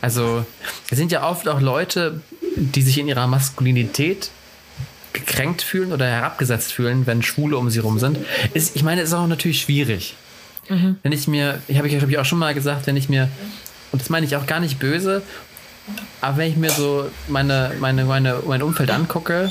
Also, 0.00 0.46
es 0.90 0.96
sind 0.96 1.12
ja 1.12 1.28
oft 1.28 1.48
auch 1.48 1.60
Leute, 1.60 2.20
die 2.56 2.82
sich 2.82 2.98
in 2.98 3.08
ihrer 3.08 3.26
Maskulinität 3.26 4.30
gekränkt 5.12 5.62
fühlen 5.62 5.92
oder 5.92 6.06
herabgesetzt 6.06 6.72
fühlen, 6.72 7.06
wenn 7.06 7.22
Schwule 7.22 7.56
um 7.56 7.70
sie 7.70 7.80
rum 7.80 7.98
sind. 7.98 8.18
Ist, 8.54 8.76
ich 8.76 8.82
meine, 8.82 9.02
ist 9.02 9.12
auch 9.12 9.26
natürlich 9.26 9.60
schwierig. 9.60 10.14
Mhm. 10.68 10.96
Wenn 11.02 11.12
ich 11.12 11.28
mir, 11.28 11.60
ich 11.66 11.78
habe 11.78 11.88
ich, 11.88 12.00
hab 12.00 12.08
ich 12.08 12.18
auch 12.18 12.24
schon 12.24 12.38
mal 12.38 12.54
gesagt, 12.54 12.86
wenn 12.86 12.96
ich 12.96 13.08
mir, 13.08 13.28
und 13.90 14.00
das 14.00 14.10
meine 14.10 14.26
ich 14.26 14.36
auch 14.36 14.46
gar 14.46 14.60
nicht 14.60 14.78
böse, 14.78 15.22
aber 16.20 16.38
wenn 16.38 16.50
ich 16.50 16.56
mir 16.56 16.70
so 16.70 17.10
meine, 17.26 17.72
meine, 17.80 18.04
meine, 18.04 18.42
mein 18.46 18.62
Umfeld 18.62 18.90
angucke, 18.90 19.50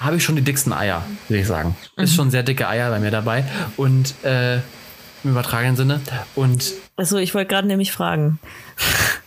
habe 0.00 0.16
ich 0.16 0.24
schon 0.24 0.36
die 0.36 0.42
dicksten 0.42 0.72
Eier, 0.72 1.04
würde 1.28 1.40
ich 1.40 1.46
sagen. 1.46 1.76
Mhm. 1.96 2.04
Ist 2.04 2.14
schon 2.14 2.30
sehr 2.30 2.42
dicke 2.42 2.68
Eier 2.68 2.90
bei 2.90 3.00
mir 3.00 3.10
dabei. 3.10 3.44
Und 3.76 4.14
äh, 4.24 4.56
im 4.56 5.30
übertragenen 5.30 5.76
Sinne. 5.76 6.00
Und. 6.34 6.72
Also 6.96 7.18
ich 7.18 7.34
wollte 7.34 7.48
gerade 7.48 7.68
nämlich 7.68 7.92
fragen. 7.92 8.38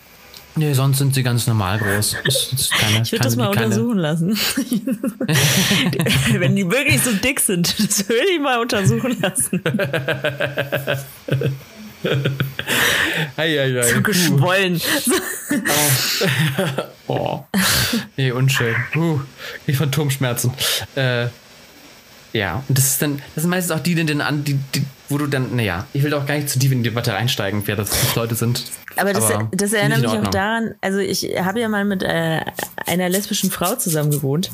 Nee, 0.55 0.73
sonst 0.73 0.97
sind 0.97 1.13
sie 1.13 1.23
ganz 1.23 1.47
normal 1.47 1.77
groß. 1.77 2.17
Keine, 2.71 3.03
ich 3.03 3.11
würde 3.13 3.23
das 3.23 3.37
mal 3.37 3.47
untersuchen 3.47 3.97
lassen. 3.97 4.31
Wenn 6.33 6.57
die 6.57 6.69
wirklich 6.69 7.01
so 7.01 7.13
dick 7.13 7.39
sind, 7.39 7.79
das 7.79 8.09
würde 8.09 8.25
ich 8.33 8.41
mal 8.41 8.59
untersuchen 8.59 9.15
lassen. 9.21 9.63
Ei, 13.37 13.59
ei, 13.59 13.79
ei. 13.79 13.93
So 13.93 14.01
geschwollen. 14.01 14.81
oh. 17.07 17.13
oh. 17.13 17.43
Nee, 18.17 18.31
unschön. 18.31 18.75
Uh, 18.95 19.19
ich 19.65 19.77
Phantomschmerzen. 19.77 20.53
Äh, 20.95 21.27
ja, 22.31 22.63
und 22.67 22.77
das 22.77 22.85
ist 22.85 23.01
dann, 23.01 23.21
das 23.35 23.43
sind 23.43 23.49
meistens 23.49 23.71
auch 23.75 23.79
die, 23.79 23.95
die, 23.95 24.05
die, 24.05 24.53
die 24.53 24.85
wo 25.09 25.17
du 25.17 25.25
dann, 25.25 25.55
naja, 25.55 25.87
ich 25.93 26.03
will 26.03 26.13
auch 26.13 26.25
gar 26.25 26.35
nicht 26.35 26.49
zu 26.49 26.59
tief 26.59 26.71
in 26.71 26.83
die 26.83 26.89
Debatte 26.89 27.15
einsteigen, 27.15 27.63
wer 27.65 27.75
das 27.75 28.15
Leute 28.15 28.35
sind. 28.35 28.63
Aber 28.95 29.11
das, 29.11 29.31
aber 29.31 29.49
das 29.51 29.73
erinnert 29.73 30.01
mich 30.01 30.11
auch 30.11 30.27
daran, 30.27 30.75
also 30.81 30.99
ich 30.99 31.23
habe 31.41 31.59
ja 31.59 31.67
mal 31.67 31.83
mit 31.83 32.03
äh, 32.03 32.41
einer 32.85 33.09
lesbischen 33.09 33.49
Frau 33.49 33.75
zusammen 33.75 34.11
gewohnt 34.11 34.51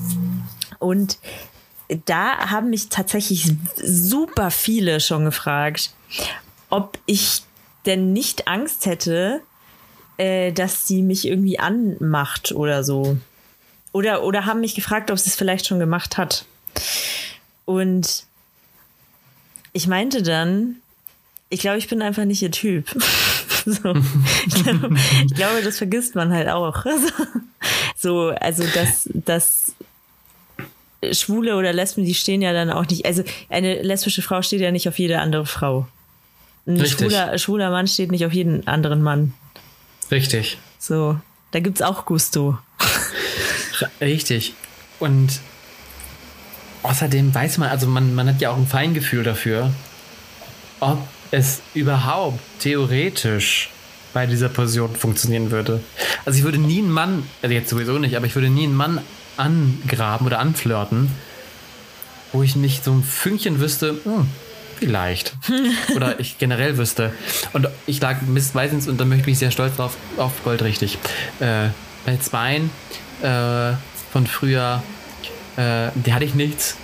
und 0.79 1.17
da 2.05 2.49
haben 2.49 2.69
mich 2.69 2.89
tatsächlich 2.89 3.51
super 3.83 4.49
viele 4.49 4.99
schon 4.99 5.25
gefragt, 5.25 5.91
ob 6.69 6.97
ich 7.05 7.43
denn 7.85 8.13
nicht 8.13 8.47
Angst 8.47 8.85
hätte, 8.85 9.41
äh, 10.17 10.51
dass 10.51 10.87
sie 10.87 11.01
mich 11.01 11.27
irgendwie 11.27 11.59
anmacht 11.59 12.51
oder 12.51 12.83
so. 12.83 13.17
Oder, 13.91 14.23
oder 14.23 14.45
haben 14.45 14.61
mich 14.61 14.75
gefragt, 14.75 15.11
ob 15.11 15.19
sie 15.19 15.29
es 15.29 15.35
vielleicht 15.35 15.67
schon 15.67 15.79
gemacht 15.79 16.17
hat. 16.17 16.45
Und 17.65 18.25
ich 19.73 19.87
meinte 19.87 20.21
dann, 20.23 20.77
ich 21.49 21.59
glaube, 21.59 21.77
ich 21.77 21.87
bin 21.87 22.01
einfach 22.01 22.25
nicht 22.25 22.41
ihr 22.41 22.51
Typ. 22.51 22.89
so. 23.65 23.95
ich, 24.45 24.63
glaube, 24.63 24.95
ich, 25.25 25.33
glaube, 25.33 25.61
das 25.63 25.77
vergisst 25.77 26.15
man 26.15 26.33
halt 26.33 26.49
auch. 26.49 26.85
so, 27.95 28.29
also 28.39 28.63
dass, 28.73 29.09
dass 29.13 29.75
Schwule 31.11 31.55
oder 31.55 31.73
Lesben, 31.73 32.05
die 32.05 32.13
stehen 32.13 32.41
ja 32.41 32.53
dann 32.53 32.69
auch 32.71 32.87
nicht, 32.87 33.05
also 33.05 33.23
eine 33.49 33.81
lesbische 33.81 34.21
Frau 34.21 34.41
steht 34.41 34.61
ja 34.61 34.71
nicht 34.71 34.87
auf 34.87 34.99
jede 34.99 35.19
andere 35.19 35.45
Frau. 35.45 35.87
Ein 36.67 36.85
schwuler, 36.85 37.37
schwuler 37.37 37.69
Mann 37.69 37.87
steht 37.87 38.11
nicht 38.11 38.25
auf 38.25 38.33
jeden 38.33 38.67
anderen 38.67 39.01
Mann. 39.01 39.33
Richtig. 40.11 40.57
So, 40.79 41.19
da 41.51 41.59
gibt 41.59 41.77
es 41.77 41.81
auch 41.81 42.05
Gusto. 42.05 42.57
Richtig. 44.01 44.53
Und 44.99 45.39
Außerdem 46.85 47.33
weiß 47.33 47.57
man, 47.57 47.69
also 47.69 47.87
man, 47.87 48.13
man 48.13 48.27
hat 48.27 48.41
ja 48.41 48.51
auch 48.51 48.57
ein 48.57 48.67
Feingefühl 48.67 49.23
dafür, 49.23 49.71
ob 50.79 50.99
es 51.31 51.61
überhaupt 51.73 52.39
theoretisch 52.59 53.71
bei 54.13 54.27
dieser 54.27 54.49
Person 54.49 54.95
funktionieren 54.95 55.49
würde. 55.49 55.81
Also 56.25 56.37
ich 56.37 56.45
würde 56.45 56.59
nie 56.59 56.77
einen 56.77 56.91
Mann, 56.91 57.23
also 57.41 57.55
jetzt 57.55 57.69
sowieso 57.69 57.97
nicht, 57.97 58.15
aber 58.15 58.27
ich 58.27 58.35
würde 58.35 58.49
nie 58.49 58.65
einen 58.65 58.75
Mann 58.75 59.01
angraben 59.35 60.27
oder 60.27 60.37
anflirten, 60.37 61.09
wo 62.33 62.43
ich 62.43 62.55
nicht 62.55 62.83
so 62.83 62.91
ein 62.91 63.03
Fünkchen 63.03 63.59
wüsste, 63.59 63.99
hm, 64.03 64.27
vielleicht. 64.85 65.35
oder 65.95 66.19
ich 66.19 66.37
generell 66.37 66.77
wüsste. 66.77 67.11
Und 67.53 67.67
ich 67.87 68.01
lag 68.01 68.17
meistens, 68.53 68.87
und 68.87 68.99
da 68.99 69.05
möchte 69.05 69.21
ich 69.21 69.27
mich 69.27 69.39
sehr 69.39 69.51
stolz 69.51 69.75
drauf, 69.75 69.97
auf 70.17 70.43
Gold 70.43 70.61
richtig. 70.61 70.97
Äh, 71.39 71.69
bei 72.05 72.17
Zweien 72.17 72.69
äh, 73.21 73.73
von 74.11 74.27
früher, 74.27 74.83
äh, 75.57 75.89
die 75.95 76.13
hatte 76.13 76.25
ich 76.25 76.35
nichts. 76.35 76.77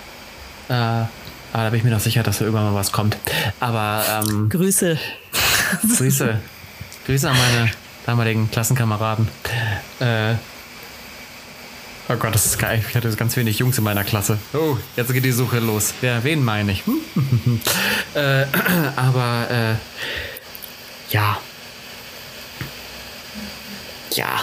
Äh, 0.68 0.72
aber 0.74 1.64
da 1.64 1.70
bin 1.70 1.78
ich 1.78 1.84
mir 1.84 1.90
noch 1.90 2.00
sicher, 2.00 2.22
dass 2.22 2.38
da 2.38 2.44
irgendwann 2.44 2.72
mal 2.72 2.78
was 2.78 2.92
kommt. 2.92 3.16
Aber 3.60 4.04
ähm, 4.28 4.48
Grüße. 4.48 4.98
Grüße. 5.96 6.38
Grüße 7.06 7.30
an 7.30 7.36
meine 7.36 7.70
damaligen 8.06 8.50
Klassenkameraden. 8.50 9.28
Äh, 10.00 10.34
oh 12.08 12.16
Gott, 12.16 12.34
das 12.34 12.46
ist 12.46 12.58
geil. 12.58 12.84
Ich 12.88 12.94
hatte 12.94 13.10
ganz 13.16 13.36
wenig 13.36 13.58
Jungs 13.58 13.78
in 13.78 13.84
meiner 13.84 14.04
Klasse. 14.04 14.38
Oh, 14.52 14.76
jetzt 14.96 15.12
geht 15.12 15.24
die 15.24 15.32
Suche 15.32 15.58
los. 15.58 15.94
Ja, 16.02 16.22
wen 16.24 16.44
meine 16.44 16.72
ich? 16.72 16.82
äh, 18.14 18.44
aber 18.96 19.48
äh, 19.50 19.74
ja. 21.12 21.38
Ja. 24.14 24.42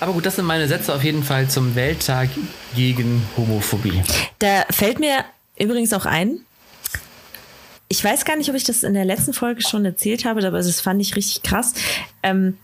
Aber 0.00 0.12
gut, 0.12 0.26
das 0.26 0.36
sind 0.36 0.44
meine 0.44 0.68
Sätze 0.68 0.94
auf 0.94 1.02
jeden 1.02 1.22
Fall 1.22 1.48
zum 1.48 1.74
Welttag 1.74 2.28
gegen 2.74 3.22
Homophobie. 3.36 4.02
Da 4.38 4.64
fällt 4.70 5.00
mir 5.00 5.24
übrigens 5.58 5.92
auch 5.94 6.04
ein, 6.04 6.40
ich 7.88 8.02
weiß 8.02 8.24
gar 8.24 8.36
nicht, 8.36 8.48
ob 8.50 8.56
ich 8.56 8.64
das 8.64 8.82
in 8.82 8.94
der 8.94 9.04
letzten 9.04 9.32
Folge 9.32 9.62
schon 9.62 9.84
erzählt 9.84 10.24
habe, 10.24 10.44
aber 10.46 10.58
das 10.58 10.80
fand 10.80 11.00
ich 11.00 11.14
richtig 11.16 11.42
krass. 11.42 11.74
Ähm, 12.22 12.58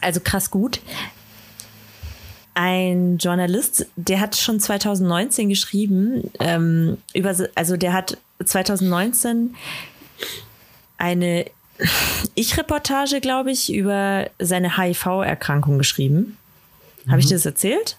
also 0.00 0.20
krass 0.20 0.50
gut. 0.50 0.80
Ein 2.54 3.18
Journalist, 3.18 3.86
der 3.96 4.20
hat 4.20 4.36
schon 4.36 4.60
2019 4.60 5.48
geschrieben, 5.48 6.30
ähm, 6.38 6.98
über, 7.12 7.34
also 7.54 7.76
der 7.76 7.92
hat 7.92 8.16
2019 8.44 9.54
eine 10.98 11.46
Ich-Reportage, 12.34 13.20
glaube 13.20 13.50
ich, 13.50 13.72
über 13.72 14.30
seine 14.38 14.78
HIV-Erkrankung 14.78 15.78
geschrieben. 15.78 16.36
Mhm. 17.04 17.10
Habe 17.10 17.20
ich 17.20 17.26
dir 17.26 17.34
das 17.34 17.46
erzählt? 17.46 17.96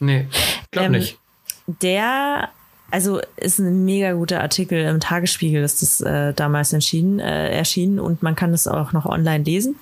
Nee, 0.00 0.26
glaube 0.72 0.86
ähm, 0.86 0.92
nicht. 0.92 1.18
Der 1.66 2.50
also 2.94 3.20
ist 3.36 3.58
ein 3.58 3.84
mega 3.84 4.12
guter 4.12 4.40
Artikel 4.40 4.84
im 4.84 5.00
Tagesspiegel, 5.00 5.64
ist 5.64 5.82
das 5.82 6.00
äh, 6.00 6.32
damals 6.32 6.72
entschieden, 6.72 7.18
äh, 7.18 7.50
erschienen 7.50 7.98
und 7.98 8.22
man 8.22 8.36
kann 8.36 8.54
es 8.54 8.68
auch 8.68 8.92
noch 8.92 9.04
online 9.04 9.42
lesen. 9.42 9.74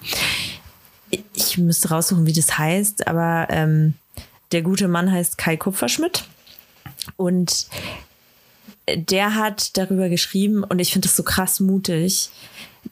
Ich 1.35 1.59
müsste 1.59 1.91
raussuchen, 1.91 2.25
wie 2.25 2.33
das 2.33 2.57
heißt, 2.57 3.07
aber 3.07 3.49
ähm, 3.51 3.95
der 4.53 4.63
gute 4.63 4.89
Mann 4.89 5.11
heißt 5.11 5.39
Kai 5.39 5.57
Kupferschmidt 5.57 6.25
und 7.17 7.67
der 8.89 9.35
hat 9.35 9.77
darüber 9.77 10.09
geschrieben 10.09 10.65
und 10.65 10.79
ich 10.79 10.93
finde 10.93 11.09
das 11.09 11.17
so 11.17 11.23
krass 11.23 11.61
mutig. 11.61 12.31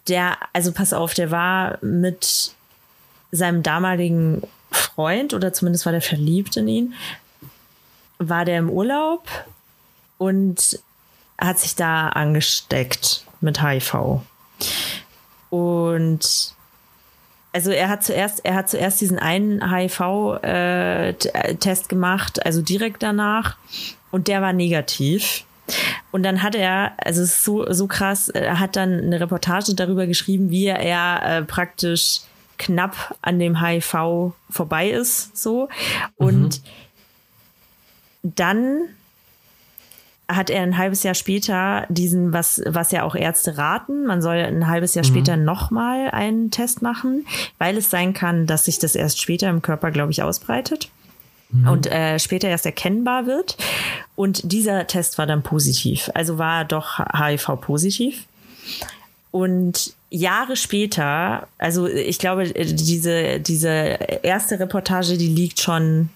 Der, 0.09 0.39
also 0.53 0.73
pass 0.73 0.93
auf, 0.93 1.15
der 1.15 1.31
war 1.31 1.79
mit 1.83 2.53
seinem 3.33 3.63
damaligen 3.63 4.43
Freund 4.71 5.35
oder 5.35 5.53
zumindest 5.53 5.85
war 5.85 5.93
der 5.93 6.03
verliebt 6.03 6.57
in 6.57 6.69
ihn, 6.69 6.95
war 8.19 8.45
der 8.45 8.59
im 8.59 8.71
Urlaub 8.71 9.29
und 10.19 10.79
hat 11.39 11.59
sich 11.59 11.75
da 11.75 12.11
angesteckt 12.11 13.25
mit 13.41 13.63
HIV. 13.63 14.21
Und 15.49 16.55
also 17.53 17.71
er 17.71 17.89
hat 17.89 18.05
zuerst, 18.05 18.45
er 18.45 18.55
hat 18.55 18.69
zuerst 18.71 19.01
diesen 19.01 19.19
einen 19.19 19.73
HIV-Test 19.73 20.45
äh, 21.85 21.89
gemacht, 21.89 22.45
also 22.45 22.63
direkt 22.63 23.03
danach, 23.03 23.57
und 24.11 24.29
der 24.29 24.43
war 24.43 24.53
negativ. 24.53 25.45
Und 26.11 26.25
dann 26.25 26.43
hat 26.43 26.55
er, 26.57 26.93
also 26.99 27.23
es 27.23 27.37
ist 27.37 27.45
so, 27.45 27.73
so 27.73 27.87
krass, 27.87 28.29
er 28.29 28.59
hat 28.59 28.75
dann 28.77 29.01
eine 29.01 29.21
Reportage 29.21 29.75
darüber 29.75 30.07
geschrieben, 30.07 30.51
wie 30.51 30.67
er 30.67 31.23
äh, 31.23 31.43
praktisch 31.43 32.23
knapp 32.59 33.17
an 33.23 33.39
dem 33.39 33.61
HIV 33.65 34.33
vorbei 34.51 34.91
ist, 34.91 35.37
so. 35.37 35.69
Und 36.17 36.61
mhm. 38.23 38.33
dann 38.35 38.89
hat 40.37 40.51
er 40.51 40.63
ein 40.63 40.79
halbes 40.79 41.03
Jahr 41.03 41.15
später 41.15 41.87
diesen, 41.89 42.33
was, 42.33 42.63
was 42.67 42.93
ja 42.93 43.03
auch 43.03 43.15
Ärzte 43.15 43.59
raten, 43.59 44.07
man 44.07 44.23
soll 44.23 44.37
ein 44.37 44.67
halbes 44.67 44.95
Jahr 44.95 45.05
mhm. 45.05 45.09
später 45.09 45.37
nochmal 45.37 46.11
einen 46.11 46.51
Test 46.51 46.83
machen, 46.83 47.27
weil 47.59 47.77
es 47.77 47.91
sein 47.91 48.13
kann, 48.15 48.47
dass 48.47 48.65
sich 48.65 48.79
das 48.79 48.95
erst 48.95 49.21
später 49.21 49.49
im 49.49 49.63
Körper, 49.63 49.91
glaube 49.91 50.13
ich, 50.13 50.23
ausbreitet 50.23 50.91
mhm. 51.51 51.69
und 51.69 51.87
äh, 51.87 52.19
später 52.19 52.49
erst 52.49 52.67
erkennbar 52.67 53.27
wird. 53.27 53.57
Und 54.17 54.53
dieser 54.53 54.87
Test 54.87 55.19
war 55.19 55.27
dann 55.27 55.43
positiv, 55.43 56.11
also 56.15 56.39
war 56.39 56.65
doch 56.65 56.99
HIV 56.99 57.61
positiv. 57.61 58.27
Und 59.31 59.95
Jahre 60.11 60.57
später, 60.57 61.47
also 61.59 61.87
ich 61.87 62.19
glaube, 62.19 62.49
diese, 62.49 63.39
diese 63.39 63.69
erste 64.23 64.59
Reportage, 64.59 65.17
die 65.17 65.29
liegt 65.29 65.61
schon 65.61 66.09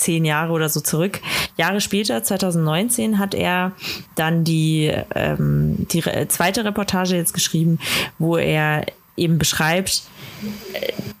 zehn 0.00 0.24
Jahre 0.24 0.52
oder 0.52 0.68
so 0.68 0.80
zurück. 0.80 1.20
Jahre 1.56 1.80
später, 1.80 2.22
2019, 2.22 3.18
hat 3.18 3.34
er 3.34 3.72
dann 4.16 4.44
die, 4.44 4.92
ähm, 5.14 5.86
die 5.92 6.02
zweite 6.28 6.64
Reportage 6.64 7.16
jetzt 7.16 7.34
geschrieben, 7.34 7.78
wo 8.18 8.36
er 8.36 8.86
eben 9.16 9.38
beschreibt, 9.38 10.02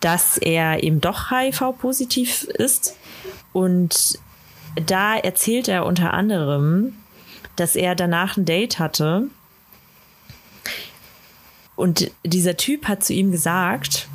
dass 0.00 0.38
er 0.38 0.82
eben 0.82 1.00
doch 1.00 1.30
HIV-positiv 1.30 2.44
ist. 2.44 2.96
Und 3.52 4.18
da 4.86 5.16
erzählt 5.16 5.68
er 5.68 5.84
unter 5.84 6.14
anderem, 6.14 6.94
dass 7.56 7.76
er 7.76 7.94
danach 7.94 8.36
ein 8.36 8.44
Date 8.44 8.78
hatte. 8.78 9.26
Und 11.76 12.10
dieser 12.24 12.56
Typ 12.56 12.88
hat 12.88 13.04
zu 13.04 13.12
ihm 13.12 13.32
gesagt, 13.32 14.08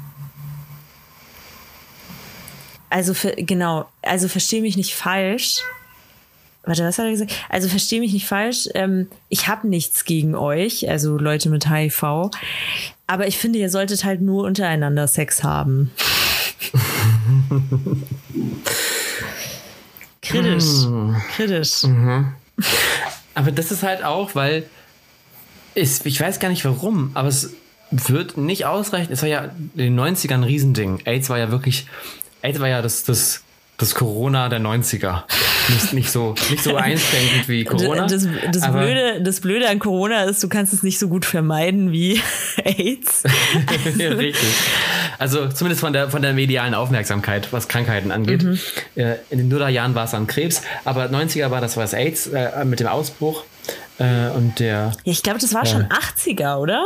also 2.96 3.14
für, 3.14 3.32
genau, 3.32 3.90
also 4.04 4.30
verstehe 4.30 4.62
mich 4.62 4.78
nicht 4.78 4.96
falsch. 4.96 5.58
Warte, 6.64 6.86
was 6.86 6.98
hat 6.98 7.04
er 7.08 7.12
gesagt? 7.12 7.34
Also 7.50 7.68
verstehe 7.68 8.00
mich 8.00 8.14
nicht 8.14 8.26
falsch. 8.26 8.70
Ähm, 8.74 9.10
ich 9.28 9.50
habe 9.50 9.68
nichts 9.68 10.06
gegen 10.06 10.34
euch, 10.34 10.90
also 10.90 11.18
Leute 11.18 11.50
mit 11.50 11.70
HIV. 11.70 12.32
Aber 13.06 13.28
ich 13.28 13.38
finde, 13.38 13.60
ihr 13.60 13.70
solltet 13.70 14.06
halt 14.06 14.22
nur 14.22 14.46
untereinander 14.46 15.10
Sex 15.10 15.44
haben. 15.44 15.92
kritisch. 20.22 20.86
Hm. 20.86 21.18
Kritisch. 21.36 21.84
Mhm. 21.84 22.32
Aber 23.34 23.52
das 23.52 23.74
ist 23.74 23.84
halt 23.84 24.06
auch, 24.06 24.36
weil 24.36 24.70
ist, 25.74 26.06
ich 26.06 26.22
weiß 26.22 26.40
gar 26.40 26.48
nicht 26.48 26.64
warum, 26.64 27.12
aber 27.14 27.28
es 27.28 27.56
wird 27.92 28.38
nicht 28.38 28.66
ausreichen. 28.66 29.12
Es 29.12 29.22
war 29.22 29.28
ja 29.28 29.52
in 29.76 29.96
den 29.96 30.00
90ern 30.00 30.36
ein 30.36 30.44
Riesending. 30.44 31.02
AIDS 31.04 31.30
war 31.30 31.38
ja 31.38 31.52
wirklich 31.52 31.88
AIDS 32.46 32.60
war 32.60 32.68
ja 32.68 32.82
das, 32.82 33.04
das, 33.04 33.44
das 33.78 33.96
Corona 33.96 34.50
der 34.50 34.60
90er. 34.60 35.24
Nicht, 35.70 35.94
nicht, 35.94 36.12
so, 36.12 36.36
nicht 36.50 36.64
so 36.64 36.76
einschränkend 36.76 37.50
wie 37.50 37.64
Corona. 37.66 38.08
Das, 38.08 38.28
das, 38.52 38.72
Blöde, 38.72 39.22
das 39.22 39.40
Blöde 39.42 39.68
an 39.68 39.80
Corona 39.80 40.24
ist, 40.24 40.44
du 40.44 40.48
kannst 40.48 40.74
es 40.74 40.84
nicht 40.84 41.00
so 41.00 41.08
gut 41.08 41.26
vermeiden 41.26 41.92
wie 41.92 42.22
AIDS. 42.64 43.24
Richtig. 43.98 44.54
Also 45.18 45.48
zumindest 45.48 45.82
von 45.82 45.94
der, 45.94 46.10
von 46.10 46.22
der 46.22 46.34
medialen 46.34 46.74
Aufmerksamkeit, 46.74 47.52
was 47.52 47.68
Krankheiten 47.68 48.12
angeht. 48.12 48.44
Mhm. 48.44 48.60
Äh, 48.96 49.16
in 49.30 49.40
den 49.40 49.48
Nullerjahren 49.48 49.96
war 49.96 50.06
es 50.06 50.12
dann 50.12 50.28
Krebs, 50.28 50.62
aber 50.84 51.06
90er 51.06 51.50
war 51.50 51.62
das 51.62 51.78
was 51.78 51.94
AIDS 51.94 52.28
äh, 52.28 52.64
mit 52.66 52.80
dem 52.80 52.88
Ausbruch. 52.88 53.44
Äh, 53.98 54.30
und 54.36 54.60
der, 54.60 54.92
ja, 55.04 55.12
ich 55.12 55.24
glaube, 55.24 55.40
das 55.40 55.54
war 55.54 55.66
schon 55.66 55.86
80er, 55.86 56.58
oder? 56.58 56.84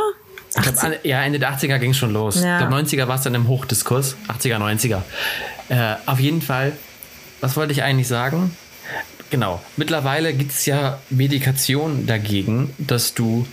Ich 0.56 0.62
glaub, 0.62 1.04
ja, 1.04 1.22
Ende 1.22 1.38
der 1.38 1.52
80er 1.56 1.78
ging 1.78 1.92
es 1.92 1.96
schon 1.96 2.12
los. 2.12 2.42
Ja. 2.42 2.58
Der 2.58 2.68
90er 2.68 3.06
war 3.06 3.16
es 3.16 3.22
dann 3.22 3.34
im 3.34 3.46
Hochdiskurs. 3.48 4.16
80er, 4.28 4.56
90er. 4.56 5.02
Äh, 5.68 5.96
auf 6.06 6.18
jeden 6.18 6.42
Fall, 6.42 6.72
was 7.40 7.56
wollte 7.56 7.72
ich 7.72 7.82
eigentlich 7.82 8.08
sagen? 8.08 8.56
Genau. 9.30 9.62
Mittlerweile 9.76 10.34
gibt 10.34 10.50
es 10.50 10.66
ja 10.66 10.98
Medikation 11.08 12.06
dagegen, 12.06 12.74
dass 12.78 13.14
du 13.14 13.46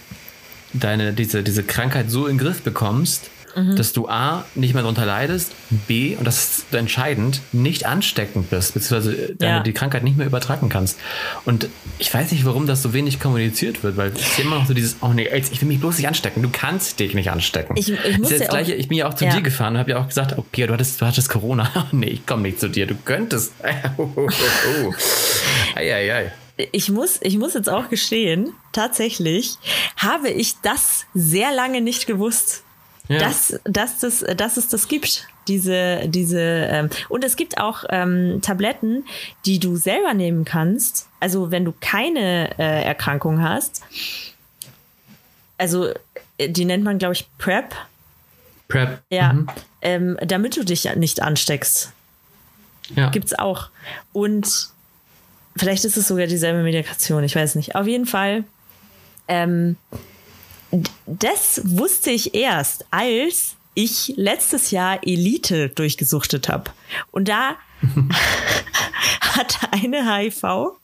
deine, 0.74 1.14
diese, 1.14 1.44
diese 1.44 1.64
Krankheit 1.64 2.10
so 2.10 2.26
in 2.26 2.38
den 2.38 2.44
Griff 2.44 2.64
bekommst, 2.64 3.30
mhm. 3.58 3.76
dass 3.76 3.94
du 3.94 4.08
A, 4.08 4.46
nicht 4.56 4.74
mehr 4.74 4.84
darunter 4.84 5.06
leidest, 5.06 5.54
B, 5.88 6.16
und 6.16 6.26
das 6.26 6.60
ist 6.60 6.74
entscheidend, 6.74 7.42
nicht 7.52 7.86
ansteckend 7.86 8.50
bist, 8.50 8.74
beziehungsweise 8.74 9.36
ja. 9.42 9.62
die 9.62 9.74
Krankheit 9.74 10.04
nicht 10.04 10.18
mehr 10.18 10.28
übertragen 10.28 10.70
kannst. 10.70 11.00
Und 11.46 11.68
ich 12.00 12.14
weiß 12.14 12.32
nicht, 12.32 12.46
warum 12.46 12.68
das 12.68 12.84
so 12.84 12.94
wenig 12.94 13.20
kommuniziert 13.20 13.84
wird, 13.84 13.98
weil 13.98 14.12
es 14.12 14.22
ist 14.22 14.40
immer 14.40 14.60
noch 14.60 14.68
so 14.68 14.74
dieses, 14.74 14.98
oh 15.02 15.10
nee, 15.10 15.28
ich 15.34 15.62
will 15.62 15.68
mich 15.68 15.80
bloß 15.80 15.98
nicht 15.98 16.08
anstecken. 16.08 16.42
Du 16.42 16.50
kannst 16.52 17.00
dich 17.00 17.14
nicht 17.14 17.32
anstecken. 17.32 17.76
Ich, 17.78 17.92
ich, 17.92 18.20
muss 18.20 18.30
das 18.30 18.48
gleiche, 18.48 18.74
ich 18.74 18.88
bin 18.88 18.98
ja 18.98 19.08
auch 19.08 19.14
zu 19.14 19.26
ja. 19.26 19.36
dir 19.36 19.42
gefahren 19.42 19.74
und 19.74 19.80
habe 19.80 19.92
ja 19.92 20.00
auch 20.00 20.08
gesagt, 20.08 20.36
oh 20.38 20.46
Pia, 20.52 20.68
du 20.68 20.74
hattest, 20.74 21.02
du 21.02 21.06
hattest 21.06 21.30
Corona. 21.30 21.88
nee, 21.92 22.08
ich 22.08 22.26
komme 22.26 22.44
nicht 22.44 22.60
zu 22.60 22.70
dir, 22.70 22.86
du 22.86 22.96
könntest. 22.96 23.54
oh, 23.98 24.10
oh, 24.16 24.28
oh, 24.28 24.30
oh. 24.86 24.94
Ei, 25.76 25.94
ei, 25.94 26.14
ei. 26.14 26.32
ich 26.72 26.90
muss, 26.90 27.20
ich 27.22 27.38
muss 27.38 27.54
jetzt 27.54 27.70
auch 27.70 27.90
gestehen, 27.90 28.54
tatsächlich 28.72 29.56
habe 29.98 30.30
ich 30.30 30.56
das 30.62 31.06
sehr 31.14 31.54
lange 31.54 31.82
nicht 31.82 32.08
gewusst. 32.08 32.64
Ja. 33.08 33.20
Dass, 33.20 33.60
dass, 33.64 34.00
das, 34.00 34.26
dass 34.36 34.58
es 34.58 34.68
das 34.68 34.88
gibt. 34.88 35.28
Diese, 35.48 36.08
diese, 36.08 36.40
ähm, 36.40 36.90
und 37.08 37.24
es 37.24 37.38
gibt 37.38 37.58
auch 37.58 37.86
ähm, 37.90 38.40
Tabletten, 38.42 39.06
die 39.46 39.60
du 39.60 39.78
selber 39.78 40.14
nehmen 40.14 40.44
kannst. 40.44 41.08
Also 41.22 41.52
wenn 41.52 41.64
du 41.64 41.74
keine 41.80 42.58
äh, 42.60 42.84
Erkrankung 42.84 43.42
hast. 43.42 43.82
Also 45.58 45.94
die 46.40 46.66
nennt 46.66 46.84
man, 46.84 46.98
glaube 46.98 47.14
ich, 47.14 47.28
PrEP. 47.38 47.74
PrEP. 48.68 49.00
Ja. 49.10 49.34
Mhm. 49.34 49.48
Ähm, 49.82 50.18
damit 50.22 50.58
du 50.58 50.66
dich 50.66 50.94
nicht 50.96 51.22
ansteckst. 51.22 51.94
Ja. 52.96 53.10
Gibt's 53.10 53.34
auch. 53.34 53.70
Und 54.14 54.70
vielleicht 55.56 55.86
ist 55.86 55.98
es 55.98 56.08
sogar 56.08 56.28
dieselbe 56.28 56.62
Medikation, 56.64 57.24
ich 57.24 57.36
weiß 57.36 57.56
nicht. 57.56 57.76
Auf 57.76 57.88
jeden 57.88 58.06
Fall. 58.06 58.44
Ähm, 59.28 59.78
das 61.06 61.62
wusste 61.64 62.12
ich 62.12 62.34
erst, 62.36 62.86
als 62.92 63.56
ich 63.74 64.14
letztes 64.16 64.72
Jahr 64.72 65.00
Elite 65.04 65.70
durchgesuchtet 65.70 66.50
habe. 66.50 66.72
Und 67.12 67.28
da 67.28 67.56
hatte 69.22 69.72
eine 69.72 70.16
HIV 70.16 70.78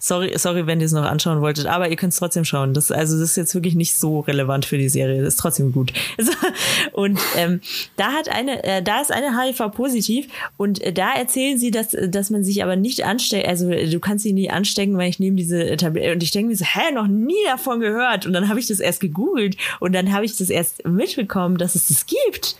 Sorry, 0.00 0.32
sorry, 0.36 0.66
wenn 0.66 0.80
ihr 0.80 0.86
es 0.86 0.92
noch 0.92 1.04
anschauen 1.04 1.40
wolltet, 1.40 1.66
aber 1.66 1.88
ihr 1.88 1.96
könnt 1.96 2.12
es 2.12 2.18
trotzdem 2.18 2.44
schauen. 2.44 2.74
Das, 2.74 2.90
also 2.90 3.18
das 3.18 3.30
ist 3.30 3.36
jetzt 3.36 3.54
wirklich 3.54 3.74
nicht 3.74 3.98
so 3.98 4.20
relevant 4.20 4.64
für 4.64 4.78
die 4.78 4.88
Serie. 4.88 5.22
Das 5.22 5.34
ist 5.34 5.40
trotzdem 5.40 5.72
gut. 5.72 5.92
Und 6.92 7.18
ähm, 7.36 7.60
da 7.96 8.12
hat 8.12 8.28
eine, 8.28 8.62
äh, 8.64 8.82
da 8.82 9.00
ist 9.00 9.12
eine 9.12 9.40
HIV 9.40 9.70
positiv 9.72 10.26
und 10.56 10.80
äh, 10.82 10.92
da 10.92 11.14
erzählen 11.14 11.58
sie, 11.58 11.70
dass, 11.70 11.96
dass 12.08 12.30
man 12.30 12.44
sich 12.44 12.62
aber 12.62 12.76
nicht 12.76 13.04
ansteckt. 13.04 13.46
Also 13.46 13.70
du 13.70 14.00
kannst 14.00 14.24
sie 14.24 14.32
nie 14.32 14.50
anstecken, 14.50 14.96
weil 14.96 15.08
ich 15.08 15.18
nehme 15.18 15.36
diese 15.36 15.76
Tablette 15.76 16.12
und 16.12 16.22
ich 16.22 16.30
denke 16.30 16.48
mir 16.48 16.56
so, 16.56 16.64
hä, 16.64 16.92
noch 16.92 17.06
nie 17.06 17.44
davon 17.46 17.80
gehört. 17.80 18.26
Und 18.26 18.32
dann 18.32 18.48
habe 18.48 18.58
ich 18.58 18.66
das 18.66 18.80
erst 18.80 19.00
gegoogelt 19.00 19.56
und 19.80 19.92
dann 19.92 20.12
habe 20.12 20.24
ich 20.24 20.36
das 20.36 20.50
erst 20.50 20.86
mitbekommen, 20.86 21.58
dass 21.58 21.74
es 21.74 21.88
das 21.88 22.06
gibt. 22.06 22.56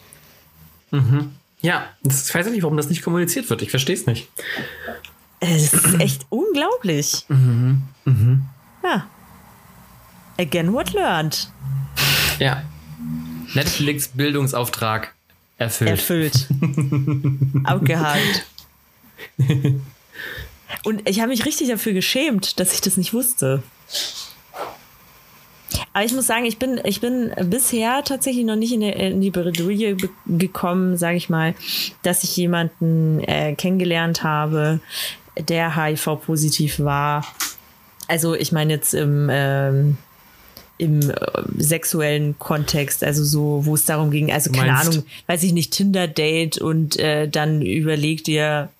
Mhm. 0.90 1.32
Ja, 1.60 1.88
ich 2.04 2.34
weiß 2.34 2.48
nicht, 2.50 2.62
warum 2.62 2.76
das 2.76 2.88
nicht 2.88 3.02
kommuniziert 3.02 3.50
wird. 3.50 3.62
Ich 3.62 3.70
verstehe 3.70 3.96
es 3.96 4.06
nicht. 4.06 4.28
Es 5.40 5.72
ist 5.72 5.94
echt 6.00 6.26
unglaublich. 6.30 7.24
Mhm. 7.28 7.82
Mhm. 8.04 8.44
Ja. 8.82 9.06
Again 10.38 10.72
what 10.72 10.92
learned. 10.92 11.50
Ja. 12.38 12.62
Netflix 13.54 14.08
Bildungsauftrag 14.08 15.14
erfüllt. 15.56 15.90
Erfüllt. 15.90 16.48
Abgehakt. 17.64 18.46
Und 20.84 21.08
ich 21.08 21.20
habe 21.20 21.30
mich 21.30 21.44
richtig 21.44 21.68
dafür 21.68 21.92
geschämt, 21.92 22.60
dass 22.60 22.72
ich 22.72 22.80
das 22.80 22.96
nicht 22.96 23.12
wusste. 23.14 23.62
Aber 25.92 26.04
ich 26.04 26.12
muss 26.12 26.26
sagen, 26.26 26.44
ich 26.44 26.58
bin, 26.58 26.80
ich 26.84 27.00
bin 27.00 27.32
bisher 27.44 28.04
tatsächlich 28.04 28.44
noch 28.44 28.56
nicht 28.56 28.72
in, 28.72 28.80
der, 28.80 28.96
in 28.96 29.20
die 29.20 29.30
Bredouille 29.30 29.96
gekommen, 30.26 30.96
sage 30.96 31.16
ich 31.16 31.28
mal, 31.28 31.54
dass 32.02 32.22
ich 32.24 32.36
jemanden 32.36 33.20
äh, 33.20 33.54
kennengelernt 33.54 34.22
habe, 34.22 34.80
der 35.40 35.76
HIV-positiv 35.76 36.80
war. 36.80 37.24
Also 38.06 38.34
ich 38.34 38.52
meine 38.52 38.72
jetzt 38.72 38.94
im, 38.94 39.28
ähm, 39.30 39.98
im 40.78 41.10
äh, 41.10 41.14
sexuellen 41.58 42.38
Kontext, 42.38 43.04
also 43.04 43.24
so, 43.24 43.66
wo 43.66 43.74
es 43.74 43.84
darum 43.84 44.10
ging, 44.10 44.32
also 44.32 44.50
keine 44.50 44.74
Ahnung, 44.74 45.04
weiß 45.26 45.42
ich 45.42 45.52
nicht, 45.52 45.72
Tinder-Date 45.72 46.58
und 46.58 46.98
äh, 46.98 47.28
dann 47.28 47.62
überlegt 47.62 48.28
ihr, 48.28 48.70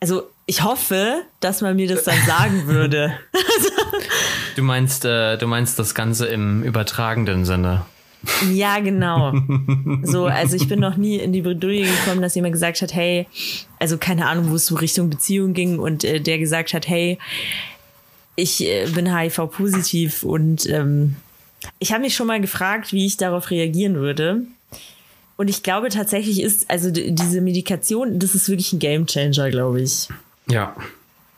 also 0.00 0.22
ich 0.46 0.62
hoffe, 0.62 1.22
dass 1.40 1.60
man 1.60 1.76
mir 1.76 1.88
das 1.88 2.04
dann 2.04 2.18
sagen 2.26 2.66
würde. 2.66 3.12
du 4.56 4.62
meinst, 4.62 5.04
äh, 5.04 5.36
du 5.36 5.46
meinst 5.46 5.78
das 5.78 5.94
Ganze 5.94 6.26
im 6.26 6.62
übertragenden 6.62 7.44
Sinne. 7.44 7.84
Ja, 8.52 8.80
genau. 8.80 9.32
So, 10.02 10.26
also 10.26 10.56
ich 10.56 10.68
bin 10.68 10.80
noch 10.80 10.96
nie 10.96 11.16
in 11.16 11.32
die 11.32 11.42
Bredouille 11.42 11.86
gekommen, 11.86 12.20
dass 12.20 12.34
jemand 12.34 12.52
gesagt 12.52 12.82
hat, 12.82 12.94
hey, 12.94 13.26
also 13.78 13.96
keine 13.98 14.26
Ahnung, 14.26 14.50
wo 14.50 14.56
es 14.56 14.66
so 14.66 14.74
Richtung 14.74 15.10
Beziehung 15.10 15.54
ging 15.54 15.78
und 15.78 16.04
äh, 16.04 16.20
der 16.20 16.38
gesagt 16.38 16.74
hat, 16.74 16.88
hey, 16.88 17.18
ich 18.36 18.64
äh, 18.64 18.86
bin 18.86 19.14
HIV-positiv 19.14 20.22
und 20.22 20.68
ähm, 20.68 21.16
ich 21.78 21.92
habe 21.92 22.02
mich 22.02 22.14
schon 22.14 22.26
mal 22.26 22.40
gefragt, 22.40 22.92
wie 22.92 23.06
ich 23.06 23.16
darauf 23.16 23.50
reagieren 23.50 23.96
würde. 23.96 24.42
Und 25.36 25.48
ich 25.48 25.62
glaube 25.62 25.88
tatsächlich 25.88 26.42
ist, 26.42 26.68
also 26.68 26.90
diese 26.90 27.40
Medikation, 27.40 28.18
das 28.18 28.34
ist 28.34 28.48
wirklich 28.48 28.72
ein 28.72 28.80
Gamechanger, 28.80 29.50
glaube 29.50 29.80
ich. 29.80 30.08
Ja. 30.48 30.74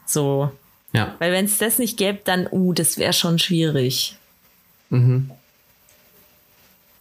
So. 0.06 0.50
Ja. 0.92 1.14
Weil 1.18 1.32
wenn 1.32 1.44
es 1.44 1.58
das 1.58 1.78
nicht 1.78 1.96
gäbe, 1.96 2.20
dann, 2.24 2.48
uh, 2.50 2.72
das 2.72 2.98
wäre 2.98 3.12
schon 3.12 3.38
schwierig. 3.38 4.16
Mhm. 4.88 5.30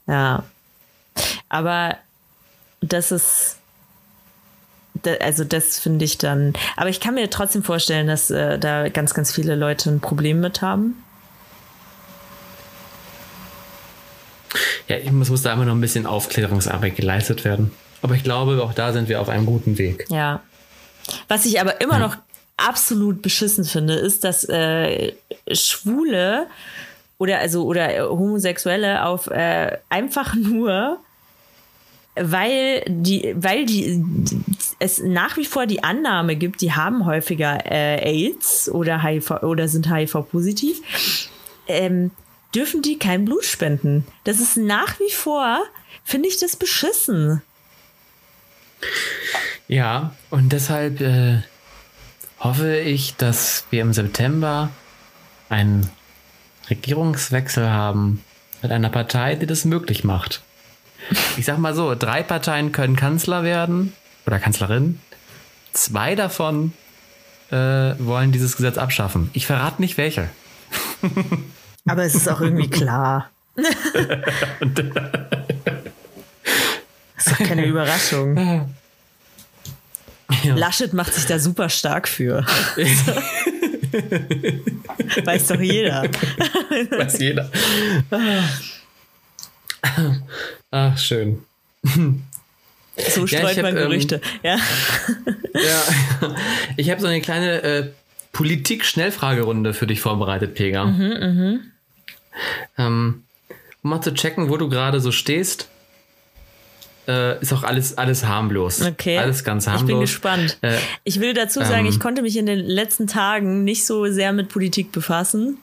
Ja. 0.10 0.44
Aber 1.48 1.96
das 2.82 3.12
ist, 3.12 3.58
also 5.22 5.44
das 5.44 5.80
finde 5.80 6.04
ich 6.06 6.18
dann, 6.18 6.54
aber 6.76 6.90
ich 6.90 7.00
kann 7.00 7.14
mir 7.14 7.30
trotzdem 7.30 7.64
vorstellen, 7.64 8.08
dass 8.08 8.32
äh, 8.32 8.58
da 8.58 8.90
ganz, 8.90 9.14
ganz 9.14 9.32
viele 9.32 9.56
Leute 9.56 9.90
ein 9.92 10.00
Problem 10.00 10.40
mit 10.40 10.62
haben. 10.62 11.04
Ja, 14.88 14.98
ich 14.98 15.12
muss, 15.12 15.30
muss 15.30 15.44
da 15.44 15.54
immer 15.54 15.66
noch 15.66 15.76
ein 15.76 15.82
bisschen 15.82 16.08
Aufklärungsarbeit 16.08 16.96
geleistet 16.96 17.46
werden. 17.46 17.72
Aber 18.02 18.16
ich 18.16 18.24
glaube, 18.24 18.64
auch 18.64 18.74
da 18.74 18.92
sind 18.92 19.08
wir 19.08 19.22
auf 19.22 19.30
einem 19.30 19.46
guten 19.46 19.78
Weg. 19.78 20.08
Ja. 20.10 20.42
Was 21.28 21.46
ich 21.46 21.62
aber 21.62 21.80
immer 21.82 22.00
ja. 22.00 22.08
noch 22.08 22.18
absolut 22.58 23.22
beschissen 23.22 23.66
finde, 23.66 23.94
ist, 23.94 24.24
dass 24.24 24.44
äh, 24.50 25.14
Schwule 25.52 26.48
oder 27.20 27.40
also 27.40 27.66
oder 27.66 27.96
äh, 27.96 28.02
Homosexuelle 28.02 29.06
auf 29.06 29.28
äh, 29.28 29.78
einfach 29.90 30.34
nur 30.34 31.00
weil 32.16 32.84
die 32.88 33.36
weil 33.38 33.66
die 33.66 34.04
es 34.80 35.00
nach 35.00 35.38
wie 35.38 35.46
vor 35.46 35.68
die 35.68 35.84
Annahme 35.84 36.36
gibt, 36.36 36.62
die 36.62 36.74
haben 36.74 37.06
häufiger 37.06 37.60
äh, 37.70 38.02
AIDS 38.02 38.70
oder 38.70 39.04
HIV 39.04 39.44
oder 39.44 39.68
sind 39.68 39.94
HIV 39.94 40.30
positiv, 40.32 40.82
ähm, 41.68 42.12
dürfen 42.56 42.82
die 42.82 42.98
kein 42.98 43.26
Blut 43.26 43.46
spenden. 43.46 44.08
Das 44.24 44.40
ist 44.40 44.58
nach 44.58 45.00
wie 45.00 45.12
vor 45.12 45.60
finde 46.04 46.28
ich 46.30 46.40
das 46.40 46.56
beschissen. 46.56 47.42
Ja, 49.68 50.16
und 50.30 50.52
deshalb 50.52 51.00
äh, 51.02 51.44
hoffe 52.40 52.78
ich, 52.80 53.16
dass 53.18 53.66
wir 53.70 53.82
im 53.82 53.94
September 53.94 54.70
ein 55.50 55.88
Regierungswechsel 56.70 57.70
haben 57.70 58.24
mit 58.62 58.72
einer 58.72 58.90
Partei, 58.90 59.36
die 59.36 59.46
das 59.46 59.66
möglich 59.66 60.04
macht. 60.04 60.42
Ich 61.38 61.46
sag 61.46 61.58
mal 61.58 61.74
so, 61.74 61.96
drei 61.96 62.24
Parteien 62.24 62.72
können 62.72 62.96
Kanzler 62.96 63.44
werden 63.44 63.94
oder 64.26 64.40
Kanzlerin. 64.40 65.00
Zwei 65.74 66.16
davon 66.16 66.74
äh, 67.52 67.56
wollen 67.56 68.32
dieses 68.32 68.58
Gesetz 68.58 68.78
abschaffen. 68.78 69.30
Ich 69.34 69.48
verrate 69.48 69.82
nicht 69.82 69.98
welche. 69.98 70.30
Aber 71.88 72.04
es 72.04 72.16
ist 72.16 72.28
auch 72.30 72.42
irgendwie 72.42 72.70
klar. 72.70 73.30
das 73.56 73.68
ist 77.26 77.32
doch 77.32 77.40
keine 77.40 77.66
Überraschung. 77.66 78.38
Ja. 80.44 80.56
Laschet 80.56 80.94
macht 80.94 81.14
sich 81.14 81.26
da 81.26 81.40
super 81.40 81.70
stark 81.70 82.08
für. 82.08 82.46
Weiß 85.26 85.48
doch 85.48 85.60
jeder. 85.60 86.04
Weiß 86.92 87.20
jeder. 87.20 87.52
Ach, 90.72 90.98
schön. 90.98 91.44
So 91.84 93.28
streut 93.28 93.56
ja, 93.56 93.64
man 93.64 93.76
hab, 93.76 93.82
ähm, 93.82 93.90
Gerüchte. 93.90 94.22
Ähm, 94.44 94.60
ja. 95.54 95.62
ja. 95.62 96.36
Ich 96.78 96.90
habe 96.90 97.02
so 97.02 97.08
eine 97.08 97.22
kleine 97.22 97.64
äh, 97.64 97.90
Politik-Schnellfragerunde 98.34 99.74
für 99.74 99.88
dich 99.88 100.02
vorbereitet, 100.02 100.56
Pega. 100.56 100.86
Mhm, 100.86 101.08
mh. 101.08 101.60
ähm, 102.78 103.24
um 103.82 103.90
mal 103.90 104.02
zu 104.02 104.14
checken, 104.14 104.50
wo 104.50 104.58
du 104.58 104.70
gerade 104.70 105.00
so 105.00 105.12
stehst 105.12 105.70
äh, 107.10 107.42
ist 107.42 107.52
auch 107.52 107.64
alles, 107.64 107.98
alles 107.98 108.26
harmlos. 108.26 108.82
Okay. 108.82 109.18
Alles 109.18 109.44
ganz 109.44 109.66
harmlos. 109.66 109.82
Ich 109.82 109.88
bin 109.88 110.00
gespannt. 110.00 110.58
Äh, 110.62 110.78
ich 111.04 111.20
will 111.20 111.34
dazu 111.34 111.60
sagen, 111.60 111.86
ähm, 111.86 111.92
ich 111.92 112.00
konnte 112.00 112.22
mich 112.22 112.38
in 112.38 112.46
den 112.46 112.60
letzten 112.60 113.08
Tagen 113.08 113.64
nicht 113.64 113.86
so 113.86 114.06
sehr 114.12 114.32
mit 114.32 114.50
Politik 114.50 114.92
befassen. 114.92 115.58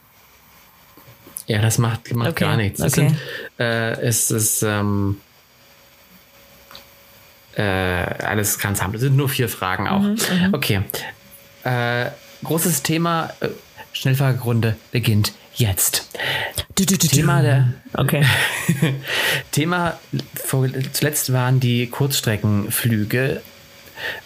Ja, 1.47 1.63
das 1.63 1.79
macht, 1.79 2.13
macht 2.13 2.31
okay. 2.31 2.45
gar 2.45 2.57
nichts. 2.57 2.81
Okay. 2.81 2.91
Sind, 2.91 3.17
äh, 3.61 3.93
es 4.01 4.33
ist 4.33 4.65
ähm, 4.65 5.21
äh, 7.55 7.63
alles 7.63 8.59
ganz 8.59 8.83
harmlos. 8.83 9.03
Es 9.03 9.09
sind 9.09 9.17
nur 9.17 9.29
vier 9.29 9.49
Fragen 9.49 9.87
auch. 9.87 10.01
Mhm, 10.01 10.17
mhm. 10.17 10.55
okay. 10.55 10.83
Äh, 11.63 12.07
großes 12.43 12.83
Thema. 12.83 13.31
Äh, 13.39 13.49
Schnellfragerunde 13.93 14.77
beginnt 14.91 15.33
jetzt. 15.57 16.09
Du, 16.75 16.85
du, 16.85 16.97
du, 16.99 17.07
Thema 17.07 17.43
der. 17.43 17.73
Okay. 17.95 18.25
Thema 19.53 19.99
vor, 20.35 20.69
zuletzt 20.93 21.33
waren 21.33 21.61
die 21.61 21.89
Kurzstreckenflüge. 21.89 23.43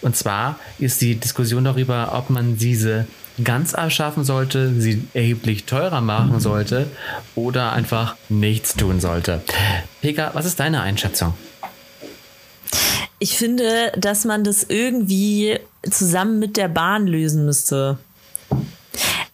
Und 0.01 0.15
zwar 0.15 0.59
ist 0.79 1.01
die 1.01 1.15
Diskussion 1.15 1.63
darüber, 1.63 2.11
ob 2.13 2.29
man 2.29 2.57
diese 2.57 3.07
ganz 3.43 3.73
abschaffen 3.73 4.23
sollte, 4.23 4.73
sie 4.79 5.07
erheblich 5.13 5.65
teurer 5.65 6.01
machen 6.01 6.39
sollte 6.39 6.87
oder 7.35 7.71
einfach 7.71 8.15
nichts 8.29 8.75
tun 8.75 8.99
sollte. 8.99 9.41
Pega, 10.01 10.31
was 10.33 10.45
ist 10.45 10.59
deine 10.59 10.81
Einschätzung? 10.81 11.33
Ich 13.19 13.37
finde, 13.37 13.91
dass 13.97 14.25
man 14.25 14.43
das 14.43 14.63
irgendwie 14.63 15.59
zusammen 15.89 16.39
mit 16.39 16.57
der 16.57 16.67
Bahn 16.67 17.07
lösen 17.07 17.45
müsste. 17.45 17.97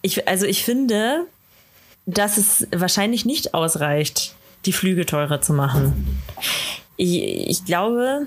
Ich, 0.01 0.27
also 0.27 0.45
ich 0.45 0.63
finde, 0.63 1.25
dass 2.07 2.37
es 2.37 2.67
wahrscheinlich 2.71 3.25
nicht 3.25 3.53
ausreicht, 3.53 4.33
die 4.65 4.73
Flüge 4.73 5.05
teurer 5.05 5.41
zu 5.41 5.53
machen. 5.53 6.19
Ich, 6.95 7.21
ich 7.21 7.65
glaube, 7.65 8.25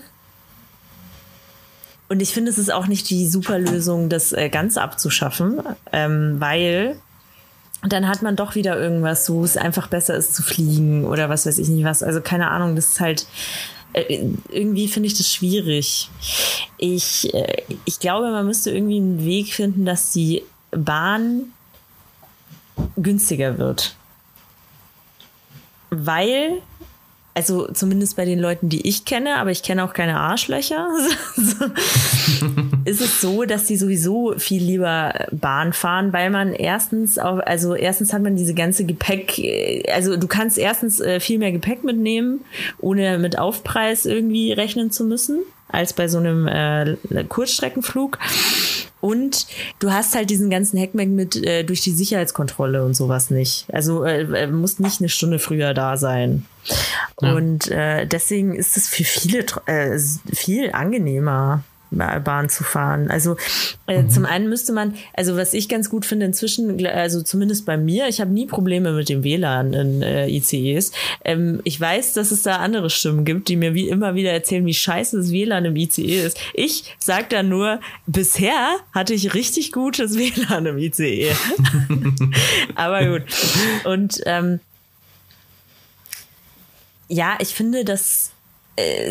und 2.09 2.21
ich 2.21 2.33
finde, 2.33 2.51
es 2.51 2.59
ist 2.59 2.73
auch 2.73 2.87
nicht 2.87 3.11
die 3.11 3.27
super 3.27 3.59
Lösung, 3.59 4.09
das 4.09 4.33
äh, 4.33 4.49
ganz 4.49 4.77
abzuschaffen, 4.77 5.61
ähm, 5.93 6.37
weil 6.39 6.97
dann 7.83 8.07
hat 8.07 8.21
man 8.21 8.37
doch 8.37 8.55
wieder 8.55 8.79
irgendwas, 8.79 9.31
wo 9.31 9.43
es 9.43 9.57
einfach 9.57 9.87
besser 9.87 10.15
ist 10.15 10.35
zu 10.35 10.43
fliegen 10.43 11.07
oder 11.07 11.31
was 11.31 11.47
weiß 11.47 11.59
ich 11.59 11.69
nicht 11.69 11.85
was. 11.85 12.03
Also 12.03 12.21
keine 12.21 12.51
Ahnung, 12.51 12.77
das 12.77 12.89
ist 12.89 13.01
halt 13.01 13.27
äh, 13.95 14.29
irgendwie 14.51 14.89
finde 14.89 15.07
ich 15.07 15.17
das 15.17 15.33
schwierig. 15.33 16.11
Ich, 16.77 17.33
äh, 17.33 17.63
ich 17.87 17.99
glaube, 17.99 18.31
man 18.31 18.47
müsste 18.47 18.71
irgendwie 18.71 18.99
einen 18.99 19.25
Weg 19.25 19.55
finden, 19.55 19.87
dass 19.87 20.13
die 20.13 20.43
Bahn 20.71 21.53
günstiger 22.97 23.59
wird. 23.59 23.95
Weil 25.91 26.63
also 27.35 27.69
zumindest 27.73 28.17
bei 28.17 28.25
den 28.25 28.41
Leuten, 28.41 28.69
die 28.69 28.87
ich 28.89 29.05
kenne, 29.05 29.37
aber 29.37 29.51
ich 29.51 29.63
kenne 29.63 29.85
auch 29.85 29.93
keine 29.93 30.19
Arschlöcher, 30.19 30.89
ist 32.85 33.01
es 33.01 33.21
so, 33.21 33.45
dass 33.45 33.67
die 33.67 33.77
sowieso 33.77 34.35
viel 34.37 34.63
lieber 34.63 35.15
Bahn 35.31 35.73
fahren, 35.73 36.13
weil 36.13 36.31
man 36.31 36.53
erstens 36.53 37.19
auch, 37.19 37.39
also 37.39 37.75
erstens 37.75 38.13
hat 38.13 38.23
man 38.23 38.37
diese 38.37 38.55
ganze 38.55 38.85
Gepäck, 38.85 39.41
also 39.93 40.17
du 40.17 40.27
kannst 40.27 40.59
erstens 40.59 41.01
äh, 41.01 41.21
viel 41.21 41.39
mehr 41.39 41.53
Gepäck 41.53 41.85
mitnehmen, 41.85 42.41
ohne 42.79 43.19
mit 43.19 43.39
Aufpreis 43.39 44.07
irgendwie 44.07 44.53
rechnen 44.53 44.91
zu 44.91 45.05
müssen, 45.05 45.39
als 45.69 45.93
bei 45.93 46.09
so 46.09 46.19
einem 46.19 46.49
äh, 46.49 46.97
Kurzstreckenflug. 47.29 48.19
Und 49.01 49.47
du 49.79 49.93
hast 49.93 50.15
halt 50.15 50.31
diesen 50.31 50.51
ganzen 50.51 50.79
Hackmack 50.79 51.09
mit 51.09 51.37
äh, 51.37 51.65
durch 51.65 51.81
die 51.81 51.93
Sicherheitskontrolle 51.93 52.85
und 52.85 52.95
sowas 52.95 53.31
nicht. 53.31 53.67
Also 53.73 54.05
äh, 54.05 54.23
äh 54.43 54.47
musst 54.47 54.81
nicht 54.81 55.01
eine 55.01 55.09
Stunde 55.09 55.39
früher 55.39 55.75
da 55.75 55.97
sein. 55.97 56.47
Ja. 57.21 57.35
Und 57.35 57.69
äh, 57.69 58.07
deswegen 58.07 58.55
ist 58.55 58.77
es 58.77 58.89
für 58.89 59.05
viele 59.05 59.47
äh, 59.67 59.99
viel 60.33 60.73
angenehmer. 60.73 61.65
Bahn 61.91 62.49
zu 62.49 62.65
fahren. 62.65 63.11
Also 63.11 63.37
äh, 63.87 64.03
mhm. 64.03 64.11
zum 64.11 64.25
einen 64.25 64.49
müsste 64.49 64.73
man, 64.73 64.95
also 65.15 65.37
was 65.37 65.55
ich 65.55 65.69
ganz 65.69 65.91
gut 65.91 66.07
finde 66.07 66.27
inzwischen, 66.27 66.85
also 66.87 67.23
zumindest 67.23 67.67
bei 67.67 67.77
mir, 67.77 68.09
ich 68.09 68.21
habe 68.21 68.31
nie 68.31 68.47
Probleme 68.47 68.93
mit 68.93 69.09
dem 69.09 69.25
WLAN 69.25 69.73
in 69.73 70.03
äh, 70.03 70.29
ICEs. 70.29 70.93
Ähm, 71.25 71.61
ich 71.65 71.81
weiß, 71.81 72.13
dass 72.15 72.31
es 72.31 72.43
da 72.43 72.57
andere 72.57 72.91
Stimmen 72.91 73.25
gibt, 73.25 73.49
die 73.49 73.57
mir 73.57 73.75
wie 73.75 73.89
immer 73.89 74.15
wieder 74.15 74.33
erzählen, 74.33 74.65
wie 74.67 74.75
scheiße 74.75 75.17
das 75.17 75.31
WLAN 75.33 75.65
im 75.65 75.77
ICE 75.77 76.27
ist. 76.27 76.39
Ich 76.55 76.97
sag 76.99 77.31
da 77.31 77.43
nur, 77.43 77.81
bisher 78.07 78.77
hatte 78.93 79.15
ich 79.15 79.35
richtig 79.35 79.73
gutes 79.73 80.17
WLAN 80.19 80.67
im 80.67 80.79
ICE. 80.79 81.33
Aber 82.75 83.05
gut. 83.05 83.23
Und 83.85 84.21
ähm, 84.27 84.61
ja, 87.09 87.37
ich 87.41 87.55
finde, 87.55 87.85
dass 87.85 88.31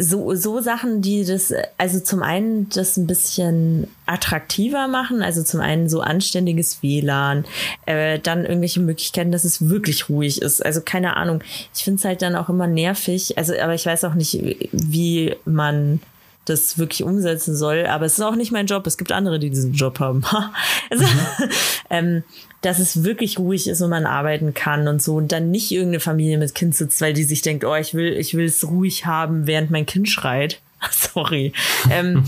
so, 0.01 0.33
so 0.35 0.61
Sachen, 0.61 1.01
die 1.01 1.25
das, 1.25 1.53
also 1.77 1.99
zum 1.99 2.23
einen 2.23 2.69
das 2.69 2.97
ein 2.97 3.07
bisschen 3.07 3.87
attraktiver 4.05 4.87
machen, 4.87 5.21
also 5.21 5.43
zum 5.43 5.59
einen 5.59 5.89
so 5.89 6.01
anständiges 6.01 6.81
WLAN, 6.81 7.45
äh, 7.85 8.19
dann 8.19 8.45
irgendwelche 8.45 8.79
Möglichkeiten, 8.79 9.31
dass 9.31 9.43
es 9.43 9.69
wirklich 9.69 10.09
ruhig 10.09 10.41
ist. 10.41 10.65
Also 10.65 10.81
keine 10.81 11.17
Ahnung. 11.17 11.43
Ich 11.75 11.83
finde 11.83 11.99
es 11.99 12.05
halt 12.05 12.21
dann 12.21 12.35
auch 12.35 12.49
immer 12.49 12.67
nervig. 12.67 13.37
Also, 13.37 13.53
aber 13.59 13.75
ich 13.75 13.85
weiß 13.85 14.05
auch 14.05 14.15
nicht, 14.15 14.39
wie 14.71 15.35
man 15.45 15.99
das 16.45 16.77
wirklich 16.77 17.03
umsetzen 17.03 17.55
soll. 17.55 17.85
Aber 17.85 18.05
es 18.05 18.13
ist 18.13 18.23
auch 18.23 18.35
nicht 18.35 18.51
mein 18.51 18.65
Job. 18.65 18.87
Es 18.87 18.97
gibt 18.97 19.11
andere, 19.11 19.39
die 19.39 19.49
diesen 19.49 19.73
Job 19.73 19.99
haben. 19.99 20.23
also, 20.89 21.03
mhm. 21.03 21.49
ähm, 21.89 22.23
dass 22.61 22.79
es 22.79 23.03
wirklich 23.03 23.39
ruhig 23.39 23.67
ist 23.67 23.81
und 23.81 23.89
man 23.89 24.05
arbeiten 24.05 24.53
kann 24.53 24.87
und 24.87 25.01
so 25.01 25.15
und 25.15 25.31
dann 25.31 25.51
nicht 25.51 25.71
irgendeine 25.71 26.01
Familie 26.01 26.37
mit 26.37 26.55
Kind 26.55 26.75
sitzt, 26.75 26.99
weil 27.01 27.13
die 27.13 27.23
sich 27.23 27.41
denkt, 27.41 27.63
oh, 27.63 27.75
ich 27.75 27.93
will, 27.93 28.13
ich 28.13 28.33
will 28.33 28.45
es 28.45 28.67
ruhig 28.67 29.05
haben, 29.05 29.47
während 29.47 29.71
mein 29.71 29.85
Kind 29.85 30.09
schreit. 30.09 30.59
Sorry. 30.91 31.53
Ähm, 31.89 32.21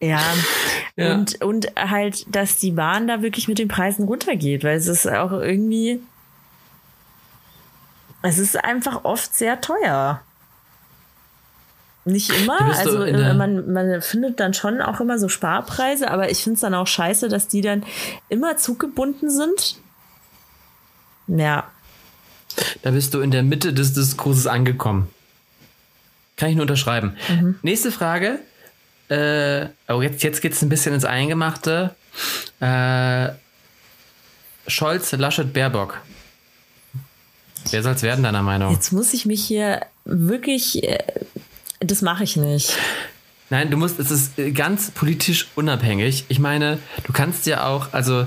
ja. 0.00 0.20
ja. 0.96 1.14
Und, 1.14 1.42
und 1.42 1.66
halt, 1.76 2.26
dass 2.34 2.58
die 2.58 2.72
Bahn 2.72 3.08
da 3.08 3.22
wirklich 3.22 3.48
mit 3.48 3.58
den 3.58 3.68
Preisen 3.68 4.04
runtergeht, 4.04 4.64
weil 4.64 4.76
es 4.76 4.86
ist 4.86 5.06
auch 5.06 5.32
irgendwie, 5.32 6.00
es 8.22 8.38
ist 8.38 8.62
einfach 8.62 9.04
oft 9.04 9.34
sehr 9.34 9.60
teuer. 9.60 10.22
Nicht 12.08 12.32
immer. 12.32 12.58
Also 12.76 13.02
äh, 13.02 13.34
man, 13.34 13.70
man 13.72 14.00
findet 14.00 14.40
dann 14.40 14.54
schon 14.54 14.80
auch 14.80 15.00
immer 15.00 15.18
so 15.18 15.28
Sparpreise, 15.28 16.10
aber 16.10 16.30
ich 16.30 16.42
finde 16.42 16.54
es 16.54 16.60
dann 16.60 16.74
auch 16.74 16.86
scheiße, 16.86 17.28
dass 17.28 17.48
die 17.48 17.60
dann 17.60 17.84
immer 18.28 18.56
zuggebunden 18.56 19.30
sind. 19.30 19.76
Ja. 21.26 21.70
Da 22.82 22.90
bist 22.90 23.12
du 23.12 23.20
in 23.20 23.30
der 23.30 23.42
Mitte 23.42 23.74
des 23.74 23.92
Diskurses 23.92 24.46
angekommen. 24.46 25.08
Kann 26.36 26.48
ich 26.48 26.56
nur 26.56 26.62
unterschreiben. 26.62 27.16
Mhm. 27.28 27.58
Nächste 27.62 27.92
Frage. 27.92 28.38
Äh, 29.08 29.66
oh, 29.88 30.00
jetzt, 30.00 30.22
jetzt 30.22 30.40
geht 30.40 30.52
es 30.52 30.62
ein 30.62 30.68
bisschen 30.68 30.94
ins 30.94 31.04
Eingemachte. 31.04 31.94
Äh, 32.60 33.30
Scholz, 34.66 35.12
Laschet, 35.12 35.52
Baerbock. 35.52 35.98
Wer 37.70 37.82
soll 37.82 37.92
es 37.92 38.02
werden, 38.02 38.22
deiner 38.22 38.42
Meinung? 38.42 38.72
Jetzt 38.72 38.92
muss 38.92 39.12
ich 39.12 39.26
mich 39.26 39.44
hier 39.44 39.82
wirklich 40.04 40.82
äh, 40.84 40.98
das 41.80 42.02
mache 42.02 42.24
ich 42.24 42.36
nicht. 42.36 42.76
Nein, 43.50 43.70
du 43.70 43.76
musst, 43.76 43.98
es 43.98 44.10
ist 44.10 44.32
ganz 44.54 44.90
politisch 44.90 45.48
unabhängig. 45.54 46.24
Ich 46.28 46.38
meine, 46.38 46.78
du 47.04 47.12
kannst 47.12 47.46
ja 47.46 47.66
auch, 47.66 47.92
also 47.92 48.26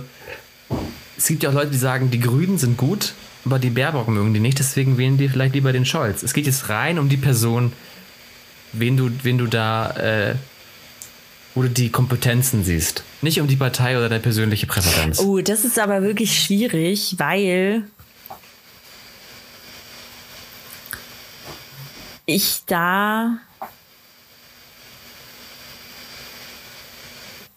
es 1.18 1.28
gibt 1.28 1.44
ja 1.44 1.50
auch 1.50 1.54
Leute, 1.54 1.72
die 1.72 1.78
sagen, 1.78 2.10
die 2.10 2.20
Grünen 2.20 2.58
sind 2.58 2.78
gut, 2.78 3.14
aber 3.46 3.60
die 3.60 3.70
Baerbock 3.70 4.08
mögen 4.08 4.34
die 4.34 4.40
nicht, 4.40 4.58
deswegen 4.58 4.98
wählen 4.98 5.18
die 5.18 5.30
vielleicht 5.30 5.54
lieber 5.54 5.74
den 5.74 5.86
Scholz. 5.86 6.24
Es 6.24 6.34
geht 6.34 6.48
jetzt 6.48 6.70
rein 6.70 6.98
um 6.98 7.10
die 7.10 7.18
Person, 7.18 7.72
wen 8.74 8.98
du, 8.98 9.12
wen 9.22 9.38
du 9.38 9.46
da, 9.46 9.92
äh, 9.92 10.36
wo 11.54 11.62
du 11.62 11.70
die 11.70 11.90
Kompetenzen 11.90 12.64
siehst. 12.64 13.04
Nicht 13.22 13.40
um 13.40 13.48
die 13.48 13.58
Partei 13.58 13.98
oder 13.98 14.10
deine 14.10 14.22
persönliche 14.22 14.66
Präferenz. 14.66 15.20
Oh, 15.20 15.40
das 15.42 15.66
ist 15.66 15.78
aber 15.78 16.02
wirklich 16.02 16.40
schwierig, 16.40 17.16
weil 17.18 17.84
ich 22.26 22.64
da. 22.66 23.38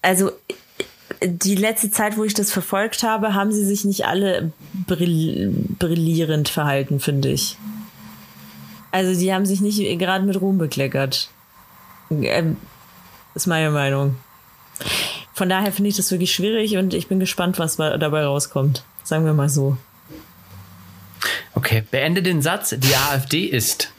Also 0.03 0.33
die 1.23 1.55
letzte 1.55 1.91
Zeit, 1.91 2.17
wo 2.17 2.25
ich 2.25 2.35
das 2.35 2.53
verfolgt 2.53 3.03
habe, 3.03 3.35
haben 3.35 3.53
sie 3.53 3.65
sich 3.65 3.85
nicht 3.85 4.07
alle 4.07 4.53
brillierend 4.87 6.49
verhalten, 6.49 7.01
finde 7.01 7.31
ich. 7.31 7.57
Also 8.91 9.19
die 9.19 9.33
haben 9.33 9.47
sich 9.47 9.61
nicht 9.61 9.79
gerade 9.99 10.25
mit 10.25 10.41
Ruhm 10.41 10.59
bekleckert. 10.59 11.31
Ähm, 12.11 12.57
ist 13.35 13.47
meine 13.47 13.71
Meinung. 13.71 14.17
Von 15.33 15.49
daher 15.49 15.73
finde 15.73 15.91
ich 15.91 15.97
das 15.97 16.11
wirklich 16.11 16.33
schwierig 16.33 16.77
und 16.77 16.95
ich 16.95 17.09
bin 17.09 17.19
gespannt, 17.19 17.59
was 17.59 17.77
dabei 17.77 18.25
rauskommt. 18.25 18.85
Sagen 19.03 19.25
wir 19.25 19.35
mal 19.35 19.49
so. 19.49 19.77
Okay, 21.55 21.83
beende 21.91 22.23
den 22.23 22.43
Satz. 22.43 22.75
Die 22.79 22.95
AfD 22.95 23.47
ist 23.47 23.91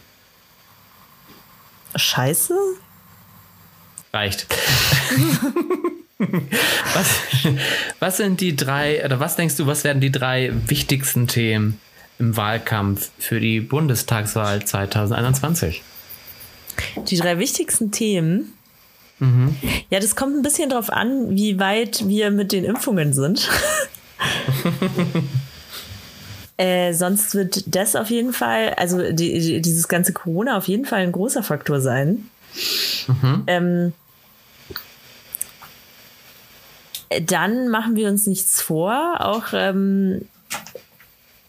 Scheiße? 1.96 2.56
Reicht. 4.14 4.48
was, 6.94 7.20
was 8.00 8.18
sind 8.18 8.42
die 8.42 8.56
drei, 8.56 9.04
oder 9.04 9.20
was 9.20 9.36
denkst 9.36 9.58
du, 9.58 9.68
was 9.68 9.84
werden 9.84 10.00
die 10.00 10.12
drei 10.12 10.52
wichtigsten 10.68 11.28
Themen 11.28 11.80
im 12.20 12.38
Wahlkampf 12.38 13.10
für 13.20 13.40
die 13.40 13.60
Bundestagswahl 13.60 14.66
2021? 14.66 15.84
Die 17.08 17.18
drei 17.18 17.40
wichtigsten 17.40 17.92
Themen? 17.92 18.54
Mhm. 19.20 19.56
Ja, 19.90 20.00
das 20.00 20.16
kommt 20.16 20.36
ein 20.36 20.42
bisschen 20.42 20.70
drauf 20.70 20.90
an, 20.90 21.36
wie 21.36 21.60
weit 21.60 22.08
wir 22.08 22.32
mit 22.32 22.52
den 22.52 22.64
Impfungen 22.64 23.14
sind. 23.14 23.50
Äh, 26.58 26.94
sonst 26.94 27.36
wird 27.36 27.64
das 27.76 27.96
auf 27.96 28.10
jeden 28.10 28.32
Fall, 28.32 28.74
also 28.76 29.12
die, 29.12 29.62
dieses 29.62 29.88
ganze 29.88 30.14
Corona 30.14 30.58
auf 30.58 30.68
jeden 30.68 30.86
Fall 30.86 31.00
ein 31.00 31.12
großer 31.12 31.44
Faktor 31.44 31.82
sein. 31.82 32.30
Mhm. 33.08 33.44
Ähm, 33.48 33.94
dann 37.22 37.68
machen 37.68 37.96
wir 37.96 38.08
uns 38.08 38.26
nichts 38.26 38.62
vor, 38.62 39.18
auch 39.20 39.48
ähm, 39.54 40.28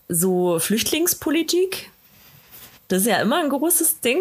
so 0.08 0.58
Flüchtlingspolitik. 0.58 1.90
Das 2.88 3.02
ist 3.02 3.08
ja 3.08 3.20
immer 3.20 3.42
ein 3.42 3.48
großes 3.48 4.00
Ding. 4.00 4.20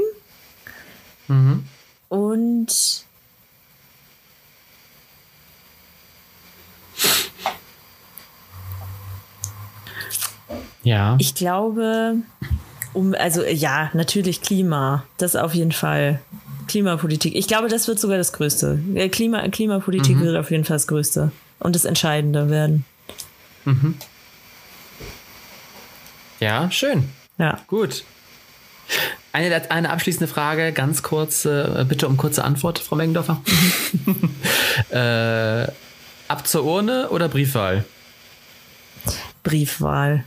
Mhm. 1.28 1.66
Und 2.10 3.06
Ja. 10.84 11.16
Ich 11.20 11.36
glaube, 11.36 12.18
um, 12.93 13.14
also 13.18 13.43
ja, 13.43 13.89
natürlich 13.93 14.41
Klima. 14.41 15.03
Das 15.18 15.36
auf 15.36 15.53
jeden 15.53 15.72
Fall. 15.72 16.20
Klimapolitik. 16.68 17.36
Ich 17.36 17.47
glaube, 17.47 17.68
das 17.68 17.88
wird 17.88 17.99
sogar 17.99 18.18
das 18.18 18.34
Größte. 18.34 18.80
Äh, 18.95 19.10
Klima, 19.10 19.47
Klimapolitik 19.49 20.18
mhm. 20.18 20.22
wird 20.22 20.38
auf 20.38 20.49
jeden 20.49 20.66
Fall 20.66 20.76
das 20.76 20.88
Größte 20.88 21.32
und 21.60 21.76
das 21.76 21.86
Entscheidende 21.86 22.49
werden. 22.49 22.86
Mhm. 23.66 23.95
Ja, 26.39 26.70
schön. 26.72 27.10
Ja. 27.38 27.60
Gut. 27.68 28.03
Eine, 29.32 29.72
eine 29.72 29.89
abschließende 29.89 30.28
Frage, 30.28 30.72
ganz 30.72 31.03
kurz, 31.03 31.45
äh, 31.45 31.86
bitte 31.88 32.08
um 32.08 32.18
kurze 32.18 32.43
Antwort, 32.43 32.80
Frau 32.80 32.95
Mengendorfer. 32.95 33.41
äh, 34.89 35.68
ab 36.28 36.47
zur 36.47 36.64
Urne 36.64 37.10
oder 37.10 37.28
Briefwahl? 37.28 37.84
Briefwahl. 39.43 40.24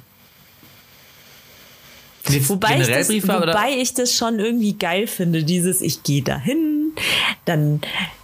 Jetzt 2.29 2.49
wobei, 2.49 2.81
ich 2.81 2.89
das, 2.89 3.09
wobei 3.09 3.71
ich 3.79 3.95
das 3.95 4.15
schon 4.15 4.39
irgendwie 4.39 4.75
geil 4.75 5.07
finde, 5.07 5.45
dieses 5.45 5.81
ich 5.81 6.03
gehe 6.03 6.23
dahin, 6.23 6.93
dann 7.45 7.81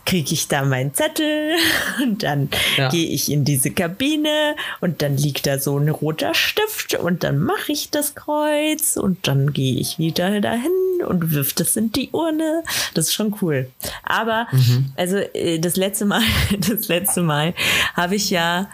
kriege 0.07 0.34
ich 0.34 0.48
da 0.48 0.64
meinen 0.64 0.92
Zettel 0.92 1.57
und 2.02 2.22
dann 2.22 2.48
ja. 2.76 2.88
gehe 2.88 3.09
ich 3.09 3.30
in 3.30 3.44
diese 3.44 3.70
Kabine 3.70 4.55
und 4.80 5.02
dann 5.02 5.16
liegt 5.16 5.46
da 5.46 5.59
so 5.59 5.78
ein 5.78 5.88
roter 5.88 6.34
Stift 6.34 6.94
und 6.94 7.24
dann 7.24 7.38
mache 7.38 7.72
ich 7.72 7.90
das 7.90 8.14
Kreuz 8.14 8.96
und 8.96 9.26
dann 9.26 9.52
gehe 9.52 9.78
ich 9.78 9.98
wieder 9.98 10.40
dahin 10.40 10.70
und 11.07 11.32
wirf 11.32 11.52
das 11.55 11.76
in 11.76 11.90
die 11.92 12.11
Urne. 12.12 12.62
Das 12.94 13.07
ist 13.07 13.14
schon 13.14 13.34
cool. 13.40 13.70
Aber 14.02 14.46
mhm. 14.52 14.92
also 14.96 15.16
äh, 15.16 15.59
das 15.59 15.76
letzte 15.76 16.05
Mal, 16.05 16.22
das 16.59 16.88
letzte 16.88 17.22
Mal 17.22 17.55
habe 17.94 18.16
ich 18.16 18.30
ja 18.30 18.68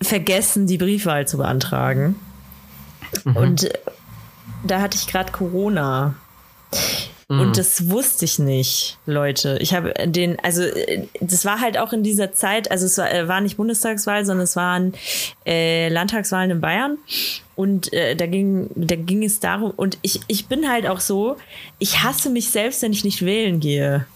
vergessen, 0.00 0.66
die 0.66 0.78
Briefwahl 0.78 1.26
zu 1.26 1.38
beantragen. 1.38 2.16
Mhm. 3.24 3.36
Und 3.36 3.70
da 4.64 4.80
hatte 4.80 4.96
ich 4.96 5.06
gerade 5.06 5.32
Corona. 5.32 6.14
Und 7.28 7.48
mhm. 7.48 7.52
das 7.54 7.88
wusste 7.88 8.26
ich 8.26 8.38
nicht, 8.38 8.98
Leute. 9.06 9.56
Ich 9.60 9.72
habe 9.72 9.94
den, 10.04 10.38
also 10.40 10.64
das 11.20 11.44
war 11.46 11.60
halt 11.60 11.78
auch 11.78 11.92
in 11.94 12.02
dieser 12.02 12.32
Zeit, 12.32 12.70
also 12.70 12.84
es 12.84 12.98
war, 12.98 13.10
äh, 13.10 13.26
war 13.26 13.40
nicht 13.40 13.56
Bundestagswahl, 13.56 14.26
sondern 14.26 14.44
es 14.44 14.54
waren 14.54 14.92
äh, 15.46 15.88
Landtagswahlen 15.88 16.50
in 16.50 16.60
Bayern. 16.60 16.98
Und 17.54 17.92
äh, 17.92 18.16
da 18.16 18.26
ging, 18.26 18.68
da 18.74 18.96
ging 18.96 19.22
es 19.22 19.40
darum, 19.40 19.70
und 19.70 19.98
ich, 20.02 20.20
ich 20.26 20.46
bin 20.46 20.68
halt 20.68 20.86
auch 20.86 21.00
so, 21.00 21.36
ich 21.78 22.02
hasse 22.02 22.28
mich 22.28 22.50
selbst, 22.50 22.82
wenn 22.82 22.92
ich 22.92 23.04
nicht 23.04 23.24
wählen 23.24 23.60
gehe. 23.60 24.06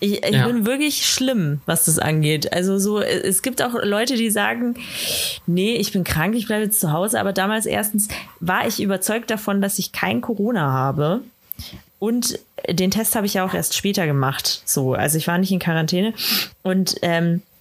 Ich, 0.00 0.24
ich 0.24 0.30
ja. 0.30 0.46
bin 0.46 0.66
wirklich 0.66 1.06
schlimm, 1.06 1.60
was 1.64 1.84
das 1.84 1.98
angeht. 1.98 2.52
Also 2.52 2.78
so, 2.78 3.00
es 3.00 3.42
gibt 3.42 3.62
auch 3.62 3.74
Leute, 3.82 4.16
die 4.16 4.30
sagen, 4.30 4.74
nee, 5.46 5.76
ich 5.76 5.92
bin 5.92 6.04
krank, 6.04 6.34
ich 6.34 6.46
bleibe 6.46 6.64
jetzt 6.64 6.80
zu 6.80 6.92
Hause. 6.92 7.18
Aber 7.18 7.32
damals 7.32 7.66
erstens 7.66 8.08
war 8.40 8.66
ich 8.66 8.80
überzeugt 8.80 9.30
davon, 9.30 9.62
dass 9.62 9.78
ich 9.78 9.92
kein 9.92 10.20
Corona 10.20 10.72
habe. 10.72 11.22
Und 11.98 12.38
den 12.68 12.90
Test 12.90 13.16
habe 13.16 13.26
ich 13.26 13.34
ja 13.34 13.44
auch 13.46 13.54
erst 13.54 13.74
später 13.74 14.06
gemacht. 14.06 14.62
So, 14.64 14.94
also 14.94 15.16
ich 15.16 15.26
war 15.26 15.38
nicht 15.38 15.52
in 15.52 15.58
Quarantäne. 15.58 16.12
Und 16.62 16.96
ähm, 17.02 17.36
äh, 17.36 17.55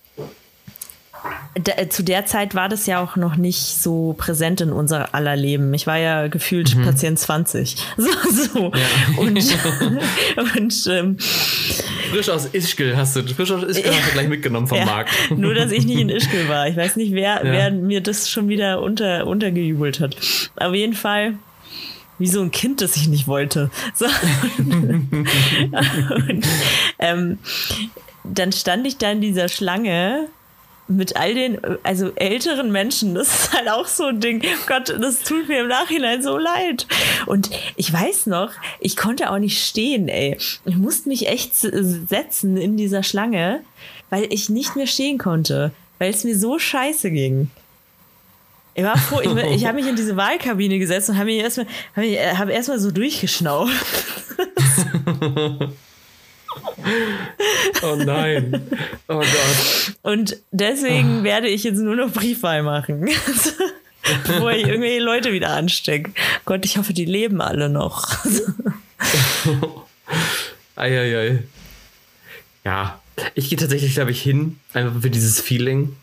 zu 1.89 2.03
der 2.03 2.25
Zeit 2.25 2.53
war 2.53 2.67
das 2.67 2.85
ja 2.85 3.01
auch 3.01 3.15
noch 3.15 3.37
nicht 3.37 3.81
so 3.81 4.13
präsent 4.17 4.61
in 4.61 4.71
unser 4.71 5.15
aller 5.15 5.35
Leben. 5.35 5.73
Ich 5.73 5.87
war 5.87 5.97
ja 5.97 6.27
gefühlt 6.27 6.75
mhm. 6.75 6.83
Patient 6.83 7.17
20. 7.19 7.77
So, 7.97 8.09
so. 8.29 8.71
Ja. 8.73 8.85
Und, 9.17 9.37
und 10.57 10.87
ähm, 10.87 11.17
frisch 12.11 12.29
aus 12.29 12.45
Ischgl 12.45 12.95
hast 12.97 13.15
du, 13.15 13.23
frisch 13.23 13.51
aus 13.51 13.63
Ischgl 13.63 13.89
ja. 13.89 13.97
hast 13.97 14.09
du 14.09 14.11
gleich 14.13 14.27
mitgenommen 14.27 14.67
vom 14.67 14.77
ja, 14.77 14.85
Markt. 14.85 15.11
Nur, 15.35 15.53
dass 15.53 15.71
ich 15.71 15.85
nicht 15.85 15.99
in 15.99 16.09
Ischgl 16.09 16.49
war. 16.49 16.67
Ich 16.67 16.75
weiß 16.75 16.97
nicht, 16.97 17.13
wer, 17.13 17.39
wer 17.43 17.71
mir 17.71 18.01
das 18.01 18.29
schon 18.29 18.49
wieder 18.49 18.81
unter, 18.81 19.25
untergejubelt 19.25 19.99
hat. 19.99 20.15
Auf 20.57 20.73
jeden 20.73 20.93
Fall 20.93 21.35
wie 22.17 22.27
so 22.27 22.41
ein 22.41 22.51
Kind, 22.51 22.81
das 22.81 22.95
ich 22.95 23.07
nicht 23.07 23.27
wollte. 23.27 23.69
So. 23.93 24.05
und, 24.57 26.45
ähm, 26.99 27.39
dann 28.23 28.51
stand 28.51 28.87
ich 28.87 28.97
da 28.97 29.11
in 29.11 29.21
dieser 29.21 29.49
Schlange 29.49 30.27
mit 30.87 31.15
all 31.15 31.33
den, 31.33 31.57
also 31.83 32.11
älteren 32.15 32.71
Menschen, 32.71 33.15
das 33.15 33.27
ist 33.27 33.53
halt 33.53 33.69
auch 33.69 33.87
so 33.87 34.05
ein 34.05 34.19
Ding. 34.19 34.43
Gott, 34.67 34.89
das 34.89 35.21
tut 35.21 35.47
mir 35.47 35.61
im 35.61 35.67
Nachhinein 35.67 36.21
so 36.21 36.37
leid. 36.37 36.85
Und 37.25 37.49
ich 37.75 37.91
weiß 37.91 38.27
noch, 38.27 38.51
ich 38.79 38.95
konnte 38.95 39.31
auch 39.31 39.39
nicht 39.39 39.65
stehen, 39.65 40.07
ey. 40.07 40.37
Ich 40.65 40.75
musste 40.75 41.09
mich 41.09 41.27
echt 41.27 41.55
setzen 41.55 42.57
in 42.57 42.77
dieser 42.77 43.01
Schlange, 43.03 43.61
weil 44.09 44.31
ich 44.31 44.49
nicht 44.49 44.75
mehr 44.75 44.87
stehen 44.87 45.17
konnte, 45.17 45.71
weil 45.97 46.11
es 46.11 46.23
mir 46.23 46.37
so 46.37 46.59
scheiße 46.59 47.09
ging. 47.09 47.49
Ich 48.75 48.83
war 48.83 48.97
froh, 48.97 49.21
ich, 49.21 49.31
ich 49.55 49.65
habe 49.65 49.77
mich 49.77 49.87
in 49.87 49.95
diese 49.95 50.17
Wahlkabine 50.17 50.77
gesetzt 50.79 51.09
und 51.09 51.15
habe 51.15 51.27
mich 51.27 51.39
erstmal, 51.39 51.67
hab 51.95 52.49
erstmal 52.49 52.79
so 52.79 52.91
durchgeschnauft. 52.91 53.73
oh 57.83 57.95
nein. 57.95 58.61
Oh 59.07 59.19
Gott. 59.19 59.95
Und 60.01 60.37
deswegen 60.51 61.21
oh. 61.21 61.23
werde 61.23 61.47
ich 61.47 61.63
jetzt 61.63 61.79
nur 61.79 61.95
noch 61.95 62.11
Briefwahl 62.11 62.63
machen. 62.63 63.09
Bevor 64.27 64.51
ich 64.51 64.67
irgendwelche 64.67 65.01
Leute 65.01 65.33
wieder 65.33 65.49
anstecke. 65.51 66.11
Gott, 66.45 66.63
ich 66.65 66.77
hoffe, 66.77 66.93
die 66.93 67.05
leben 67.05 67.41
alle 67.41 67.69
noch. 67.69 68.23
Eieiei. 70.75 71.43
Ja, 72.63 72.99
ich 73.33 73.49
gehe 73.49 73.57
tatsächlich, 73.57 73.93
glaube 73.93 74.11
ich, 74.11 74.21
hin, 74.21 74.59
einfach 74.73 75.01
für 75.01 75.09
dieses 75.09 75.41
Feeling. 75.41 75.95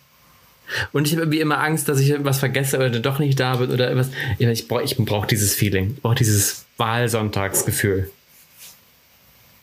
Und 0.92 1.06
ich 1.06 1.12
habe 1.12 1.22
irgendwie 1.22 1.40
immer 1.40 1.58
Angst, 1.58 1.88
dass 1.88 2.00
ich 2.00 2.12
was 2.24 2.38
vergesse 2.38 2.78
oder 2.78 2.90
doch 2.90 3.18
nicht 3.18 3.38
da 3.38 3.56
bin 3.56 3.70
oder 3.70 3.90
irgendwas. 3.90 4.10
Ich 4.38 4.68
brauche 4.68 4.86
brauch 5.04 5.26
dieses 5.26 5.54
Feeling. 5.54 5.92
Ich 5.96 6.02
brauche 6.02 6.14
dieses 6.14 6.64
Wahlsonntagsgefühl. 6.76 8.10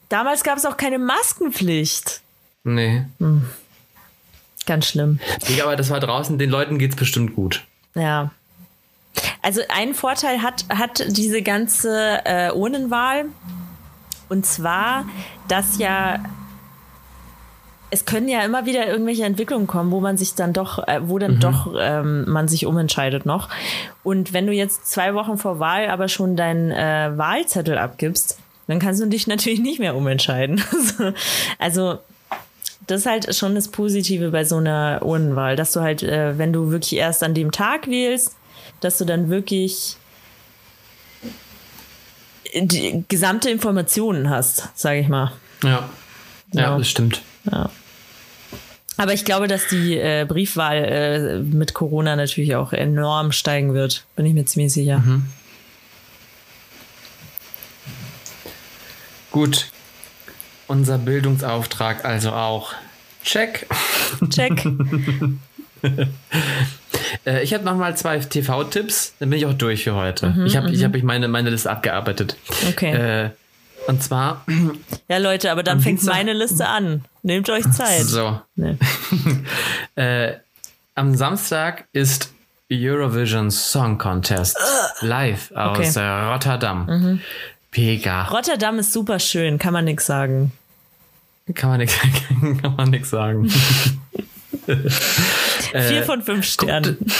Damals 0.09 0.43
gab 0.43 0.57
es 0.57 0.65
auch 0.65 0.77
keine 0.77 0.99
Maskenpflicht. 0.99 2.21
Nee. 2.63 3.05
Hm. 3.19 3.47
Ganz 4.65 4.87
schlimm. 4.87 5.19
Ja, 5.55 5.65
aber 5.65 5.75
das 5.75 5.89
war 5.89 5.99
draußen, 5.99 6.37
den 6.37 6.49
Leuten 6.49 6.77
geht 6.77 6.91
es 6.91 6.97
bestimmt 6.97 7.35
gut. 7.35 7.63
Ja. 7.95 8.31
Also 9.41 9.61
einen 9.69 9.93
Vorteil 9.93 10.41
hat, 10.41 10.65
hat 10.69 11.03
diese 11.07 11.41
ganze 11.41 12.21
äh, 12.25 12.51
Urnenwahl. 12.51 13.25
Und 14.29 14.45
zwar, 14.45 15.05
dass 15.47 15.79
ja 15.79 16.19
es 17.91 18.05
können 18.05 18.27
ja 18.27 18.41
immer 18.41 18.65
wieder 18.65 18.87
irgendwelche 18.87 19.25
Entwicklungen 19.25 19.67
kommen, 19.67 19.91
wo 19.91 19.99
man 19.99 20.17
sich 20.17 20.35
dann 20.35 20.53
doch, 20.53 20.87
äh, 20.87 20.99
wo 21.03 21.17
dann 21.17 21.35
mhm. 21.35 21.39
doch 21.39 21.73
ähm, 21.79 22.25
man 22.27 22.47
sich 22.47 22.65
umentscheidet 22.65 23.25
noch. 23.25 23.49
Und 24.03 24.33
wenn 24.33 24.45
du 24.45 24.53
jetzt 24.53 24.91
zwei 24.91 25.13
Wochen 25.15 25.37
vor 25.37 25.59
Wahl 25.59 25.89
aber 25.89 26.07
schon 26.07 26.35
deinen 26.35 26.71
äh, 26.71 27.11
Wahlzettel 27.15 27.77
abgibst, 27.77 28.38
dann 28.69 28.77
kannst 28.77 29.01
du 29.01 29.07
dich 29.07 29.25
natürlich 29.25 29.59
nicht 29.59 29.79
mehr 29.79 29.95
umentscheiden. 29.95 30.63
also 31.57 31.97
das 32.85 33.01
ist 33.01 33.05
halt 33.07 33.35
schon 33.35 33.55
das 33.55 33.67
Positive 33.69 34.29
bei 34.29 34.45
so 34.45 34.57
einer 34.57 34.99
Urnenwahl, 35.03 35.55
dass 35.55 35.71
du 35.71 35.81
halt, 35.81 36.03
äh, 36.03 36.37
wenn 36.37 36.53
du 36.53 36.69
wirklich 36.69 36.93
erst 36.93 37.23
an 37.23 37.33
dem 37.33 37.51
Tag 37.51 37.87
wählst, 37.87 38.35
dass 38.79 38.99
du 38.99 39.05
dann 39.05 39.31
wirklich 39.31 39.97
die 42.53 43.03
gesamte 43.07 43.49
Informationen 43.49 44.29
hast, 44.29 44.69
sage 44.75 44.99
ich 44.99 45.07
mal. 45.07 45.31
Ja. 45.63 45.89
Ja, 46.53 46.61
ja, 46.61 46.77
das 46.77 46.87
stimmt. 46.87 47.23
Ja. 47.51 47.71
Aber 48.97 49.13
ich 49.13 49.25
glaube, 49.25 49.47
dass 49.47 49.65
die 49.67 49.97
äh, 49.97 50.25
Briefwahl 50.27 50.77
äh, 50.77 51.39
mit 51.39 51.73
Corona 51.73 52.15
natürlich 52.15 52.55
auch 52.55 52.71
enorm 52.71 53.31
steigen 53.31 53.73
wird. 53.73 54.05
Bin 54.15 54.27
ich 54.27 54.35
mir 54.35 54.45
ziemlich 54.45 54.73
sicher. 54.73 54.99
Mhm. 54.99 55.25
Gut. 59.31 59.67
Unser 60.67 60.97
Bildungsauftrag 60.97 62.05
also 62.05 62.31
auch. 62.31 62.73
Check. 63.23 63.67
Check. 64.29 64.65
äh, 67.25 67.43
ich 67.43 67.53
habe 67.53 67.63
noch 67.63 67.75
mal 67.75 67.95
zwei 67.97 68.19
TV-Tipps, 68.19 69.15
dann 69.19 69.29
bin 69.29 69.39
ich 69.39 69.45
auch 69.45 69.53
durch 69.53 69.83
für 69.83 69.95
heute. 69.95 70.27
Mhm, 70.29 70.45
ich 70.45 70.55
habe 70.55 70.71
ich 70.71 70.79
mhm. 70.79 70.93
hab 70.93 71.03
meine, 71.03 71.27
meine 71.27 71.49
Liste 71.49 71.69
abgearbeitet. 71.69 72.37
Okay. 72.69 72.91
Äh, 73.25 73.29
und 73.87 74.03
zwar. 74.03 74.45
Ja, 75.07 75.17
Leute, 75.17 75.51
aber 75.51 75.63
dann 75.63 75.79
fängt 75.79 75.99
Dienstag, 75.99 76.13
meine 76.13 76.33
Liste 76.33 76.67
an. 76.67 77.05
Nehmt 77.23 77.49
euch 77.49 77.69
Zeit. 77.71 78.03
So. 78.03 78.39
Nee. 78.55 78.77
äh, 79.95 80.33
am 80.95 81.15
Samstag 81.15 81.85
ist 81.93 82.31
Eurovision 82.71 83.49
Song 83.49 83.97
Contest 83.97 84.57
live 85.01 85.51
aus 85.55 85.97
okay. 85.97 85.99
Äh, 85.99 86.31
Rotterdam. 86.31 86.85
Mhm. 86.85 87.21
Mega. 87.75 88.23
Rotterdam 88.23 88.79
ist 88.79 88.93
super 88.93 89.19
schön, 89.19 89.57
kann 89.59 89.73
man 89.73 89.85
nichts 89.85 90.05
sagen. 90.05 90.51
Kann 91.53 91.69
man 91.69 91.79
nichts 91.79 91.97
kann 92.61 92.75
man 92.75 92.89
nix 92.89 93.09
sagen. 93.09 93.49
vier 94.65 96.03
von 96.03 96.21
fünf 96.21 96.45
Sternen. 96.45 96.97
Guckt, 96.97 97.11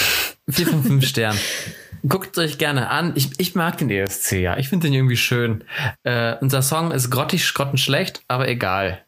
vier 0.50 0.68
von 0.68 0.84
fünf 0.84 1.08
Sternen. 1.08 1.40
Guckt 2.08 2.38
euch 2.38 2.58
gerne 2.58 2.90
an. 2.90 3.14
Ich, 3.16 3.32
ich 3.40 3.56
mag 3.56 3.78
den 3.78 3.90
ESC, 3.90 4.34
ja. 4.34 4.58
Ich 4.58 4.70
finde 4.70 4.88
den 4.88 4.94
irgendwie 4.94 5.18
schön. 5.18 5.64
Äh, 6.04 6.36
unser 6.40 6.62
Song 6.62 6.92
ist 6.92 7.10
grottig, 7.10 7.46
schrottenschlecht, 7.46 8.22
aber 8.28 8.48
egal. 8.48 9.04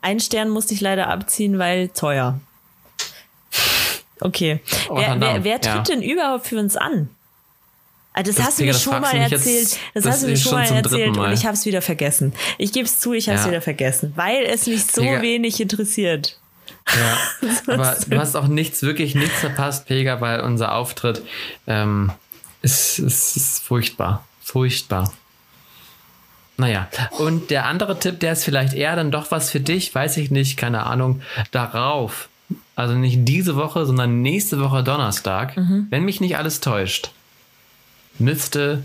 Ein 0.00 0.20
Stern 0.20 0.48
musste 0.48 0.74
ich 0.74 0.80
leider 0.80 1.08
abziehen, 1.08 1.58
weil 1.58 1.88
teuer. 1.88 2.40
Okay. 4.20 4.60
Wer, 4.90 5.20
wer, 5.20 5.44
wer, 5.44 5.60
tritt 5.60 5.74
ja. 5.74 5.82
denn 5.82 6.02
überhaupt 6.02 6.46
für 6.46 6.58
uns 6.58 6.76
an? 6.76 7.10
Ah, 8.18 8.22
das, 8.22 8.42
hast 8.42 8.58
du 8.58 8.64
mir 8.64 8.72
schon 8.72 8.98
mal 8.98 9.14
erzählt. 9.14 9.78
das, 9.92 10.04
das, 10.04 10.06
hast 10.06 10.22
du 10.22 10.28
mir 10.28 10.38
schon 10.38 10.52
mal 10.52 10.64
erzählt 10.64 11.16
mal. 11.16 11.28
und 11.28 11.34
ich 11.34 11.44
habe 11.44 11.52
es 11.52 11.66
wieder 11.66 11.82
vergessen. 11.82 12.32
Ich 12.56 12.72
gebe 12.72 12.86
es 12.86 12.98
zu, 12.98 13.12
ich 13.12 13.28
habe 13.28 13.36
es 13.36 13.44
ja. 13.44 13.50
wieder 13.50 13.60
vergessen, 13.60 14.14
weil 14.16 14.44
es 14.44 14.66
mich 14.66 14.86
so 14.86 15.02
Pega. 15.02 15.20
wenig 15.20 15.60
interessiert. 15.60 16.40
Ja, 16.88 17.18
aber 17.74 17.94
du 18.06 18.18
hast 18.18 18.34
auch 18.34 18.46
nichts, 18.46 18.82
wirklich 18.82 19.14
nichts 19.14 19.40
verpasst, 19.40 19.86
Pega, 19.86 20.22
weil 20.22 20.40
unser 20.40 20.74
Auftritt 20.74 21.20
ähm, 21.66 22.10
ist, 22.62 22.98
ist, 23.00 23.36
ist 23.36 23.62
furchtbar. 23.62 24.24
Furchtbar. 24.42 25.12
Naja, 26.56 26.88
und 27.18 27.50
der 27.50 27.66
andere 27.66 27.98
Tipp, 27.98 28.20
der 28.20 28.32
ist 28.32 28.44
vielleicht 28.44 28.72
eher 28.72 28.96
dann 28.96 29.10
doch 29.10 29.30
was 29.30 29.50
für 29.50 29.60
dich, 29.60 29.94
weiß 29.94 30.16
ich 30.16 30.30
nicht, 30.30 30.56
keine 30.56 30.84
Ahnung, 30.84 31.20
darauf. 31.50 32.30
Also 32.76 32.94
nicht 32.94 33.28
diese 33.28 33.56
Woche, 33.56 33.84
sondern 33.84 34.22
nächste 34.22 34.58
Woche 34.58 34.82
Donnerstag, 34.82 35.54
mhm. 35.58 35.88
wenn 35.90 36.04
mich 36.04 36.22
nicht 36.22 36.38
alles 36.38 36.60
täuscht, 36.60 37.10
müsste 38.20 38.84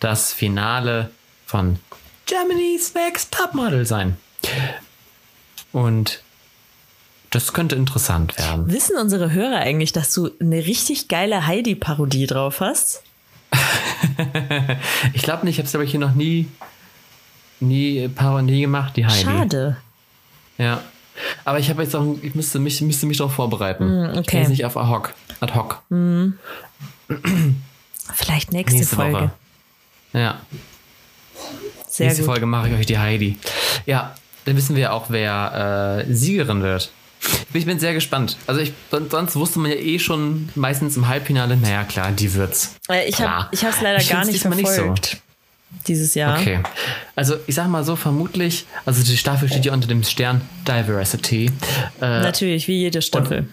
das 0.00 0.32
Finale 0.32 1.10
von 1.46 1.78
Germany's 2.26 2.94
Next 2.94 3.32
Topmodel 3.32 3.86
sein. 3.86 4.16
Und 5.72 6.22
das 7.30 7.52
könnte 7.52 7.76
interessant 7.76 8.36
werden. 8.38 8.70
Wissen 8.70 8.96
unsere 8.96 9.32
Hörer 9.32 9.58
eigentlich, 9.58 9.92
dass 9.92 10.12
du 10.12 10.30
eine 10.40 10.66
richtig 10.66 11.08
geile 11.08 11.46
Heidi-Parodie 11.46 12.26
drauf 12.26 12.60
hast? 12.60 13.02
ich 15.14 15.22
glaube 15.22 15.44
nicht, 15.46 15.54
ich 15.54 15.58
habe 15.58 15.68
es 15.68 15.74
aber 15.74 15.84
hier 15.84 16.00
noch 16.00 16.14
nie, 16.14 16.48
nie 17.60 18.08
Parodie 18.08 18.60
gemacht, 18.60 18.96
die 18.96 19.06
Heidi. 19.06 19.24
Schade. 19.24 19.76
Ja. 20.58 20.82
Aber 21.44 21.58
ich 21.58 21.70
habe 21.70 21.82
jetzt 21.82 21.94
auch, 21.94 22.16
ich 22.22 22.34
müsste 22.34 22.58
mich, 22.58 22.80
müsste 22.80 23.06
mich 23.06 23.18
darauf 23.18 23.34
vorbereiten. 23.34 23.84
Mm, 23.86 24.18
okay. 24.18 24.20
Ich 24.22 24.32
jetzt 24.32 24.48
nicht 24.48 24.64
auf 24.64 24.76
ad 24.76 24.88
hoc. 24.88 25.14
Ad 25.40 25.54
hoc. 25.54 25.82
Mm. 25.90 26.32
Vielleicht 28.14 28.52
nächste, 28.52 28.78
nächste 28.78 28.96
Folge. 28.96 29.14
Woche. 29.14 29.30
Ja. 30.12 30.40
Sehr 31.88 32.06
nächste 32.06 32.22
gut. 32.22 32.32
Folge 32.32 32.46
mache 32.46 32.68
ich 32.68 32.74
euch 32.74 32.86
die 32.86 32.98
Heidi. 32.98 33.38
Ja, 33.86 34.14
dann 34.44 34.56
wissen 34.56 34.76
wir 34.76 34.92
auch, 34.92 35.06
wer 35.08 36.04
äh, 36.08 36.12
Siegerin 36.12 36.62
wird. 36.62 36.90
Ich 37.52 37.66
bin 37.66 37.78
sehr 37.78 37.94
gespannt. 37.94 38.36
Also 38.46 38.60
ich, 38.60 38.72
sonst 38.90 39.36
wusste 39.36 39.58
man 39.60 39.70
ja 39.70 39.76
eh 39.76 39.98
schon 39.98 40.48
meistens 40.54 40.96
im 40.96 41.06
Halbfinale, 41.06 41.56
naja 41.56 41.84
klar, 41.84 42.10
die 42.10 42.34
wird's. 42.34 42.74
Äh, 42.88 43.08
ich 43.08 43.20
habe 43.20 43.48
es 43.52 43.80
leider 43.80 43.98
ich 43.98 44.08
gar 44.08 44.24
nicht 44.24 44.40
verfolgt. 44.40 44.66
Nicht 44.66 45.12
so. 45.12 45.18
Dieses 45.86 46.14
Jahr. 46.14 46.38
Okay. 46.38 46.60
Also 47.16 47.36
ich 47.46 47.54
sag 47.54 47.68
mal 47.68 47.84
so, 47.84 47.96
vermutlich, 47.96 48.66
also 48.84 49.02
die 49.02 49.16
Staffel 49.16 49.48
steht 49.48 49.64
ja 49.64 49.72
unter 49.72 49.88
dem 49.88 50.02
Stern 50.02 50.42
Diversity. 50.66 51.46
Äh, 52.00 52.20
Natürlich, 52.20 52.68
wie 52.68 52.78
jede 52.78 53.00
Staffel. 53.00 53.48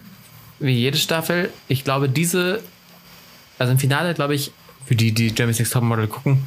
Wie 0.58 0.74
jede 0.74 0.98
Staffel. 0.98 1.50
Ich 1.68 1.84
glaube, 1.84 2.08
diese, 2.08 2.60
also 3.60 3.72
im 3.72 3.78
Finale, 3.78 4.14
glaube 4.14 4.34
ich, 4.34 4.50
für 4.86 4.96
die, 4.96 5.12
die 5.12 5.28
Jeremy 5.28 5.52
Six 5.54 5.70
Topmodel 5.70 6.08
gucken, 6.08 6.44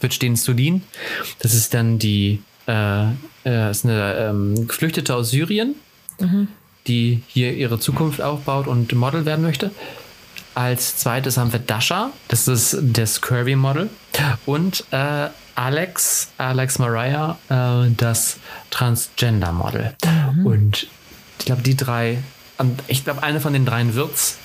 wird 0.00 0.14
stehen 0.14 0.36
Sulin. 0.36 0.82
Das 1.40 1.54
ist 1.54 1.74
dann 1.74 1.98
die, 1.98 2.42
äh, 2.68 3.06
äh, 3.44 3.70
ist 3.70 3.84
eine 3.84 4.14
ähm, 4.16 4.68
Geflüchtete 4.68 5.14
aus 5.14 5.30
Syrien 5.30 5.74
mhm. 6.20 6.48
die 6.86 7.22
hier 7.26 7.54
ihre 7.54 7.78
Zukunft 7.78 8.20
aufbaut 8.20 8.66
und 8.66 8.92
Model 8.94 9.24
werden 9.24 9.44
möchte. 9.44 9.70
Als 10.54 10.96
zweites 10.96 11.36
haben 11.36 11.52
wir 11.52 11.60
Dasha, 11.60 12.10
das 12.28 12.48
ist 12.48 12.76
das 12.82 13.20
Kirby-Model. 13.20 13.88
Und 14.46 14.84
äh, 14.90 15.28
Alex, 15.54 16.28
Alex 16.38 16.78
Mariah, 16.78 17.38
äh, 17.48 17.90
das 17.96 18.38
Transgender-Model. 18.70 19.94
Mhm. 20.34 20.46
Und 20.46 20.86
ich 21.38 21.44
glaube, 21.46 21.62
die 21.62 21.76
drei, 21.76 22.18
ich 22.88 23.04
glaube, 23.04 23.22
eine 23.22 23.40
von 23.40 23.52
den 23.52 23.64
dreien 23.64 23.94
wird's. 23.94 24.38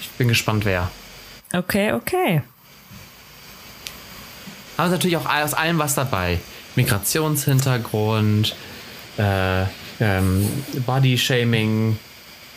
Ich 0.00 0.10
bin 0.10 0.28
gespannt, 0.28 0.64
wer. 0.64 0.90
Okay, 1.52 1.92
okay. 1.92 2.42
Aber 4.76 4.90
natürlich 4.90 5.16
auch 5.16 5.26
aus 5.26 5.54
allem 5.54 5.78
was 5.78 5.94
dabei. 5.94 6.38
Migrationshintergrund, 6.76 8.54
äh, 9.16 9.62
ähm, 10.00 10.48
Body-Shaming 10.86 11.98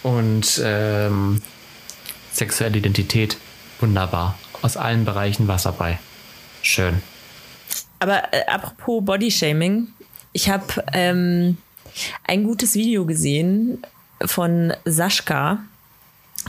und 0.04 0.62
ähm, 0.64 1.42
sexuelle 2.32 2.78
Identität. 2.78 3.38
Wunderbar. 3.80 4.38
Aus 4.62 4.78
allen 4.78 5.06
Bereichen 5.06 5.48
was 5.48 5.64
dabei. 5.64 6.00
Schön. 6.62 7.02
Aber 8.00 8.32
äh, 8.34 8.46
apropos 8.46 9.04
Body-Shaming, 9.04 9.88
ich 10.34 10.50
habe 10.50 10.84
ähm, 10.94 11.58
ein 12.28 12.44
gutes 12.44 12.76
Video 12.76 13.06
gesehen 13.06 13.82
von 14.24 14.74
Sascha, 14.86 15.60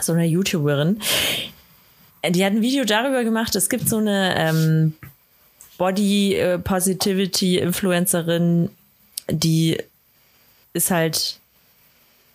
so 0.01 0.13
einer 0.13 0.25
YouTuberin. 0.25 1.01
Die 2.29 2.45
hat 2.45 2.53
ein 2.53 2.63
Video 2.63 2.85
darüber 2.85 3.25
gemacht, 3.25 3.57
es 3.57 3.69
gibt 3.69 3.89
so 3.89 3.97
eine 3.97 4.35
ähm, 4.37 4.95
Body 5.77 6.35
äh, 6.35 6.59
Positivity 6.59 7.59
Influencerin, 7.59 8.71
die 9.29 9.79
ist 10.73 10.91
halt 10.93 11.41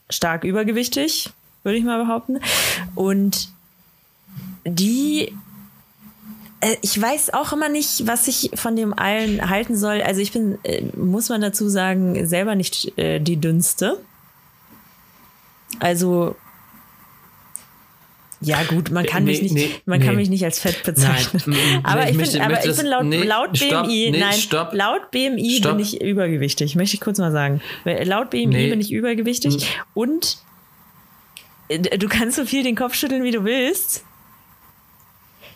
stark 0.09 0.43
übergewichtig, 0.43 1.29
würde 1.63 1.77
ich 1.77 1.85
mal 1.85 2.03
behaupten. 2.03 2.39
Und 2.95 3.49
die 4.65 5.33
äh, 6.59 6.75
ich 6.81 7.01
weiß 7.01 7.33
auch 7.33 7.53
immer 7.53 7.69
nicht, 7.69 8.05
was 8.07 8.27
ich 8.27 8.51
von 8.55 8.75
dem 8.75 8.93
allen 8.93 9.49
halten 9.49 9.77
soll. 9.77 10.01
Also 10.01 10.19
ich 10.19 10.33
bin, 10.33 10.57
äh, 10.63 10.83
muss 10.97 11.29
man 11.29 11.39
dazu 11.39 11.69
sagen, 11.69 12.27
selber 12.27 12.55
nicht 12.55 12.93
die 12.97 13.37
dünnste. 13.37 13.99
Also 15.79 16.35
ja, 18.39 18.63
gut, 18.63 18.91
man 18.91 19.05
kann 19.05 19.23
nee, 19.23 19.31
mich 19.31 19.41
nicht, 19.41 19.53
nee, 19.53 19.71
man 19.85 19.99
nee. 19.99 20.05
kann 20.05 20.15
mich 20.15 20.29
nicht 20.29 20.43
als 20.45 20.59
fett 20.59 20.83
bezeichnen. 20.83 21.41
Nein, 21.47 21.81
aber, 21.83 22.09
ich, 22.09 22.15
möchte, 22.15 22.37
bin, 22.37 22.41
aber 22.41 22.65
ich 22.65 22.75
bin 22.75 22.85
laut, 22.85 23.05
laut 23.05 23.57
stopp, 23.57 23.85
BMI, 23.85 24.11
nein, 24.11 24.33
stopp, 24.33 24.73
laut 24.73 25.11
BMI 25.11 25.57
stopp. 25.57 25.71
bin 25.73 25.85
ich 25.85 26.01
übergewichtig, 26.01 26.75
möchte 26.75 26.95
ich 26.95 27.01
kurz 27.01 27.17
mal 27.17 27.31
sagen. 27.31 27.61
Laut 27.83 28.29
BMI 28.29 28.69
bin 28.69 28.79
ich 28.79 28.91
übergewichtig 28.91 29.55
hm. 29.55 29.83
und 29.95 30.37
äh, 31.69 31.97
du 31.97 32.07
kannst 32.07 32.37
so 32.37 32.45
viel 32.45 32.63
den 32.63 32.75
Kopf 32.75 32.93
schütteln, 32.93 33.23
wie 33.23 33.31
du 33.31 33.43
willst. 33.43 34.03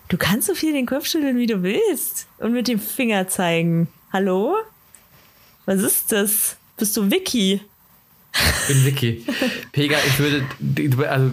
Du 0.10 0.18
kannst 0.18 0.48
so 0.48 0.56
viel 0.56 0.74
den 0.74 0.86
Kopf 0.86 1.06
schütteln, 1.06 1.38
wie 1.38 1.48
du 1.48 1.64
willst. 1.64 2.28
Und 2.38 2.52
mit 2.52 2.68
dem 2.68 2.80
Finger 2.80 3.30
zeigen. 3.30 3.88
Hallo? 4.12 4.58
Was 5.66 5.82
ist 5.82 6.12
das? 6.12 6.58
Bist 6.78 6.98
du 6.98 7.10
Vicky? 7.10 7.62
Ich 8.34 8.68
bin 8.68 8.86
Vicky. 8.86 9.26
Pega, 9.72 9.98
ich 10.06 10.20
würde, 10.20 11.10
also, 11.10 11.32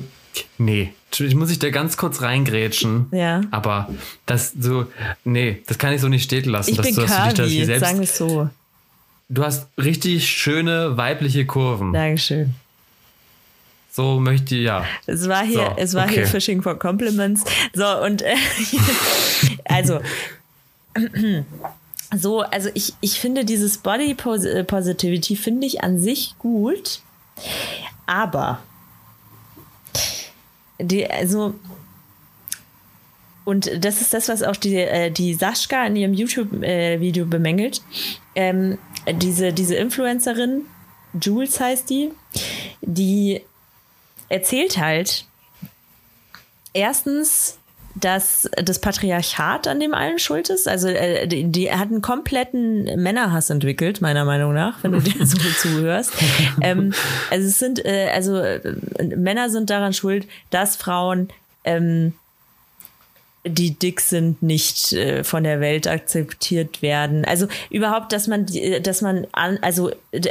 nee, 0.59 0.93
ich 1.13 1.35
muss 1.35 1.51
ich 1.51 1.59
da 1.59 1.71
ganz 1.71 1.97
kurz 1.97 2.23
reingrätschen. 2.23 3.07
Ja. 3.13 3.43
Aber 3.51 3.89
das 4.27 4.53
so, 4.59 4.87
nee, 5.25 5.63
das 5.67 5.79
kann 5.79 5.93
ich 5.93 6.01
so 6.01 6.09
nicht 6.09 6.25
stehen 6.25 6.45
lassen. 6.45 6.71
Ich 6.71 6.77
dass 6.77 6.87
bin 6.87 6.95
du, 6.95 7.01
dass 7.03 7.35
du 7.35 7.43
dich 7.43 7.67
selbst, 7.67 7.87
sagen 7.87 8.01
wir 8.01 8.07
so. 8.07 8.51
Du 9.29 9.45
hast 9.45 9.69
richtig 9.77 10.29
schöne 10.29 10.97
weibliche 10.97 11.45
Kurven. 11.47 11.93
Dankeschön. 11.93 12.55
So 13.91 14.21
möchte 14.21 14.55
ich, 14.55 14.63
ja. 14.63 14.85
Es 15.07 15.29
war 15.29 15.45
hier, 15.45 15.73
so, 15.77 15.77
es 15.77 15.95
war 15.95 16.05
okay. 16.05 16.15
hier 16.15 16.27
Fishing 16.27 16.63
for 16.63 16.79
Compliments. 16.79 17.45
So, 17.75 17.85
und 18.05 18.23
äh, 18.23 18.35
also 19.65 20.01
so, 22.17 22.41
also 22.41 22.71
ich, 22.75 22.95
ich 23.01 23.19
finde 23.21 23.45
dieses 23.45 23.79
Body 23.79 24.15
Positivity 24.15 25.37
finde 25.37 25.67
ich 25.67 25.83
an 25.83 25.99
sich 25.99 26.35
gut, 26.39 27.01
aber 28.07 28.61
die, 30.79 31.09
also 31.09 31.55
und 33.45 33.83
das 33.83 34.03
ist 34.03 34.13
das, 34.13 34.29
was 34.29 34.43
auch 34.43 34.57
die, 34.57 34.77
äh, 34.77 35.11
die 35.11 35.33
Sascha 35.33 35.87
in 35.87 35.97
ihrem 35.97 36.13
YouTube-Video 36.13 37.25
bemängelt. 37.25 37.81
Ähm, 38.35 38.77
diese, 39.11 39.55
diese 39.55 39.75
Influencerin, 39.77 40.67
Jules 41.19 41.59
heißt 41.59 41.89
die, 41.89 42.11
die 42.83 43.41
erzählt 44.29 44.77
halt 44.77 45.25
erstens, 46.75 47.58
dass 48.01 48.49
das 48.57 48.81
Patriarchat 48.81 49.67
an 49.67 49.81
dem 49.81 49.95
allen 49.95 50.19
schuld 50.19 50.51
ist. 50.51 50.69
Also 50.69 50.89
äh, 50.89 51.27
die, 51.27 51.45
die, 51.45 51.71
hat 51.71 51.89
einen 51.89 52.03
kompletten 52.03 52.85
Männerhass 53.01 53.51
entwickelt, 53.51 54.01
meiner 54.01 54.25
Meinung 54.25 54.55
nach, 54.55 54.83
wenn 54.83 54.93
du 54.93 55.01
dir 55.01 55.15
so 55.27 55.37
zuhörst. 55.37 56.13
Ähm, 56.61 56.93
also 57.31 57.47
es 57.47 57.59
sind, 57.59 57.85
äh, 57.85 58.11
also 58.13 58.39
äh, 58.39 58.61
Männer 59.17 59.51
sind 59.51 59.71
daran 59.71 59.93
schuld, 59.93 60.27
dass 60.51 60.77
Frauen 60.77 61.29
ähm, 61.65 62.15
die 63.45 63.79
dick 63.79 64.01
sind, 64.01 64.43
nicht 64.43 64.93
äh, 64.93 65.25
von 65.25 65.45
der 65.45 65.61
Welt 65.61 65.87
akzeptiert 65.87 66.83
werden. 66.83 67.25
Also 67.25 67.47
überhaupt, 67.71 68.13
dass 68.13 68.27
man, 68.27 68.47
dass 68.83 69.03
man 69.03 69.27
an, 69.33 69.59
also 69.63 69.91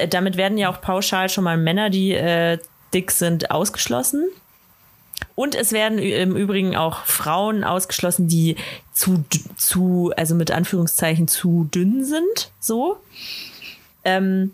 damit 0.10 0.38
werden 0.38 0.58
ja 0.58 0.70
auch 0.70 0.82
pauschal 0.82 1.30
schon 1.30 1.44
mal 1.44 1.58
Männer, 1.58 1.90
die 1.90 2.12
äh, 2.14 2.58
dick 2.94 3.12
sind, 3.12 3.52
ausgeschlossen. 3.52 4.26
Und 5.36 5.56
es 5.56 5.72
werden 5.72 6.00
im 6.00 6.36
Übrigen 6.36 6.76
auch 6.76 7.06
Frauen 7.06 7.64
ausgeschlossen, 7.64 8.28
die 8.28 8.56
zu, 8.92 9.24
zu 9.56 10.12
also 10.18 10.34
mit 10.34 10.52
Anführungszeichen 10.52 11.28
zu 11.28 11.70
dünn 11.74 12.04
sind, 12.04 12.52
so. 12.60 12.98
Ähm, 14.04 14.54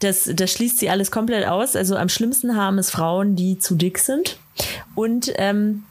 das, 0.00 0.30
das 0.32 0.52
schließt 0.52 0.78
sie 0.78 0.90
alles 0.90 1.10
komplett 1.10 1.46
aus. 1.46 1.74
Also 1.74 1.96
am 1.96 2.08
schlimmsten 2.08 2.56
haben 2.56 2.78
es 2.78 2.90
Frauen, 2.90 3.34
die 3.34 3.58
zu 3.58 3.74
dick 3.74 3.98
sind. 3.98 4.38
Und 4.94 5.32
ähm, 5.36 5.84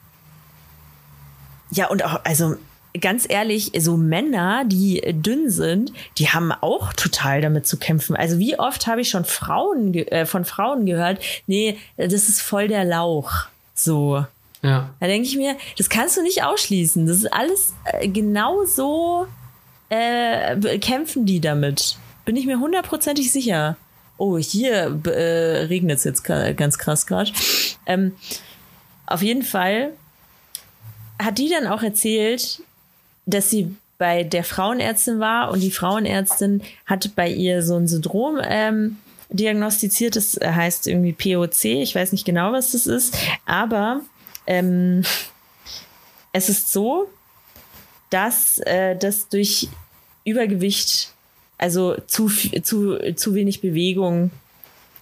ja, 1.71 1.87
und 1.87 2.05
auch, 2.05 2.21
also 2.23 2.55
ganz 2.99 3.25
ehrlich, 3.27 3.71
so 3.77 3.97
Männer, 3.97 4.63
die 4.65 5.01
dünn 5.13 5.49
sind, 5.49 5.91
die 6.17 6.29
haben 6.29 6.51
auch 6.51 6.93
total 6.93 7.41
damit 7.41 7.67
zu 7.67 7.77
kämpfen. 7.77 8.15
Also 8.15 8.39
wie 8.39 8.57
oft 8.57 8.87
habe 8.87 9.01
ich 9.01 9.09
schon 9.09 9.25
Frauen 9.25 9.93
äh, 9.93 10.25
von 10.25 10.45
Frauen 10.45 10.85
gehört, 10.85 11.19
nee, 11.47 11.77
das 11.97 12.13
ist 12.13 12.41
voll 12.41 12.67
der 12.67 12.85
Lauch. 12.85 13.47
So. 13.77 14.25
Ja. 14.63 14.89
Da 14.99 15.07
denke 15.07 15.27
ich 15.27 15.37
mir, 15.37 15.55
das 15.77 15.87
kannst 15.87 16.17
du 16.17 16.23
nicht 16.23 16.43
ausschließen. 16.43 17.05
Das 17.05 17.17
ist 17.17 17.31
alles 17.31 17.73
äh, 17.85 18.07
genau 18.07 18.65
so 18.65 19.27
äh, 19.89 20.79
kämpfen 20.79 21.25
die 21.25 21.39
damit. 21.39 21.97
Bin 22.25 22.35
ich 22.35 22.45
mir 22.45 22.59
hundertprozentig 22.59 23.31
sicher. 23.31 23.77
Oh, 24.17 24.37
hier 24.37 24.99
äh, 25.05 25.65
regnet 25.65 25.99
es 25.99 26.03
jetzt 26.03 26.23
ganz 26.23 26.79
krass 26.79 27.05
gerade. 27.05 27.31
Ähm, 27.85 28.13
auf 29.05 29.21
jeden 29.21 29.43
Fall 29.43 29.91
hat 31.21 31.37
die 31.37 31.49
dann 31.49 31.67
auch 31.67 31.83
erzählt, 31.83 32.61
dass 33.25 33.49
sie 33.51 33.75
bei 33.99 34.23
der 34.23 34.43
Frauenärztin 34.43 35.19
war 35.19 35.51
und 35.51 35.61
die 35.61 35.71
Frauenärztin 35.71 36.61
hat 36.85 37.15
bei 37.15 37.29
ihr 37.29 37.63
so 37.63 37.75
ein 37.75 37.87
Syndrom 37.87 38.39
ähm, 38.43 38.97
diagnostiziert. 39.29 40.15
Das 40.15 40.39
heißt 40.41 40.87
irgendwie 40.87 41.13
POC. 41.13 41.65
Ich 41.65 41.95
weiß 41.95 42.11
nicht 42.11 42.25
genau, 42.25 42.51
was 42.51 42.71
das 42.71 42.87
ist, 42.87 43.17
aber 43.45 44.01
ähm, 44.45 45.03
es 46.33 46.49
ist 46.49 46.71
so, 46.71 47.09
dass 48.09 48.59
äh, 48.59 48.95
das 48.95 49.27
durch 49.29 49.69
Übergewicht, 50.23 51.11
also 51.57 51.95
zu, 52.07 52.29
zu, 52.29 52.97
zu 53.15 53.35
wenig 53.35 53.61
Bewegung 53.61 54.31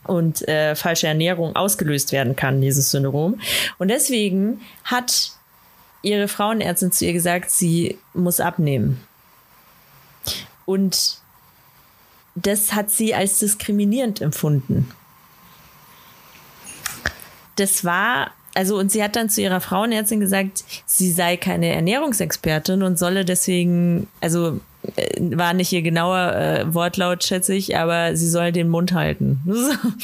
und 0.06 0.48
äh, 0.48 0.76
falsche 0.76 1.08
Ernährung 1.08 1.56
ausgelöst 1.56 2.12
werden 2.12 2.36
kann, 2.36 2.62
dieses 2.62 2.92
Syndrom. 2.92 3.40
Und 3.78 3.90
deswegen 3.90 4.62
hat 4.84 5.32
ihre 6.02 6.28
Frauenärztin 6.28 6.92
zu 6.92 7.06
ihr 7.06 7.14
gesagt, 7.14 7.50
sie 7.50 7.98
muss 8.14 8.40
abnehmen. 8.40 9.02
Und 10.66 11.18
das 12.36 12.74
hat 12.74 12.92
sie 12.92 13.16
als 13.16 13.40
diskriminierend 13.40 14.22
empfunden. 14.22 14.92
Das 17.56 17.86
war, 17.86 18.32
also, 18.54 18.78
und 18.78 18.92
sie 18.92 19.02
hat 19.02 19.16
dann 19.16 19.30
zu 19.30 19.42
ihrer 19.42 19.62
Frauenärztin 19.62 20.20
gesagt, 20.20 20.66
sie 20.86 21.12
sei 21.12 21.38
keine 21.38 21.74
Ernährungsexpertin 21.74 22.84
und 22.84 23.00
solle 23.00 23.24
deswegen, 23.24 24.08
also 24.20 24.60
äh, 24.98 25.38
war 25.38 25.54
nicht 25.54 25.72
ihr 25.72 25.82
genauer 25.82 26.36
äh, 26.36 26.74
Wortlaut, 26.74 27.24
schätze 27.24 27.56
ich, 27.56 27.78
aber 27.78 28.16
sie 28.18 28.30
soll 28.30 28.52
den 28.52 28.70
Mund 28.70 28.92
halten. 28.92 29.40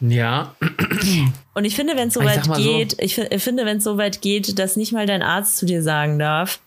Ja. 0.00 0.54
Und 1.54 1.64
ich 1.64 1.76
finde, 1.76 1.96
wenn 1.96 2.08
es 2.08 2.14
so 2.14 2.24
weit 2.24 2.52
geht, 2.56 2.96
ich, 3.00 3.16
ich 3.16 3.42
finde, 3.42 3.64
wenn 3.64 3.78
es 3.78 3.84
so 3.84 3.96
weit 3.96 4.20
geht, 4.20 4.58
dass 4.58 4.76
nicht 4.76 4.92
mal 4.92 5.06
dein 5.06 5.22
Arzt 5.22 5.56
zu 5.56 5.66
dir 5.66 5.82
sagen 5.82 6.18
darf, 6.18 6.58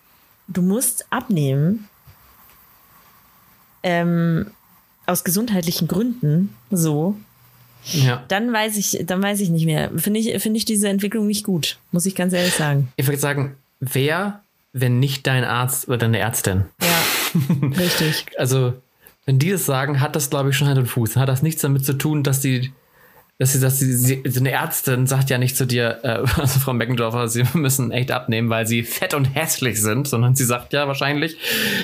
du 0.48 0.62
musst 0.62 1.06
abnehmen, 1.12 1.88
ähm, 3.84 4.48
aus 5.06 5.24
gesundheitlichen 5.24 5.88
Gründen, 5.88 6.54
so, 6.72 7.16
ja. 7.86 8.24
dann 8.28 8.52
weiß 8.52 8.78
ich, 8.78 9.00
dann 9.06 9.22
weiß 9.22 9.40
ich 9.40 9.50
nicht 9.50 9.66
mehr. 9.66 9.92
Finde 9.96 10.20
ich, 10.20 10.42
finde 10.42 10.58
ich 10.58 10.66
diese 10.66 10.90
Entwicklung 10.90 11.28
nicht 11.28 11.46
gut, 11.46 11.78
muss 11.92 12.06
ich 12.06 12.16
ganz 12.16 12.34
ehrlich 12.34 12.54
sagen. 12.54 12.92
Ich 12.98 13.08
würde 13.08 13.20
sagen, 13.20 13.56
wer, 13.80 14.44
wenn 14.74 15.00
nicht 15.00 15.26
dein 15.28 15.44
Arzt 15.44 15.88
oder 15.88 15.98
deine 15.98 16.20
Ärztin? 16.20 16.66
Ja, 16.82 17.68
richtig. 17.78 18.26
Also, 18.38 18.74
wenn 19.26 19.40
die 19.40 19.52
das 19.52 19.66
sagen, 19.66 20.02
hat 20.02 20.16
das, 20.16 20.30
glaube 20.30 20.50
ich, 20.50 20.58
schon 20.58 20.68
Hand 20.68 20.80
und 20.80 20.88
Fuß. 20.88 21.16
Hat 21.16 21.30
das 21.30 21.42
nichts 21.42 21.62
damit 21.62 21.86
zu 21.86 21.94
tun, 21.94 22.24
dass 22.24 22.40
die 22.40 22.72
dass 23.40 23.54
sie, 23.54 23.60
dass 23.60 23.80
sie, 23.80 23.94
sie, 23.94 24.24
eine 24.40 24.52
Ärztin 24.52 25.06
sagt 25.06 25.30
ja 25.30 25.38
nicht 25.38 25.56
zu 25.56 25.66
dir, 25.68 26.00
äh, 26.04 26.08
also 26.42 26.60
Frau 26.60 26.74
Meckendorfer, 26.74 27.28
sie 27.28 27.44
müssen 27.54 27.92
echt 27.92 28.12
abnehmen, 28.12 28.50
weil 28.50 28.66
sie 28.66 28.84
fett 28.84 29.14
und 29.14 29.26
hässlich 29.26 29.82
sind, 29.82 30.08
sondern 30.08 30.36
sie 30.36 30.46
sagt 30.46 30.74
ja 30.74 30.88
wahrscheinlich, 30.88 31.38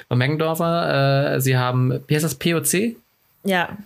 Frau 0.07 0.15
Meckendorfer, 0.15 1.35
äh, 1.35 1.41
sie 1.41 1.57
haben, 1.57 1.99
wie 2.07 2.15
heißt 2.15 2.25
das, 2.25 2.35
POC? 2.35 2.95
Ja. 3.43 3.77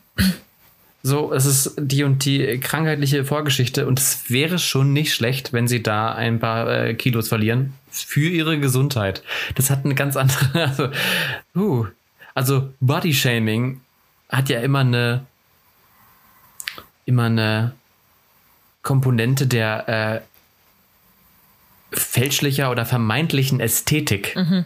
So, 1.03 1.33
es 1.33 1.45
ist 1.45 1.75
die 1.77 2.03
und 2.03 2.25
die 2.25 2.59
krankheitliche 2.59 3.23
Vorgeschichte 3.23 3.85
und 3.87 3.99
es 3.99 4.29
wäre 4.29 4.59
schon 4.59 4.93
nicht 4.93 5.13
schlecht, 5.13 5.53
wenn 5.53 5.67
sie 5.67 5.83
da 5.83 6.13
ein 6.13 6.39
paar 6.39 6.69
äh, 6.69 6.93
Kilos 6.95 7.27
verlieren 7.27 7.73
für 7.91 8.29
ihre 8.29 8.59
Gesundheit. 8.59 9.23
Das 9.55 9.69
hat 9.69 9.85
eine 9.85 9.95
ganz 9.95 10.15
andere, 10.15 10.63
also, 10.63 10.89
uh, 11.55 11.85
also 12.33 12.69
Body 12.79 13.13
Shaming 13.13 13.81
hat 14.29 14.49
ja 14.49 14.59
immer 14.59 14.79
eine 14.79 15.25
immer 17.07 17.25
eine 17.25 17.73
Komponente 18.83 19.47
der 19.47 19.89
äh, 19.89 20.21
fälschlicher 21.97 22.69
oder 22.69 22.85
vermeintlichen 22.85 23.59
Ästhetik 23.59 24.35
mhm. 24.35 24.65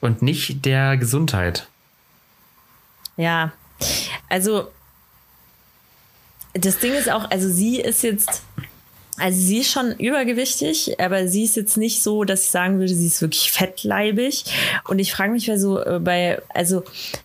und 0.00 0.22
nicht 0.22 0.64
der 0.64 0.96
Gesundheit. 0.96 1.68
Ja, 3.16 3.52
also 4.28 4.70
das 6.54 6.78
Ding 6.78 6.94
ist 6.94 7.10
auch, 7.10 7.30
also 7.30 7.48
sie 7.48 7.80
ist 7.80 8.02
jetzt, 8.02 8.42
also 9.16 9.38
sie 9.38 9.58
ist 9.58 9.70
schon 9.70 9.92
übergewichtig, 9.98 11.00
aber 11.00 11.28
sie 11.28 11.44
ist 11.44 11.56
jetzt 11.56 11.76
nicht 11.76 12.02
so, 12.02 12.24
dass 12.24 12.42
ich 12.42 12.48
sagen 12.48 12.78
würde, 12.78 12.94
sie 12.94 13.06
ist 13.06 13.22
wirklich 13.22 13.52
fettleibig. 13.52 14.44
Und 14.88 14.98
ich 14.98 15.12
frage 15.12 15.32
mich, 15.32 15.46
wer 15.46 15.58
so 15.58 15.80
äh, 15.80 16.00
bei, 16.00 16.42
also 16.52 16.82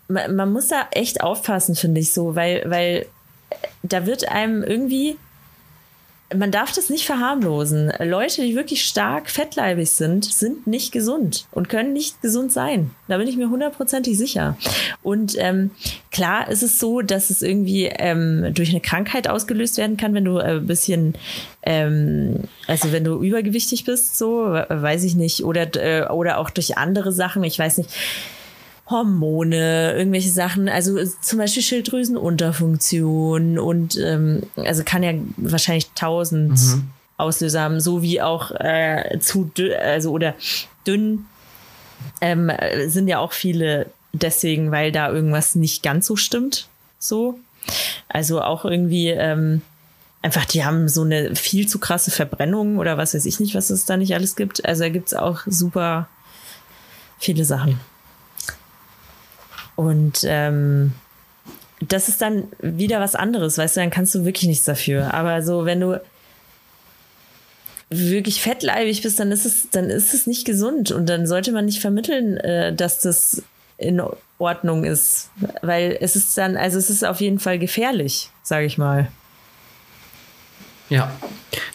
man, 0.08 0.36
man 0.36 0.54
muss 0.54 0.68
da 0.68 0.88
echt 0.92 1.22
aufpassen, 1.22 1.76
finde 1.76 2.02
ich 2.02 2.14
so, 2.14 2.36
weil, 2.36 2.64
weil 2.68 3.08
da 3.82 4.06
wird 4.06 4.30
einem 4.30 4.62
irgendwie 4.62 5.18
man 6.36 6.52
darf 6.52 6.72
das 6.72 6.90
nicht 6.90 7.06
verharmlosen. 7.06 7.92
Leute, 8.00 8.44
die 8.44 8.56
wirklich 8.56 8.86
stark 8.86 9.30
fettleibig 9.30 9.90
sind, 9.90 10.26
sind 10.26 10.68
nicht 10.68 10.92
gesund 10.92 11.48
und 11.52 11.70
können 11.70 11.94
nicht 11.94 12.22
gesund 12.22 12.52
sein. 12.52 12.92
Da 13.08 13.18
bin 13.18 13.28
ich 13.28 13.36
mir 13.36 13.50
hundertprozentig 13.50 14.18
sicher. 14.18 14.56
Und 15.02 15.36
ähm, 15.40 15.72
klar 16.12 16.50
ist 16.50 16.62
es 16.62 16.78
so, 16.78 17.02
dass 17.02 17.32
es 17.32 17.42
irgendwie 17.42 17.86
ähm, 17.86 18.54
durch 18.54 18.70
eine 18.70 18.82
Krankheit 18.82 19.28
ausgelöst 19.28 19.78
werden 19.78 19.98
kann, 19.98 20.14
wenn 20.14 20.26
du 20.26 20.38
ein 20.38 20.58
äh, 20.58 20.60
bisschen, 20.60 21.16
ähm, 21.64 22.44
also 22.68 22.92
wenn 22.92 23.04
du 23.04 23.22
übergewichtig 23.24 23.86
bist, 23.86 24.18
so, 24.18 24.44
weiß 24.44 25.04
ich 25.06 25.16
nicht, 25.16 25.44
oder, 25.44 25.76
äh, 25.76 26.08
oder 26.10 26.38
auch 26.38 26.52
durch 26.52 26.78
andere 26.78 27.12
Sachen, 27.12 27.44
ich 27.44 27.58
weiß 27.58 27.80
nicht 27.80 27.90
Hormone, 28.90 29.94
irgendwelche 29.94 30.30
Sachen, 30.30 30.68
also 30.68 30.98
zum 31.22 31.38
Beispiel 31.38 31.62
Schilddrüsenunterfunktion 31.64 33.60
und 33.60 33.98
ähm, 33.98 34.44
also 34.56 34.84
kann 34.84 35.04
ja 35.04 35.14
wahrscheinlich 35.38 35.92
tausend 35.96 36.52
mhm. 36.52 36.90
Auslöser 37.18 37.62
haben, 37.62 37.80
so 37.80 38.02
wie 38.02 38.22
auch 38.22 38.52
äh, 38.52 39.20
zu 39.20 39.52
dünn, 39.56 39.74
also 39.74 40.12
oder 40.12 40.36
dünn 40.88 41.26
ähm, 42.22 42.52
sind 42.88 43.08
ja 43.08 43.20
auch 43.20 43.34
viele 43.34 43.88
deswegen, 44.14 44.72
weil 44.72 44.92
da 44.92 45.12
irgendwas 45.12 45.56
nicht 45.56 45.84
ganz 45.84 46.08
so 46.08 46.16
stimmt. 46.16 46.68
So. 46.98 47.40
Also 48.08 48.42
auch 48.42 48.66
irgendwie 48.66 49.10
ähm, 49.10 49.62
einfach, 50.22 50.46
die 50.46 50.66
haben 50.66 50.90
so 50.90 51.04
eine 51.04 51.36
viel 51.36 51.68
zu 51.68 51.80
krasse 51.80 52.12
Verbrennung 52.12 52.78
oder 52.78 52.98
was 52.98 53.14
weiß 53.14 53.26
ich 53.26 53.40
nicht, 53.40 53.56
was 53.56 53.70
es 53.70 53.86
da 53.86 53.98
nicht 53.98 54.14
alles 54.14 54.36
gibt. 54.36 54.66
Also 54.66 54.84
da 54.84 54.90
gibt 54.90 55.08
es 55.10 55.14
auch 55.14 55.42
super 55.46 56.08
viele 57.20 57.46
Sachen. 57.46 57.80
Und 59.80 60.26
ähm, 60.26 60.92
das 61.80 62.10
ist 62.10 62.22
dann 62.22 62.50
wieder 62.60 63.00
was 63.00 63.16
anderes, 63.16 63.58
weißt 63.58 63.78
du, 63.78 63.80
dann 63.80 63.92
kannst 63.92 64.14
du 64.14 64.26
wirklich 64.26 64.50
nichts 64.50 64.66
dafür. 64.66 65.14
Aber 65.14 65.42
so, 65.42 65.64
wenn 65.64 65.80
du 65.80 66.02
wirklich 67.90 68.42
fettleibig 68.42 69.02
bist, 69.02 69.22
dann 69.22 69.32
ist 69.32 69.46
es, 69.46 69.70
dann 69.70 69.90
ist 69.90 70.14
es 70.14 70.28
nicht 70.28 70.44
gesund 70.44 70.92
und 70.92 71.08
dann 71.08 71.26
sollte 71.26 71.54
man 71.54 71.64
nicht 71.64 71.80
vermitteln, 71.80 72.36
äh, 72.36 72.76
dass 72.76 73.00
das 73.00 73.42
in 73.78 74.02
Ordnung 74.38 74.84
ist, 74.84 75.32
weil 75.62 75.98
es 76.02 76.18
ist 76.18 76.38
dann, 76.38 76.58
also 76.58 76.78
es 76.78 76.90
ist 76.90 77.06
auf 77.06 77.22
jeden 77.22 77.40
Fall 77.40 77.58
gefährlich, 77.58 78.32
sage 78.44 78.66
ich 78.66 78.78
mal. 78.78 79.08
Ja, 80.90 81.10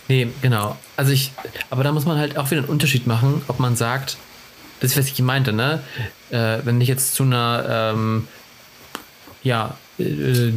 nee, 0.08 0.28
genau. 0.42 0.76
Also 0.98 1.10
ich, 1.12 1.32
aber 1.70 1.82
da 1.82 1.90
muss 1.90 2.04
man 2.04 2.18
halt 2.18 2.36
auch 2.36 2.50
wieder 2.50 2.60
einen 2.60 2.68
Unterschied 2.68 3.06
machen, 3.06 3.40
ob 3.48 3.60
man 3.60 3.76
sagt, 3.76 4.18
das 4.80 4.92
ist, 4.92 4.98
was 4.98 5.06
ich 5.06 5.22
meinte, 5.22 5.52
ne? 5.52 5.80
Äh, 6.30 6.58
wenn 6.64 6.80
ich 6.80 6.88
jetzt 6.88 7.14
zu 7.14 7.22
einer, 7.22 7.92
ähm, 7.94 8.28
ja, 9.42 9.76
äh, 9.98 10.52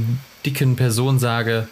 dicken 0.45 0.75
Person 0.75 1.19
sage, 1.19 1.67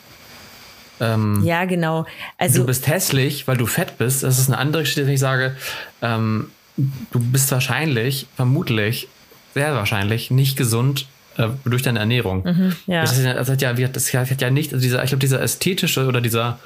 ähm, 0.99 1.43
ja, 1.43 1.65
genau. 1.65 2.05
Also, 2.37 2.61
du 2.61 2.67
bist 2.67 2.87
hässlich, 2.87 3.47
weil 3.47 3.57
du 3.57 3.65
fett 3.65 3.97
bist. 3.97 4.23
Das 4.23 4.39
ist 4.39 4.47
eine 4.47 4.57
andere 4.57 4.83
Geschichte, 4.83 5.05
wenn 5.05 5.13
ich 5.13 5.19
sage, 5.19 5.55
ähm, 6.01 6.51
du 6.77 7.19
bist 7.19 7.51
wahrscheinlich, 7.51 8.27
vermutlich, 8.35 9.09
sehr 9.53 9.73
wahrscheinlich 9.73 10.31
nicht 10.31 10.57
gesund 10.57 11.07
äh, 11.37 11.47
durch 11.65 11.81
deine 11.81 11.99
Ernährung. 11.99 12.43
Mhm, 12.43 12.75
ja. 12.87 13.01
Das, 13.01 13.17
hat 13.17 13.61
ja, 13.61 13.73
das 13.73 14.13
hat 14.13 14.41
ja 14.41 14.49
nicht, 14.49 14.73
also 14.73 14.81
dieser, 14.81 15.03
ich 15.03 15.09
glaube, 15.09 15.21
dieser 15.21 15.41
ästhetische 15.41 16.07
oder 16.07 16.21
dieser 16.21 16.59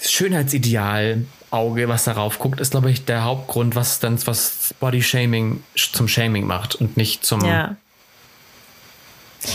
Schönheitsideal 0.00 1.24
Auge, 1.50 1.88
was 1.88 2.04
darauf 2.04 2.38
guckt, 2.38 2.60
ist, 2.60 2.70
glaube 2.70 2.90
ich, 2.90 3.04
der 3.04 3.24
Hauptgrund, 3.24 3.74
was 3.74 3.98
dann 3.98 4.18
was 4.26 4.74
Body 4.78 5.02
Shaming 5.02 5.62
zum 5.74 6.06
Shaming 6.06 6.46
macht 6.46 6.76
und 6.76 6.96
nicht 6.96 7.24
zum. 7.24 7.44
Ja. 7.44 7.76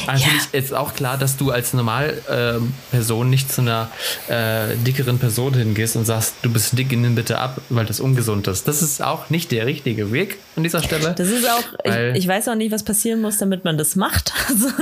Also 0.07 0.25
ja. 0.25 0.59
ist 0.59 0.73
auch 0.73 0.95
klar, 0.95 1.17
dass 1.17 1.37
du 1.37 1.51
als 1.51 1.73
Normalperson 1.73 3.27
äh, 3.27 3.29
nicht 3.29 3.51
zu 3.51 3.61
einer 3.61 3.89
äh, 4.27 4.75
dickeren 4.77 5.19
Person 5.19 5.53
hingehst 5.53 5.95
und 5.95 6.05
sagst, 6.05 6.35
du 6.41 6.51
bist 6.51 6.75
dick, 6.77 6.91
nimm 6.91 7.13
bitte 7.13 7.37
ab, 7.37 7.61
weil 7.69 7.85
das 7.85 7.99
ungesund 7.99 8.47
ist. 8.47 8.67
Das 8.67 8.81
ist 8.81 9.03
auch 9.03 9.29
nicht 9.29 9.51
der 9.51 9.67
richtige 9.67 10.11
Weg 10.11 10.37
an 10.55 10.63
dieser 10.63 10.81
Stelle. 10.81 11.13
Das 11.15 11.29
ist 11.29 11.47
auch, 11.47 11.63
ich, 11.83 12.15
ich, 12.15 12.27
weiß 12.27 12.47
auch 12.47 12.55
nicht, 12.55 12.71
was 12.71 12.83
passieren 12.83 13.21
muss, 13.21 13.37
damit 13.37 13.63
man 13.63 13.77
das 13.77 13.95
macht. 13.95 14.33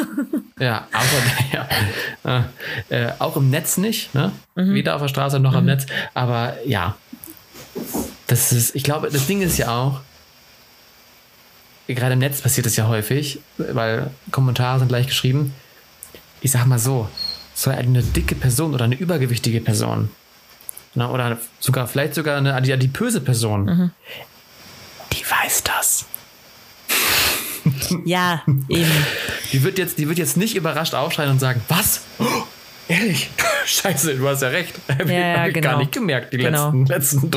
ja, 0.60 0.88
aber 0.94 1.68
ja, 2.24 2.46
äh, 2.90 3.12
auch 3.20 3.36
im 3.36 3.50
Netz 3.50 3.76
nicht, 3.76 4.14
ne? 4.16 4.32
Mhm. 4.56 4.74
Weder 4.74 4.96
auf 4.96 5.02
der 5.02 5.10
Straße 5.10 5.40
noch 5.40 5.52
mhm. 5.52 5.60
im 5.60 5.66
Netz. 5.66 5.86
Aber 6.14 6.56
ja, 6.66 6.96
das 8.28 8.52
ist, 8.52 8.76
ich 8.76 8.84
glaube, 8.84 9.10
das 9.10 9.28
Ding 9.28 9.42
ist 9.42 9.58
ja 9.58 9.76
auch, 9.76 10.02
gerade 11.88 12.14
im 12.14 12.20
Netz 12.20 12.42
passiert 12.42 12.66
das 12.66 12.76
ja 12.76 12.88
häufig, 12.88 13.40
weil 13.58 14.10
Kommentare 14.32 14.80
sind 14.80 14.88
gleich 14.88 15.08
geschrieben. 15.08 15.54
Ich 16.42 16.52
sag 16.52 16.66
mal 16.66 16.80
so, 16.80 17.10
so 17.54 17.70
eine 17.70 18.02
dicke 18.02 18.36
Person 18.36 18.74
oder 18.74 18.86
eine 18.86 18.96
übergewichtige 18.96 19.62
Person 19.62 20.10
na, 20.96 21.10
oder 21.10 21.38
sogar 21.60 21.88
vielleicht 21.88 22.14
sogar 22.14 22.38
eine 22.38 22.54
adipöse 22.54 23.22
Person, 23.22 23.66
mhm. 23.66 23.92
die 25.12 25.24
weiß 25.24 25.64
das. 25.64 26.06
Ja, 28.06 28.44
eben. 28.70 29.06
Die 29.52 29.64
wird 29.64 29.78
jetzt, 29.78 29.98
die 29.98 30.08
wird 30.08 30.18
jetzt 30.18 30.38
nicht 30.38 30.56
überrascht 30.56 30.94
aufschreien 30.94 31.32
und 31.32 31.40
sagen, 31.40 31.62
was? 31.68 32.02
Oh, 32.20 32.44
ehrlich? 32.88 33.30
Scheiße, 33.66 34.16
du 34.16 34.28
hast 34.28 34.42
ja 34.42 34.50
recht. 34.50 34.74
Hab 34.88 35.10
ja, 35.10 35.40
hab 35.40 35.48
ich 35.48 35.54
genau. 35.54 35.70
gar 35.70 35.78
nicht 35.78 35.92
gemerkt, 35.92 36.34
die 36.34 36.38
genau. 36.38 36.72
letzten, 36.72 37.30
letzten. 37.30 37.32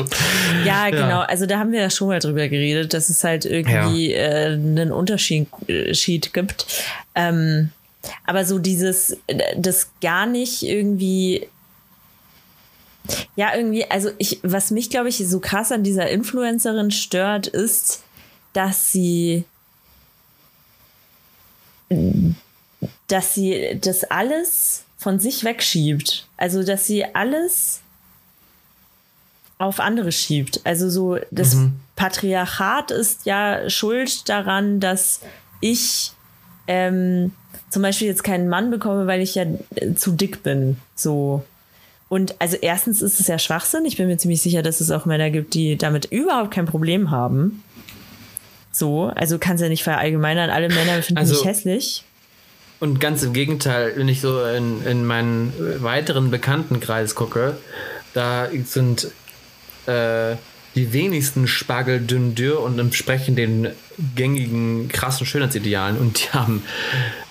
Ja, 0.65 0.89
genau. 0.89 1.21
Also 1.21 1.45
da 1.45 1.59
haben 1.59 1.71
wir 1.71 1.81
ja 1.81 1.89
schon 1.89 2.09
mal 2.09 2.19
drüber 2.19 2.47
geredet, 2.47 2.93
dass 2.93 3.09
es 3.09 3.23
halt 3.23 3.45
irgendwie 3.45 4.11
ja. 4.11 4.17
äh, 4.17 4.53
einen 4.53 4.91
Unterschied 4.91 5.47
gibt. 6.33 6.65
Ähm, 7.15 7.71
aber 8.25 8.45
so 8.45 8.59
dieses, 8.59 9.17
das 9.57 9.89
gar 10.01 10.25
nicht 10.25 10.63
irgendwie 10.63 11.47
ja, 13.35 13.55
irgendwie, 13.55 13.89
also 13.89 14.09
ich, 14.17 14.39
was 14.43 14.71
mich, 14.71 14.89
glaube 14.89 15.09
ich, 15.09 15.17
so 15.17 15.39
krass 15.39 15.71
an 15.71 15.83
dieser 15.83 16.09
Influencerin 16.09 16.91
stört, 16.91 17.47
ist, 17.47 18.03
dass 18.53 18.91
sie, 18.91 19.45
dass 23.07 23.33
sie 23.33 23.77
das 23.79 24.03
alles 24.03 24.83
von 24.97 25.19
sich 25.19 25.43
wegschiebt. 25.43 26.27
Also, 26.37 26.63
dass 26.63 26.87
sie 26.87 27.05
alles 27.15 27.81
auf 29.59 29.79
andere 29.79 30.11
schiebt. 30.11 30.61
Also 30.65 30.89
so, 30.89 31.17
das 31.31 31.55
mhm. 31.55 31.73
Patriarchat 31.95 32.91
ist 32.91 33.25
ja 33.25 33.69
schuld 33.69 34.29
daran, 34.29 34.79
dass 34.79 35.21
ich 35.61 36.11
ähm, 36.67 37.31
zum 37.69 37.81
Beispiel 37.81 38.07
jetzt 38.07 38.23
keinen 38.23 38.49
Mann 38.49 38.69
bekomme, 38.69 39.07
weil 39.07 39.21
ich 39.21 39.35
ja 39.35 39.45
äh, 39.75 39.93
zu 39.95 40.11
dick 40.11 40.43
bin. 40.43 40.77
So. 40.95 41.43
Und 42.09 42.35
also 42.39 42.55
erstens 42.61 43.01
ist 43.01 43.19
es 43.19 43.27
ja 43.27 43.39
Schwachsinn. 43.39 43.85
Ich 43.85 43.97
bin 43.97 44.07
mir 44.07 44.17
ziemlich 44.17 44.41
sicher, 44.41 44.61
dass 44.61 44.79
es 44.79 44.91
auch 44.91 45.05
Männer 45.05 45.29
gibt, 45.29 45.53
die 45.53 45.75
damit 45.75 46.05
überhaupt 46.05 46.51
kein 46.51 46.65
Problem 46.65 47.11
haben. 47.11 47.63
So, 48.71 49.05
also 49.15 49.39
kannst 49.39 49.63
ja 49.63 49.69
nicht 49.69 49.83
verallgemeinern, 49.83 50.51
alle 50.51 50.69
Männer 50.69 51.01
finden 51.01 51.17
also, 51.17 51.33
mich 51.33 51.45
hässlich. 51.45 52.05
Und 52.79 52.99
ganz 52.99 53.23
im 53.23 53.33
Gegenteil, 53.33 53.93
wenn 53.95 54.07
ich 54.07 54.21
so 54.21 54.43
in, 54.45 54.85
in 54.85 55.05
meinen 55.05 55.53
weiteren 55.81 56.29
Bekanntenkreis 56.29 57.15
gucke, 57.15 57.57
da 58.13 58.47
sind 58.65 59.11
äh, 59.87 60.35
die 60.75 60.93
wenigsten 60.93 61.47
Spargel 61.47 61.99
dünn 61.99 62.35
dürr 62.35 62.61
und 62.61 62.77
entsprechen 62.77 63.35
den 63.35 63.69
gängigen 64.15 64.89
krassen 64.89 65.25
Schönheitsidealen 65.25 65.97
und 65.97 66.19
die 66.19 66.29
haben, 66.37 66.63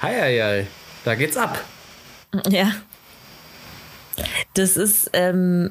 hei, 0.02 0.14
hei, 0.14 0.38
hei, 0.38 0.66
da 1.04 1.14
geht's 1.14 1.36
ab. 1.36 1.64
Ja. 2.48 2.72
Das 4.54 4.76
ist, 4.76 5.10
ähm, 5.12 5.70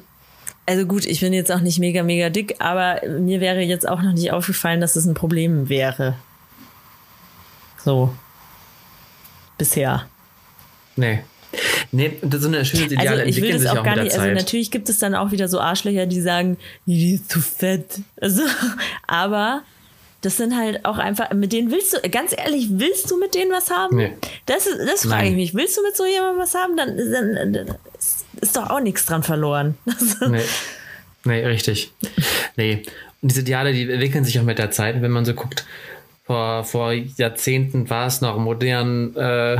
also 0.64 0.86
gut, 0.86 1.04
ich 1.04 1.20
bin 1.20 1.32
jetzt 1.32 1.52
auch 1.52 1.60
nicht 1.60 1.78
mega, 1.78 2.02
mega 2.02 2.30
dick, 2.30 2.56
aber 2.60 3.00
mir 3.20 3.40
wäre 3.40 3.60
jetzt 3.60 3.86
auch 3.86 4.00
noch 4.00 4.12
nicht 4.12 4.32
aufgefallen, 4.32 4.80
dass 4.80 4.96
es 4.96 5.04
ein 5.04 5.14
Problem 5.14 5.68
wäre. 5.68 6.16
So. 7.84 8.14
Bisher. 9.58 10.06
Nee. 10.96 11.20
Nee, 11.92 12.18
so 12.38 12.48
eine 12.48 12.64
schöne 12.64 12.84
Ideale 12.84 13.22
also 13.22 13.24
ich 13.24 13.40
will 13.40 13.52
das 13.52 13.66
auch, 13.66 13.78
auch 13.78 13.84
gar 13.84 14.02
nicht, 14.02 14.18
also 14.18 14.30
natürlich 14.32 14.70
gibt 14.70 14.88
es 14.88 14.98
dann 14.98 15.14
auch 15.14 15.30
wieder 15.30 15.48
so 15.48 15.60
Arschlöcher, 15.60 16.06
die 16.06 16.20
sagen, 16.20 16.58
die 16.84 17.14
ist 17.14 17.30
zu 17.30 17.40
fett. 17.40 18.00
Also, 18.20 18.42
aber 19.06 19.62
das 20.22 20.36
sind 20.36 20.56
halt 20.56 20.84
auch 20.84 20.98
einfach, 20.98 21.32
mit 21.32 21.52
denen 21.52 21.70
willst 21.70 21.92
du, 21.92 22.10
ganz 22.10 22.34
ehrlich, 22.36 22.68
willst 22.70 23.10
du 23.10 23.18
mit 23.18 23.34
denen 23.34 23.52
was 23.52 23.70
haben? 23.70 23.96
Nee. 23.96 24.12
Das, 24.46 24.64
das 24.64 25.06
frage 25.06 25.28
ich 25.28 25.34
mich. 25.36 25.54
Willst 25.54 25.76
du 25.76 25.82
mit 25.82 25.96
so 25.96 26.04
jemandem 26.04 26.40
was 26.40 26.54
haben? 26.54 26.76
Dann, 26.76 26.96
dann, 26.96 27.52
dann 27.52 27.76
ist 28.40 28.56
doch 28.56 28.70
auch 28.70 28.80
nichts 28.80 29.06
dran 29.06 29.22
verloren. 29.22 29.76
nee. 30.28 30.40
nee, 31.24 31.46
richtig. 31.46 31.92
Nee. 32.56 32.82
Und 33.22 33.30
diese 33.30 33.42
Ideale, 33.42 33.72
die 33.72 33.88
entwickeln 33.88 34.24
sich 34.24 34.38
auch 34.40 34.44
mit 34.44 34.58
der 34.58 34.70
Zeit. 34.70 35.00
Wenn 35.00 35.12
man 35.12 35.24
so 35.24 35.34
guckt, 35.34 35.64
vor, 36.26 36.64
vor 36.64 36.92
Jahrzehnten 36.92 37.88
war 37.88 38.06
es 38.06 38.20
noch 38.20 38.38
modern, 38.38 39.14
äh, 39.16 39.58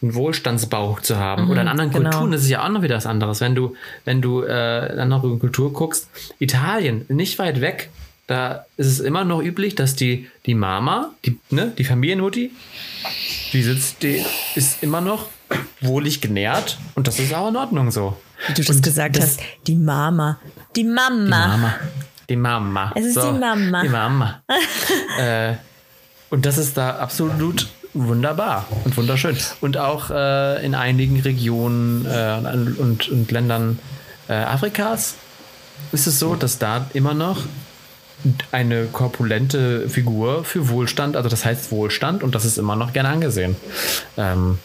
einen 0.00 0.14
Wohlstandsbauch 0.14 1.00
zu 1.00 1.16
haben. 1.16 1.46
Mhm, 1.46 1.50
Oder 1.50 1.62
in 1.62 1.68
anderen 1.68 1.90
genau. 1.90 2.10
Kulturen 2.10 2.32
das 2.32 2.42
ist 2.42 2.50
ja 2.50 2.64
auch 2.64 2.68
noch 2.68 2.82
wieder 2.82 2.96
was 2.96 3.06
anderes. 3.06 3.40
Wenn 3.40 3.54
du, 3.54 3.74
wenn 4.04 4.22
du 4.22 4.42
äh, 4.42 4.92
in 4.92 5.00
andere 5.00 5.36
Kultur 5.38 5.72
guckst, 5.72 6.08
Italien, 6.38 7.04
nicht 7.08 7.38
weit 7.38 7.60
weg, 7.60 7.90
da 8.26 8.66
ist 8.76 8.86
es 8.86 9.00
immer 9.00 9.24
noch 9.24 9.42
üblich, 9.42 9.74
dass 9.74 9.96
die, 9.96 10.28
die 10.44 10.54
Mama, 10.54 11.12
die, 11.24 11.38
ne, 11.50 11.72
die 11.76 11.84
Familienmutti, 11.84 12.52
die 13.54 13.62
sitzt, 13.62 14.02
die 14.02 14.22
ist 14.54 14.82
immer 14.82 15.00
noch 15.00 15.26
wohlig 15.80 16.20
genährt 16.20 16.78
und 16.94 17.08
das 17.08 17.18
ist 17.18 17.32
auch 17.32 17.48
in 17.48 17.56
Ordnung 17.56 17.90
so. 17.90 18.18
Wie 18.46 18.52
du 18.52 18.62
das 18.62 18.82
gesagt 18.82 19.16
das, 19.16 19.24
hast, 19.24 19.40
die 19.66 19.74
Mama. 19.74 20.38
Die 20.76 20.84
Mama. 20.84 21.24
Die 21.24 21.30
Mama. 21.30 21.74
Die 22.28 22.36
Mama. 22.36 22.92
Es 22.94 23.06
ist 23.06 23.14
so, 23.14 23.32
die 23.32 23.38
Mama. 23.38 23.82
Die 23.82 23.88
Mama. 23.88 24.42
äh, 25.18 25.54
und 26.30 26.46
das 26.46 26.58
ist 26.58 26.76
da 26.76 26.96
absolut 26.96 27.68
wunderbar 27.94 28.66
und 28.84 28.96
wunderschön. 28.96 29.36
Und 29.60 29.76
auch 29.76 30.10
äh, 30.10 30.64
in 30.64 30.74
einigen 30.74 31.20
Regionen 31.20 32.06
äh, 32.06 32.40
und, 32.78 33.08
und 33.08 33.30
Ländern 33.30 33.78
äh, 34.28 34.34
Afrikas 34.34 35.14
ist 35.92 36.06
es 36.06 36.18
so, 36.18 36.34
dass 36.34 36.58
da 36.58 36.86
immer 36.92 37.14
noch 37.14 37.42
eine 38.50 38.86
korpulente 38.86 39.88
Figur 39.88 40.44
für 40.44 40.68
Wohlstand, 40.68 41.16
also 41.16 41.28
das 41.28 41.44
heißt 41.44 41.70
Wohlstand 41.70 42.22
und 42.22 42.34
das 42.34 42.44
ist 42.44 42.58
immer 42.58 42.76
noch 42.76 42.92
gern 42.92 43.06
angesehen. 43.06 43.56
Ähm, 44.16 44.58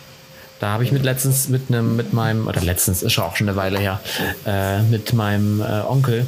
da 0.59 0.69
habe 0.69 0.83
ich 0.83 0.91
mit 0.91 1.03
letztens 1.03 1.49
mit 1.49 1.69
einem, 1.69 1.95
mit 1.95 2.13
meinem, 2.13 2.47
oder 2.47 2.61
letztens 2.61 3.03
ist 3.03 3.19
auch 3.19 3.35
schon 3.35 3.49
eine 3.49 3.57
Weile 3.57 3.79
her, 3.79 3.99
äh, 4.45 4.81
mit 4.83 5.13
meinem 5.13 5.61
äh, 5.61 5.81
Onkel, 5.81 6.25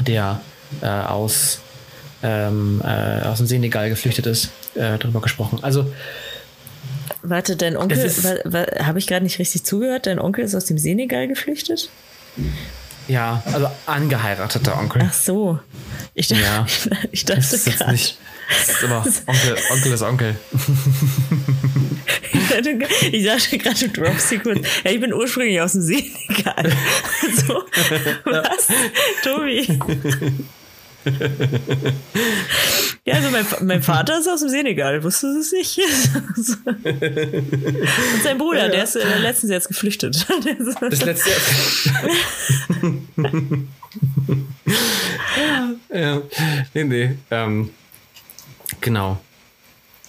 der 0.00 0.40
äh, 0.80 0.86
aus, 0.86 1.60
ähm, 2.22 2.80
äh, 2.84 3.22
aus 3.22 3.38
dem 3.38 3.46
Senegal 3.46 3.88
geflüchtet 3.88 4.26
ist, 4.26 4.50
äh, 4.74 4.98
darüber 4.98 5.20
gesprochen. 5.20 5.58
Also 5.62 5.92
Warte, 7.22 7.56
dein 7.56 7.76
Onkel, 7.76 7.98
habe 8.80 8.98
ich 8.98 9.06
gerade 9.06 9.24
nicht 9.24 9.38
richtig 9.38 9.64
zugehört? 9.64 10.06
Dein 10.06 10.18
Onkel 10.18 10.44
ist 10.44 10.54
aus 10.54 10.64
dem 10.64 10.78
Senegal 10.78 11.28
geflüchtet? 11.28 11.88
Ja, 13.08 13.42
also 13.52 13.68
angeheirateter 13.86 14.78
Onkel. 14.78 15.02
Ach 15.06 15.12
so. 15.12 15.58
Ich, 16.14 16.28
dachte, 16.28 16.42
ja. 16.42 16.66
ich 17.12 17.24
dachte 17.24 17.40
das 17.40 17.52
ist 17.52 17.66
jetzt 17.66 17.86
nicht. 17.88 18.18
Das 18.48 18.68
ist 18.68 18.82
immer 18.82 18.98
Onkel, 19.26 19.56
Onkel 19.70 19.92
ist 19.92 20.02
Onkel. 20.02 20.36
ich 22.32 23.24
dachte 23.24 23.58
gerade, 23.58 23.78
hier 23.78 23.92
kurz. 23.92 24.30
Ja, 24.84 24.90
ich 24.90 25.00
bin 25.00 25.12
ursprünglich 25.12 25.60
aus 25.60 25.72
dem 25.72 25.82
Senegal. 25.82 26.72
so, 27.46 27.62
was? 28.24 28.68
Tobi. 29.22 29.78
Ja, 33.04 33.14
also 33.14 33.30
mein, 33.30 33.44
mein, 33.62 33.82
Vater 33.82 34.20
ist 34.20 34.28
aus 34.28 34.40
dem 34.40 34.48
Senegal, 34.48 35.02
wusstest 35.02 35.24
du 35.34 35.40
es 35.40 35.50
nicht? 35.50 35.76
Und 38.14 38.22
sein 38.22 38.38
Bruder, 38.38 38.58
ja, 38.58 38.64
ja. 38.66 38.70
der 38.70 38.84
ist 38.84 38.94
äh, 38.94 39.18
letztens 39.18 39.50
jetzt 39.50 39.66
geflüchtet. 39.66 40.24
Das 40.80 41.04
letzte 41.04 41.30
ja, 45.36 45.74
ja. 45.92 46.22
Nee, 46.74 46.84
nee. 46.84 47.16
Ähm, 47.32 47.70
genau. 48.80 49.20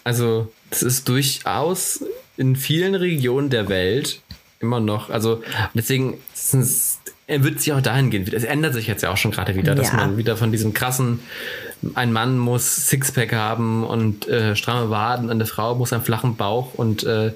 Also, 0.03 0.51
das 0.69 0.83
ist 0.83 1.09
durchaus 1.09 2.05
in 2.37 2.55
vielen 2.55 2.93
Regionen 2.93 3.49
der 3.49 3.69
Welt 3.69 4.21
immer 4.59 4.79
noch, 4.79 5.09
also 5.09 5.43
deswegen 5.73 6.19
er 6.33 7.02
wird 7.27 7.61
sich 7.61 7.73
auch 7.73 7.81
dahin 7.81 8.09
gehen. 8.09 8.29
Es 8.31 8.43
ändert 8.43 8.73
sich 8.73 8.87
jetzt 8.87 9.01
ja 9.01 9.11
auch 9.11 9.17
schon 9.17 9.31
gerade 9.31 9.55
wieder, 9.55 9.75
dass 9.75 9.93
man 9.93 10.17
wieder 10.17 10.35
von 10.37 10.51
diesem 10.51 10.73
krassen 10.73 11.19
ein 11.95 12.13
Mann 12.13 12.37
muss 12.37 12.87
Sixpack 12.87 13.33
haben 13.33 13.83
und 13.83 14.27
äh, 14.27 14.55
stramme 14.55 14.89
Waden, 14.89 15.29
eine 15.29 15.45
Frau 15.45 15.75
muss 15.75 15.93
einen 15.93 16.03
flachen 16.03 16.35
Bauch. 16.35 16.73
Und 16.75 17.03
äh, 17.03 17.33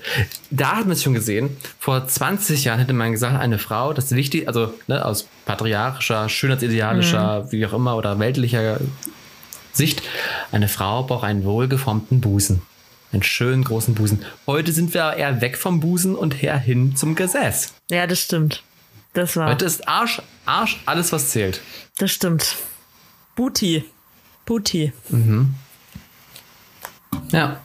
da 0.49 0.77
hat 0.77 0.85
man 0.85 0.91
es 0.91 1.03
schon 1.03 1.13
gesehen. 1.13 1.57
Vor 1.79 2.07
20 2.07 2.63
Jahren 2.63 2.79
hätte 2.79 2.93
man 2.93 3.11
gesagt, 3.11 3.39
eine 3.39 3.59
Frau, 3.59 3.93
das 3.93 4.05
ist 4.05 4.15
wichtig, 4.15 4.47
also 4.47 4.73
ne, 4.87 5.03
aus 5.03 5.27
patriarchischer, 5.45 6.29
schönheitsidealischer, 6.29 7.43
mhm. 7.43 7.51
wie 7.51 7.65
auch 7.65 7.73
immer, 7.73 7.97
oder 7.97 8.19
weltlicher 8.19 8.79
Sicht, 9.73 10.01
eine 10.51 10.67
Frau 10.67 11.03
braucht 11.03 11.23
einen 11.23 11.43
wohlgeformten 11.43 12.21
Busen. 12.21 12.61
Einen 13.13 13.23
schönen 13.23 13.63
großen 13.63 13.95
Busen. 13.95 14.23
Heute 14.47 14.73
sind 14.73 14.93
wir 14.93 15.13
eher 15.13 15.39
weg 15.39 15.57
vom 15.57 15.79
Busen 15.79 16.15
und 16.15 16.41
her 16.41 16.57
hin 16.57 16.95
zum 16.95 17.15
Gesäß. 17.15 17.73
Ja, 17.89 18.05
das 18.05 18.19
stimmt. 18.19 18.63
Das 19.17 19.35
war. 19.35 19.49
Heute 19.49 19.65
ist 19.65 19.87
Arsch, 19.87 20.21
Arsch 20.45 20.79
alles, 20.85 21.11
was 21.11 21.29
zählt. 21.31 21.59
Das 21.97 22.11
stimmt. 22.11 22.55
Booty. 23.35 23.83
Booty. 24.45 24.93
Ja. 27.31 27.59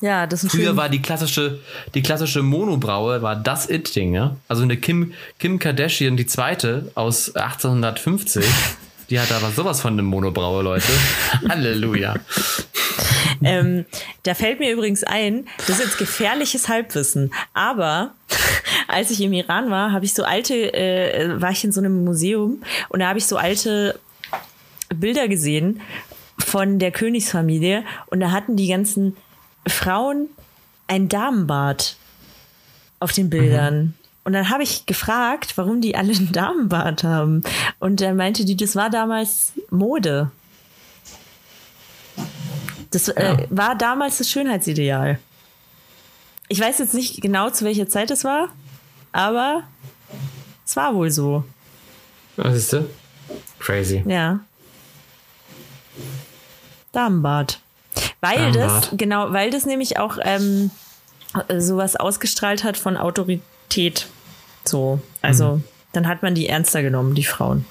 Ja, 0.00 0.26
das 0.28 0.44
ist 0.44 0.52
Früher 0.52 0.68
schön- 0.68 0.76
war 0.76 0.88
die 0.88 1.02
klassische, 1.02 1.58
die 1.94 2.02
klassische 2.02 2.42
Monobraue, 2.42 3.22
war 3.22 3.34
das 3.34 3.68
It-Ding, 3.68 4.14
ja? 4.14 4.36
Also 4.46 4.62
eine 4.62 4.76
Kim, 4.76 5.14
Kim 5.40 5.58
Kardashian, 5.58 6.16
die 6.16 6.26
zweite 6.26 6.92
aus 6.94 7.34
1850, 7.34 8.44
die 9.12 9.20
hat 9.20 9.30
aber 9.30 9.50
sowas 9.50 9.82
von 9.82 9.92
eine 9.92 10.02
Monobraue, 10.02 10.62
Leute. 10.62 10.90
Halleluja. 11.48 12.14
Ähm, 13.44 13.84
da 14.22 14.32
fällt 14.32 14.58
mir 14.58 14.72
übrigens 14.72 15.04
ein, 15.04 15.46
das 15.58 15.68
ist 15.78 15.84
jetzt 15.84 15.98
gefährliches 15.98 16.70
Halbwissen, 16.70 17.30
aber 17.52 18.14
als 18.88 19.10
ich 19.10 19.20
im 19.20 19.34
Iran 19.34 19.70
war, 19.70 19.92
habe 19.92 20.06
ich 20.06 20.14
so 20.14 20.24
alte, 20.24 20.72
äh, 20.72 21.38
war 21.42 21.50
ich 21.50 21.62
in 21.62 21.72
so 21.72 21.80
einem 21.80 22.04
Museum 22.04 22.62
und 22.88 23.00
da 23.00 23.08
habe 23.08 23.18
ich 23.18 23.26
so 23.26 23.36
alte 23.36 24.00
Bilder 24.94 25.28
gesehen 25.28 25.82
von 26.38 26.78
der 26.78 26.90
Königsfamilie 26.90 27.84
und 28.06 28.20
da 28.20 28.30
hatten 28.30 28.56
die 28.56 28.68
ganzen 28.68 29.14
Frauen 29.66 30.28
ein 30.86 31.10
Damenbart 31.10 31.96
auf 32.98 33.12
den 33.12 33.28
Bildern. 33.28 33.94
Und 34.24 34.34
dann 34.34 34.50
habe 34.50 34.62
ich 34.62 34.86
gefragt, 34.86 35.56
warum 35.56 35.80
die 35.80 35.96
alle 35.96 36.12
einen 36.14 36.32
Damenbart 36.32 37.02
haben. 37.02 37.42
Und 37.80 38.00
er 38.00 38.14
meinte 38.14 38.44
die, 38.44 38.56
das 38.56 38.76
war 38.76 38.88
damals 38.88 39.52
Mode. 39.70 40.30
Das 42.90 43.08
äh, 43.08 43.46
war 43.50 43.74
damals 43.74 44.18
das 44.18 44.30
Schönheitsideal. 44.30 45.18
Ich 46.48 46.60
weiß 46.60 46.78
jetzt 46.78 46.94
nicht 46.94 47.20
genau, 47.22 47.50
zu 47.50 47.64
welcher 47.64 47.88
Zeit 47.88 48.10
es 48.10 48.24
war, 48.24 48.48
aber 49.10 49.64
es 50.64 50.76
war 50.76 50.94
wohl 50.94 51.10
so. 51.10 51.44
Was 52.36 52.54
ist 52.54 52.72
das? 52.72 52.84
Crazy. 53.58 54.04
Ja. 54.06 54.40
Damenbart. 56.92 57.60
Weil 58.20 58.52
das, 58.52 58.54
Damenbart. 58.54 58.90
genau, 58.92 59.32
weil 59.32 59.50
das 59.50 59.64
nämlich 59.64 59.98
auch 59.98 60.18
ähm, 60.22 60.70
sowas 61.58 61.96
ausgestrahlt 61.96 62.62
hat 62.62 62.76
von 62.76 62.96
Autorität. 62.96 63.42
So. 64.64 65.00
Also, 65.20 65.56
Mhm. 65.56 65.64
dann 65.92 66.08
hat 66.08 66.22
man 66.22 66.34
die 66.34 66.48
ernster 66.48 66.82
genommen, 66.82 67.14
die 67.14 67.24
Frauen. 67.24 67.64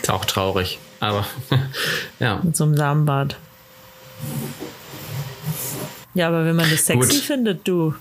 Ist 0.00 0.10
auch 0.10 0.24
traurig. 0.24 0.78
Aber 1.00 1.26
ja. 2.18 2.40
Mit 2.42 2.56
so 2.56 2.64
einem 2.64 2.74
Damenbart. 2.76 3.36
Ja, 6.14 6.28
aber 6.28 6.44
wenn 6.44 6.56
man 6.56 6.68
das 6.70 6.86
sexy 6.86 7.14
Gut. 7.16 7.24
findet, 7.24 7.68
du. 7.68 7.94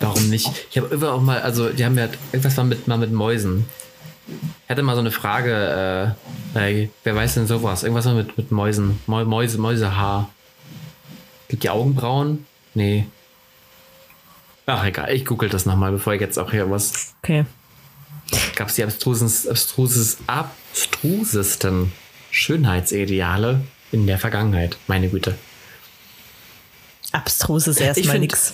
Warum 0.00 0.28
nicht? 0.28 0.50
Ich 0.70 0.76
habe 0.78 0.88
immer 0.94 1.12
auch 1.12 1.20
mal, 1.20 1.40
also 1.40 1.70
die 1.70 1.84
haben 1.84 1.96
ja 1.96 2.08
irgendwas 2.32 2.56
mal 2.56 2.64
mit, 2.64 2.86
mal 2.88 2.98
mit 2.98 3.12
Mäusen. 3.12 3.66
Ich 4.64 4.70
hatte 4.70 4.82
mal 4.82 4.94
so 4.94 5.00
eine 5.00 5.10
Frage, 5.10 6.14
äh, 6.54 6.88
wer 7.04 7.14
weiß 7.16 7.34
denn 7.34 7.46
sowas? 7.46 7.82
Irgendwas 7.82 8.04
mit, 8.06 8.36
mit 8.36 8.50
Mäusen. 8.52 9.00
Mäu, 9.06 9.24
Mäuse, 9.24 9.58
Mäusehaar. 9.58 10.28
Gibt 11.48 11.62
die 11.62 11.70
Augenbrauen? 11.70 12.46
Nee. 12.74 13.06
Ach 14.70 14.84
egal, 14.84 15.10
ich 15.14 15.24
google 15.24 15.48
das 15.48 15.64
nochmal, 15.64 15.92
bevor 15.92 16.12
ich 16.12 16.20
jetzt 16.20 16.38
auch 16.38 16.50
hier 16.50 16.70
was. 16.70 17.14
Okay. 17.22 17.46
Gab 18.54 18.68
es 18.68 18.74
die 18.74 18.84
abstrusen, 18.84 19.26
abstruses, 19.50 20.18
abstrusesten 20.26 21.90
Schönheitsideale 22.30 23.62
in 23.92 24.06
der 24.06 24.18
Vergangenheit? 24.18 24.76
Meine 24.86 25.08
Güte. 25.08 25.38
Abstrus 27.12 27.66
ist 27.66 27.80
erstmal 27.80 28.18
nix. 28.18 28.52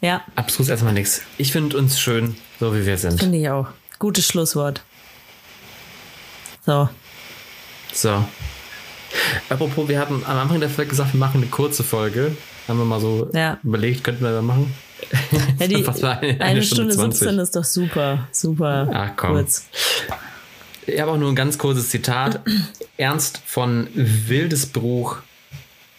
Ja, 0.00 0.22
Abstrus 0.36 0.68
erstmal 0.68 0.92
nichts. 0.92 1.22
Ich 1.36 1.50
finde 1.50 1.76
uns 1.78 1.98
schön, 1.98 2.36
so 2.60 2.72
wie 2.76 2.86
wir 2.86 2.96
sind. 2.96 3.18
finde 3.18 3.38
ich 3.38 3.48
auch. 3.48 3.66
Gutes 3.98 4.26
Schlusswort. 4.28 4.82
So. 6.64 6.88
So. 7.92 8.24
Apropos, 9.48 9.88
wir 9.88 9.98
hatten 9.98 10.22
am 10.26 10.38
Anfang 10.38 10.60
der 10.60 10.70
Folge 10.70 10.90
gesagt, 10.90 11.12
wir 11.12 11.18
machen 11.18 11.40
eine 11.42 11.50
kurze 11.50 11.82
Folge. 11.82 12.36
Haben 12.68 12.78
wir 12.78 12.84
mal 12.84 13.00
so 13.00 13.28
Ja. 13.32 13.58
überlegt, 13.64 14.04
könnten 14.04 14.22
wir 14.22 14.30
da 14.32 14.42
machen? 14.42 14.72
Ja, 15.58 15.66
die, 15.66 15.86
eine, 15.86 16.40
eine 16.40 16.62
Stunde, 16.62 16.92
Stunde 16.92 17.16
17 17.16 17.38
ist 17.38 17.56
doch 17.56 17.64
super, 17.64 18.28
super 18.32 18.88
Ach, 18.92 19.10
komm. 19.16 19.32
kurz. 19.32 19.66
Ich 20.86 21.00
habe 21.00 21.12
auch 21.12 21.16
nur 21.16 21.30
ein 21.30 21.36
ganz 21.36 21.58
kurzes 21.58 21.88
Zitat. 21.88 22.40
Ernst 22.96 23.40
von 23.44 23.88
Wildesbruch 23.94 25.18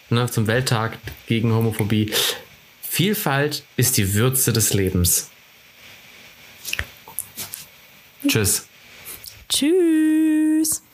ne, 0.09 0.29
zum 0.29 0.47
Welttag 0.47 0.97
gegen 1.27 1.53
Homophobie. 1.53 2.11
Vielfalt 2.81 3.63
ist 3.77 3.97
die 3.97 4.13
Würze 4.13 4.53
des 4.53 4.73
Lebens. 4.73 5.29
Tschüss. 8.27 8.67
Tschüss. 9.49 10.84